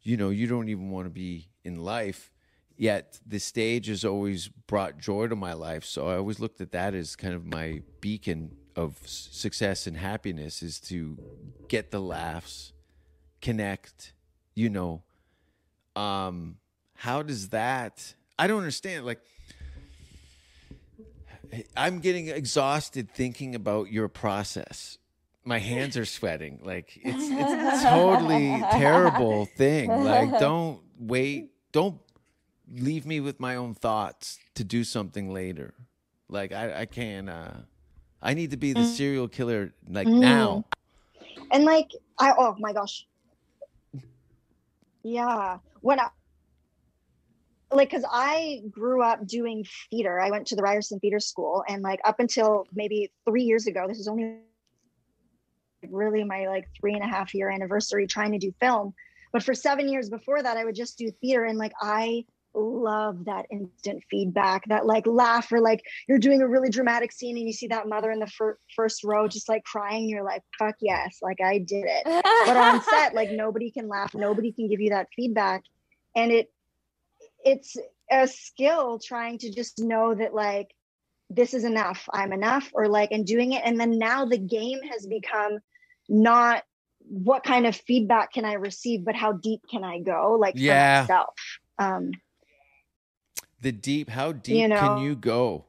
you 0.03 0.17
know 0.17 0.29
you 0.29 0.47
don't 0.47 0.69
even 0.69 0.89
want 0.89 1.05
to 1.05 1.09
be 1.09 1.49
in 1.63 1.83
life 1.83 2.31
yet 2.77 3.19
the 3.25 3.39
stage 3.39 3.87
has 3.87 4.05
always 4.05 4.47
brought 4.47 4.97
joy 4.97 5.27
to 5.27 5.35
my 5.35 5.53
life 5.53 5.83
so 5.83 6.07
i 6.07 6.15
always 6.15 6.39
looked 6.39 6.61
at 6.61 6.71
that 6.71 6.93
as 6.93 7.15
kind 7.15 7.33
of 7.33 7.45
my 7.45 7.81
beacon 7.99 8.55
of 8.75 8.97
success 9.05 9.87
and 9.87 9.97
happiness 9.97 10.61
is 10.61 10.79
to 10.79 11.17
get 11.67 11.91
the 11.91 11.99
laughs 11.99 12.71
connect 13.41 14.13
you 14.55 14.69
know 14.69 15.03
um 15.95 16.57
how 16.93 17.21
does 17.21 17.49
that 17.49 18.15
i 18.39 18.47
don't 18.47 18.59
understand 18.59 19.05
like 19.05 19.19
i'm 21.75 21.99
getting 21.99 22.27
exhausted 22.27 23.09
thinking 23.13 23.55
about 23.55 23.91
your 23.91 24.07
process. 24.09 24.97
My 25.45 25.59
hands 25.59 25.95
are 25.95 26.03
sweating. 26.03 26.59
Like 26.61 26.99
it's 27.01 27.23
it's 27.23 27.83
a 27.83 27.89
totally 27.89 28.59
terrible 28.71 29.45
thing. 29.45 29.89
Like 29.89 30.37
don't 30.39 30.81
wait 30.99 31.51
don't 31.71 32.01
leave 32.69 33.05
me 33.05 33.21
with 33.21 33.39
my 33.39 33.55
own 33.55 33.73
thoughts 33.73 34.39
to 34.55 34.65
do 34.65 34.83
something 34.83 35.33
later. 35.33 35.73
Like 36.27 36.51
i 36.51 36.81
i 36.81 36.85
can't 36.85 37.29
uh 37.29 37.53
i 38.21 38.33
need 38.33 38.51
to 38.51 38.57
be 38.57 38.73
the 38.73 38.83
serial 38.83 39.29
killer 39.29 39.73
like 39.87 40.07
Mm. 40.07 40.19
now. 40.19 40.65
And 41.51 41.63
like 41.63 41.91
i 42.19 42.33
oh 42.37 42.57
my 42.59 42.73
gosh. 42.73 43.07
Yeah. 45.03 45.59
When 45.79 45.99
i 46.01 46.09
like 47.71 47.89
because 47.89 48.05
i 48.11 48.61
grew 48.69 49.03
up 49.03 49.25
doing 49.27 49.65
theater. 49.89 50.19
I 50.19 50.31
went 50.31 50.47
to 50.47 50.55
the 50.55 50.61
ryerson 50.61 50.99
theater 50.99 51.19
school 51.19 51.63
and 51.67 51.81
like 51.81 51.99
up 52.05 52.19
until 52.19 52.65
maybe 52.73 53.11
three 53.27 53.43
years 53.43 53.67
ago 53.67 53.85
this 53.87 53.99
is 53.99 54.07
only 54.07 54.37
really 55.89 56.23
my 56.23 56.47
like 56.47 56.67
three 56.79 56.93
and 56.93 57.03
a 57.03 57.07
half 57.07 57.33
year 57.33 57.49
anniversary 57.49 58.07
trying 58.07 58.31
to 58.31 58.39
do 58.39 58.53
film. 58.59 58.93
But 59.33 59.43
for 59.43 59.53
seven 59.53 59.89
years 59.89 60.09
before 60.09 60.41
that 60.41 60.57
i 60.57 60.63
would 60.63 60.75
just 60.75 60.97
do 60.97 61.11
theater 61.21 61.43
and 61.43 61.57
like 61.57 61.73
i 61.81 62.25
love 62.57 63.25
that 63.25 63.45
instant 63.51 64.03
feedback 64.09 64.65
that 64.67 64.85
like 64.85 65.05
laugh 65.05 65.51
or 65.51 65.59
like 65.59 65.83
you're 66.07 66.17
doing 66.17 66.41
a 66.41 66.47
really 66.47 66.69
dramatic 66.69 67.11
scene 67.11 67.37
and 67.37 67.45
you 67.45 67.53
see 67.53 67.67
that 67.67 67.87
mother 67.87 68.11
in 68.11 68.19
the 68.19 68.27
fir- 68.27 68.57
first 68.75 69.03
row 69.03 69.27
just 69.27 69.47
like 69.47 69.63
crying 69.63 70.09
you're 70.09 70.23
like 70.23 70.41
fuck 70.57 70.75
yes 70.81 71.19
like 71.21 71.39
i 71.43 71.59
did 71.59 71.85
it. 71.85 72.03
But 72.03 72.57
on 72.57 72.81
set 72.89 73.13
like 73.13 73.31
nobody 73.31 73.69
can 73.69 73.87
laugh 73.87 74.15
nobody 74.15 74.51
can 74.51 74.67
give 74.67 74.81
you 74.81 74.89
that 74.91 75.07
feedback 75.15 75.63
and 76.15 76.31
it 76.31 76.49
it's 77.43 77.75
a 78.11 78.27
skill 78.27 78.99
trying 78.99 79.37
to 79.39 79.51
just 79.53 79.79
know 79.79 80.13
that 80.15 80.33
like 80.33 80.67
this 81.29 81.53
is 81.53 81.65
enough 81.65 82.07
i'm 82.13 82.31
enough 82.31 82.69
or 82.73 82.87
like 82.87 83.11
and 83.11 83.25
doing 83.25 83.51
it. 83.53 83.61
And 83.65 83.79
then 83.79 83.97
now 83.97 84.25
the 84.25 84.37
game 84.37 84.79
has 84.91 85.05
become 85.05 85.59
not 86.09 86.63
what 87.09 87.43
kind 87.43 87.65
of 87.65 87.75
feedback 87.75 88.33
can 88.33 88.45
i 88.45 88.53
receive 88.53 89.05
but 89.05 89.15
how 89.15 89.33
deep 89.33 89.61
can 89.69 89.83
i 89.83 89.99
go 89.99 90.37
like 90.39 90.57
for 90.57 90.63
Yeah. 90.63 91.01
myself. 91.01 91.33
Um 91.79 92.11
the 93.61 93.71
deep 93.71 94.09
how 94.09 94.31
deep 94.33 94.55
you 94.55 94.67
know, 94.67 94.75
can 94.75 94.97
you 94.97 95.15
go? 95.15 95.65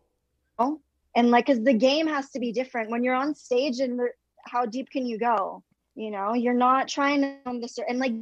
And 1.16 1.30
like 1.30 1.46
because 1.46 1.64
the 1.64 1.74
game 1.74 2.06
has 2.06 2.30
to 2.30 2.38
be 2.38 2.52
different. 2.52 2.90
When 2.90 3.02
you're 3.02 3.14
on 3.14 3.34
stage 3.34 3.80
and 3.80 4.00
how 4.46 4.66
deep 4.66 4.88
can 4.90 5.04
you 5.06 5.18
go? 5.18 5.64
You 5.96 6.12
know 6.12 6.34
you're 6.34 6.54
not 6.54 6.86
trying 6.86 7.22
to 7.22 7.36
on 7.46 7.60
this 7.60 7.76
and 7.88 7.98
like 7.98 8.12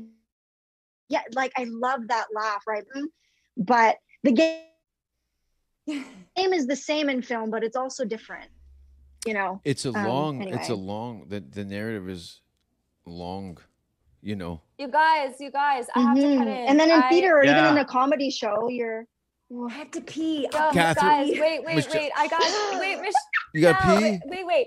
yeah 1.09 1.23
like 1.35 1.53
i 1.59 1.65
love 1.69 2.09
that 2.09 2.27
laugh 2.35 2.63
right? 2.67 2.85
Mm. 2.97 3.05
But 3.57 3.97
the 4.23 4.33
game 4.33 4.63
game 5.87 6.53
is 6.59 6.67
the 6.67 6.77
same 6.77 7.09
in 7.09 7.23
film 7.23 7.51
but 7.51 7.63
it's 7.65 7.77
also 7.77 8.05
different 8.05 8.51
you 9.27 9.35
know 9.35 9.61
it's 9.65 9.85
a 9.87 9.91
Um, 9.93 10.07
long 10.07 10.43
it's 10.43 10.69
a 10.69 10.75
long 10.75 11.27
the, 11.29 11.41
the 11.41 11.65
narrative 11.65 12.09
is 12.09 12.41
long 13.07 13.59
you 14.23 14.37
know 14.37 14.61
You 14.79 14.89
guys, 14.89 15.35
you 15.41 15.51
guys, 15.51 15.87
I 15.95 16.01
have 16.01 16.17
to 16.17 16.23
cut 16.23 16.49
in. 16.49 16.67
and 16.69 16.79
then 16.81 16.91
in 16.91 17.01
I- 17.03 17.09
theater 17.09 17.37
or 17.39 17.45
even 17.45 17.65
in 17.65 17.77
Yeah. 17.77 17.81
a 17.83 17.85
comedy 17.85 18.31
show 18.31 18.69
you're 18.69 19.07
I 19.49 19.73
have 19.73 19.93
to 19.93 20.01
pee. 20.01 20.43
Yo, 20.53 20.73
Catherine- 20.73 21.29
guys, 21.29 21.39
wait, 21.39 21.63
wait, 21.65 21.77
Michelle- 21.77 21.95
wait. 22.03 22.11
I 22.17 22.27
got 22.27 22.81
wait, 22.81 23.01
Mich- 23.01 23.15
You 23.55 23.61
got 23.63 23.87
no, 23.87 23.97
pee? 23.97 24.03
Wait, 24.05 24.21
wait, 24.27 24.45
wait. 24.47 24.67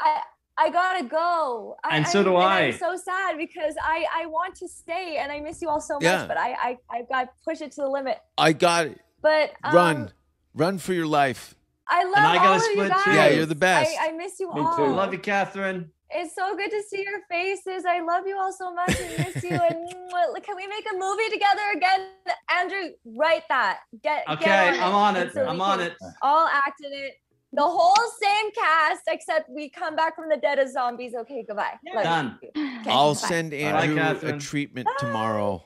I 0.00 0.22
I 0.56 0.70
gotta 0.70 1.04
go. 1.04 1.76
I, 1.84 1.96
And 1.96 2.06
so 2.06 2.22
do 2.22 2.36
I'm 2.36 2.64
I. 2.66 2.70
so 2.72 2.96
sad 2.96 3.36
because 3.38 3.74
I 3.82 4.06
I 4.14 4.26
want 4.26 4.54
to 4.56 4.68
stay 4.68 5.16
and 5.20 5.32
I 5.32 5.40
miss 5.40 5.60
you 5.60 5.68
all 5.68 5.80
so 5.80 5.94
much, 5.94 6.02
Yeah. 6.04 6.26
but 6.26 6.36
I 6.36 6.52
I 6.52 6.78
I 6.90 7.02
got 7.02 7.24
to 7.24 7.30
push 7.44 7.60
it 7.60 7.72
to 7.72 7.82
the 7.82 7.88
limit. 7.88 8.18
i 8.38 8.52
got 8.52 8.86
it 8.86 9.00
But 9.20 9.52
um, 9.64 9.74
run 9.74 10.12
run 10.54 10.78
for 10.78 10.92
your 10.92 11.06
life 11.06 11.54
I 11.88 12.04
love 12.04 12.14
And 12.16 12.26
I 12.26 12.34
gotta 12.36 12.48
all 12.48 12.54
of 12.56 12.62
you 12.62 12.72
split 12.72 12.90
guys. 12.90 13.04
too. 13.04 13.10
Yeah, 13.12 13.28
you're 13.28 13.46
the 13.46 13.54
best. 13.54 13.94
I, 14.00 14.08
I 14.08 14.12
miss 14.12 14.38
you 14.40 14.52
Me 14.54 14.60
all. 14.62 14.76
too. 14.76 14.86
Love 14.86 15.12
you, 15.12 15.18
Catherine. 15.18 15.90
It's 16.10 16.34
so 16.34 16.54
good 16.56 16.70
to 16.70 16.82
see 16.88 17.02
your 17.02 17.20
faces. 17.28 17.84
I 17.84 18.00
love 18.00 18.24
you 18.26 18.38
all 18.38 18.52
so 18.52 18.72
much 18.72 18.94
and 19.00 19.18
miss 19.34 19.42
you. 19.42 19.50
And 19.50 19.88
can 20.46 20.56
we 20.56 20.66
make 20.68 20.86
a 20.90 20.96
movie 20.96 21.28
together 21.30 21.62
again? 21.74 22.08
Andrew, 22.50 22.90
write 23.18 23.42
that. 23.48 23.80
Get 24.02 24.24
get 24.26 24.38
Okay, 24.38 24.78
I'm 24.80 24.94
on 24.94 25.16
it. 25.16 25.32
so 25.34 25.44
I'm 25.44 25.60
on 25.60 25.80
it. 25.80 25.94
All 26.22 26.46
act 26.46 26.80
in 26.84 26.92
it. 26.92 27.14
The 27.54 27.62
whole 27.62 27.94
same 28.20 28.50
cast, 28.52 29.02
except 29.08 29.48
we 29.48 29.68
come 29.68 29.94
back 29.96 30.16
from 30.16 30.28
the 30.28 30.36
dead 30.36 30.58
as 30.58 30.72
zombies. 30.72 31.14
Okay, 31.14 31.44
goodbye. 31.46 31.74
Love 31.94 31.96
you. 31.96 32.02
Done. 32.02 32.38
Okay, 32.80 32.90
i'll 32.90 33.14
bye. 33.14 33.20
send 33.20 33.50
Bye, 33.52 33.56
andrew 33.58 33.94
a 33.96 33.98
Catherine. 33.98 34.38
treatment 34.38 34.88
tomorrow 34.98 35.64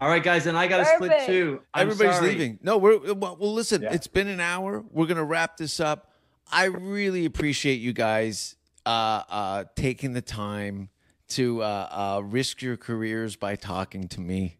All 0.00 0.08
right, 0.08 0.22
guys, 0.22 0.46
and 0.46 0.58
I 0.58 0.66
got 0.66 0.78
to 0.78 0.84
split 0.86 1.26
too. 1.26 1.60
I'm 1.72 1.88
Everybody's 1.90 2.16
sorry. 2.18 2.28
leaving. 2.32 2.58
No, 2.62 2.76
we're 2.76 3.14
well. 3.14 3.36
well 3.38 3.52
listen, 3.54 3.82
Yeah. 3.82 3.92
it's 3.92 4.08
been 4.08 4.26
an 4.26 4.40
hour. 4.40 4.84
We're 4.90 5.06
gonna 5.06 5.22
wrap 5.24 5.56
this 5.58 5.78
up. 5.78 6.10
I 6.50 6.64
really 6.64 7.24
appreciate 7.24 7.80
you 7.80 7.92
guys 7.92 8.56
uh, 8.84 9.22
uh, 9.28 9.64
taking 9.76 10.12
the 10.12 10.20
time 10.20 10.88
to 11.28 11.62
uh, 11.62 11.88
uh, 12.18 12.20
risk 12.24 12.60
your 12.62 12.76
careers 12.76 13.36
by 13.36 13.54
talking 13.54 14.08
to 14.08 14.20
me. 14.20 14.58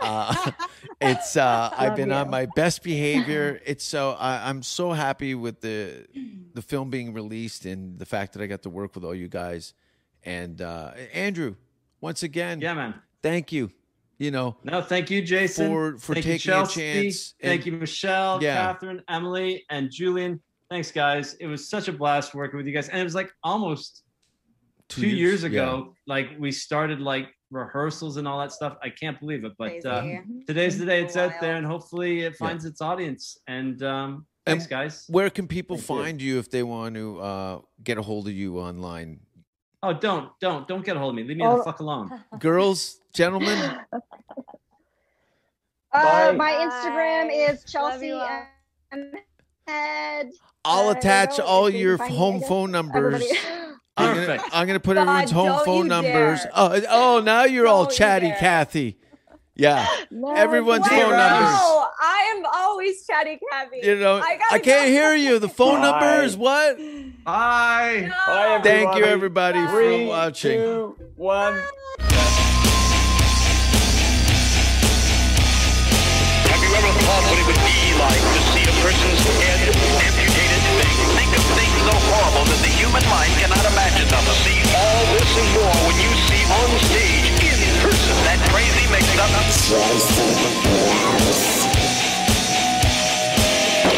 Uh, 0.00 0.50
it's 1.00 1.36
uh, 1.36 1.70
I've 1.76 1.88
Love 1.90 1.96
been 1.96 2.12
on 2.12 2.30
my 2.30 2.46
best 2.56 2.82
behavior. 2.82 3.60
It's 3.66 3.84
so 3.84 4.12
I, 4.12 4.48
I'm 4.48 4.62
so 4.62 4.92
happy 4.92 5.34
with 5.34 5.60
the 5.60 6.06
the 6.54 6.62
film 6.62 6.90
being 6.90 7.12
released 7.12 7.64
and 7.64 7.98
the 7.98 8.06
fact 8.06 8.32
that 8.34 8.42
I 8.42 8.46
got 8.46 8.62
to 8.62 8.70
work 8.70 8.94
with 8.94 9.04
all 9.04 9.14
you 9.14 9.28
guys. 9.28 9.74
And 10.22 10.60
uh, 10.62 10.92
Andrew, 11.12 11.54
once 12.00 12.22
again, 12.22 12.60
Yeah, 12.60 12.74
man. 12.74 12.94
thank 13.22 13.52
you. 13.52 13.70
You 14.18 14.30
know, 14.30 14.56
No, 14.62 14.80
thank 14.80 15.10
you, 15.10 15.22
Jason. 15.22 15.68
For- 15.68 15.98
for 15.98 16.14
thank 16.14 16.24
you, 16.26 16.32
taking 16.34 16.50
a 16.52 16.54
Chelsea. 16.54 16.80
chance 16.80 17.34
Thank 17.42 17.62
and- 17.62 17.66
you, 17.66 17.72
Michelle, 17.80 18.42
Yeah. 18.42 18.54
Catherine, 18.54 19.02
Emily, 19.08 19.64
and 19.70 19.90
Julian. 19.90 20.40
Thanks, 20.70 20.90
guys. 20.92 21.34
It 21.34 21.46
was 21.48 21.68
such 21.68 21.88
a 21.88 21.92
blast 21.92 22.32
working 22.34 22.56
with 22.56 22.66
you 22.66 22.72
guys, 22.72 22.88
and 22.88 22.98
it 23.00 23.04
was 23.04 23.14
like 23.14 23.30
almost 23.42 24.02
Two 24.88 25.02
two, 25.02 25.08
years, 25.08 25.42
years, 25.42 25.42
yeah. 25.42 25.48
ago. 25.62 25.94
Like 26.06 26.28
we 26.38 26.52
started 26.52 27.00
like 27.00 27.28
rehearsals 27.54 28.16
and 28.18 28.26
all 28.28 28.38
that 28.40 28.52
stuff. 28.52 28.76
I 28.82 28.90
can't 28.90 29.18
believe 29.18 29.44
it, 29.44 29.52
but 29.56 29.84
uh, 29.86 30.02
today's 30.46 30.78
the 30.78 30.84
day 30.86 31.02
it's 31.02 31.16
out 31.16 31.32
there, 31.40 31.56
and 31.56 31.66
hopefully 31.66 32.20
it 32.22 32.36
finds 32.36 32.64
its 32.64 32.80
audience. 32.80 33.38
And 33.46 33.82
um, 33.82 34.26
And 34.46 34.58
thanks, 34.58 34.66
guys. 34.66 35.04
Where 35.08 35.30
can 35.30 35.46
people 35.48 35.76
Thank 35.76 35.86
find 35.86 36.22
you 36.22 36.38
if 36.38 36.50
they 36.50 36.62
want 36.62 36.94
to 36.96 37.20
uh, 37.20 37.58
get 37.82 37.96
a 37.98 38.02
hold 38.02 38.26
of 38.28 38.34
you 38.34 38.58
online? 38.58 39.20
Oh, 39.82 39.92
don't, 39.92 40.30
don't, 40.40 40.66
don't 40.66 40.84
get 40.84 40.96
a 40.96 40.98
hold 40.98 41.10
of 41.10 41.16
me. 41.16 41.24
Leave 41.24 41.36
me 41.36 41.44
Oh. 41.46 41.58
the 41.58 41.62
fuck 41.64 41.80
alone. 41.80 42.10
Girls, 42.38 43.00
gentlemen, 43.12 43.58
uh, 43.92 44.00
Bye. 45.92 46.32
my 46.32 46.52
instagram 46.52 47.28
Bye. 47.28 47.52
is 47.52 47.64
chelsea 47.64 48.08
you 48.08 48.14
all. 48.16 48.46
M. 48.92 49.12
head 49.66 50.30
I'll 50.64 50.88
Uh, 50.88 50.92
attach 50.92 51.38
all 51.38 51.68
your 51.68 51.98
can 51.98 52.06
find 52.06 52.10
me, 52.12 52.16
I 52.16 52.18
home 52.18 52.40
phone 52.42 52.70
numbers. 52.72 53.22
Everybody- 53.96 54.20
I'm 54.20 54.26
gonna, 54.26 54.26
Perfect. 54.38 54.54
I'm 54.56 54.66
gonna 54.66 54.80
put 54.80 54.94
God, 54.96 55.02
everyone's 55.02 55.30
home 55.30 55.64
phone 55.64 55.88
numbers. 55.88 56.42
dare. 56.42 56.50
Oh, 56.54 56.80
oh, 56.90 57.20
now 57.24 57.44
you're 57.44 57.66
all 57.68 57.84
Don't 57.84 57.92
you 57.92 57.98
chatty, 57.98 58.28
dare. 58.28 58.36
Cathy. 58.38 58.98
Yeah, 59.56 59.86
No, 60.10 60.34
everyone's 60.34 60.82
Wait, 60.82 60.90
phone 61.00 61.10
Rose. 61.12 61.18
numbers. 61.18 61.48
no, 61.52 61.86
I 62.02 62.34
am 62.36 62.44
always 62.52 63.06
chatty 63.06 63.38
Kathy. 63.52 63.80
You 63.84 63.94
know, 64.00 64.16
I 64.16 64.38
I, 64.50 64.58
can't 64.58 64.86
go. 64.86 64.90
hear 64.90 65.14
you. 65.14 65.38
The 65.38 65.48
phone 65.48 65.80
Bye. 65.80 65.90
numbers. 65.92 66.36
What? 66.36 66.76
Bye. 67.24 68.08
No. 68.08 68.14
Bye, 68.26 68.60
Thank 68.64 68.96
you, 68.96 69.04
Everybody. 69.04 69.60
everybody, 69.60 69.66
Three, 69.68 70.04
for 70.06 70.08
watching. 70.08 70.58
two, 70.60 70.96
one. 71.14 71.54
Have 76.50 76.60
you 76.62 76.70
ever 76.74 76.92
thought 77.06 77.22
what 77.30 77.38
it 77.38 77.46
would 77.46 77.62
be 77.62 77.78
like 77.94 78.18
to 78.18 78.40
see 78.50 78.64
a 78.66 78.74
person's 78.82 79.22
head 79.38 79.70
amputated? 80.02 80.62
Think, 80.82 80.98
think 81.14 81.30
of 81.38 81.44
things 81.54 81.78
so 81.86 81.94
horrible 82.10 82.44
that 82.50 82.60
the 82.66 82.73
human 82.94 83.10
mind 83.10 83.32
cannot 83.42 83.64
imagine 83.72 84.06
them. 84.06 84.22
See 84.46 84.62
all 84.70 85.02
this 85.18 85.30
and 85.34 85.50
more 85.58 85.78
when 85.86 85.98
you 85.98 86.10
see 86.30 86.42
on 86.46 86.70
stage, 86.86 87.26
in 87.42 87.74
person, 87.82 88.14
that 88.22 88.38
crazy 88.54 88.86
mix-up. 88.90 89.30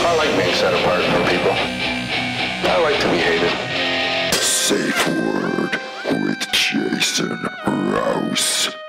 I 0.01 0.16
like 0.16 0.32
being 0.38 0.55
set 0.55 0.72
apart 0.72 1.05
from 1.05 1.24
people. 1.28 1.53
I 2.68 2.80
like 2.82 2.99
to 3.01 3.11
be 3.11 3.18
hated. 3.18 3.53
Safe 4.40 5.09
word 5.09 5.78
with 6.22 6.51
Jason 6.53 7.47
Rouse. 7.66 8.86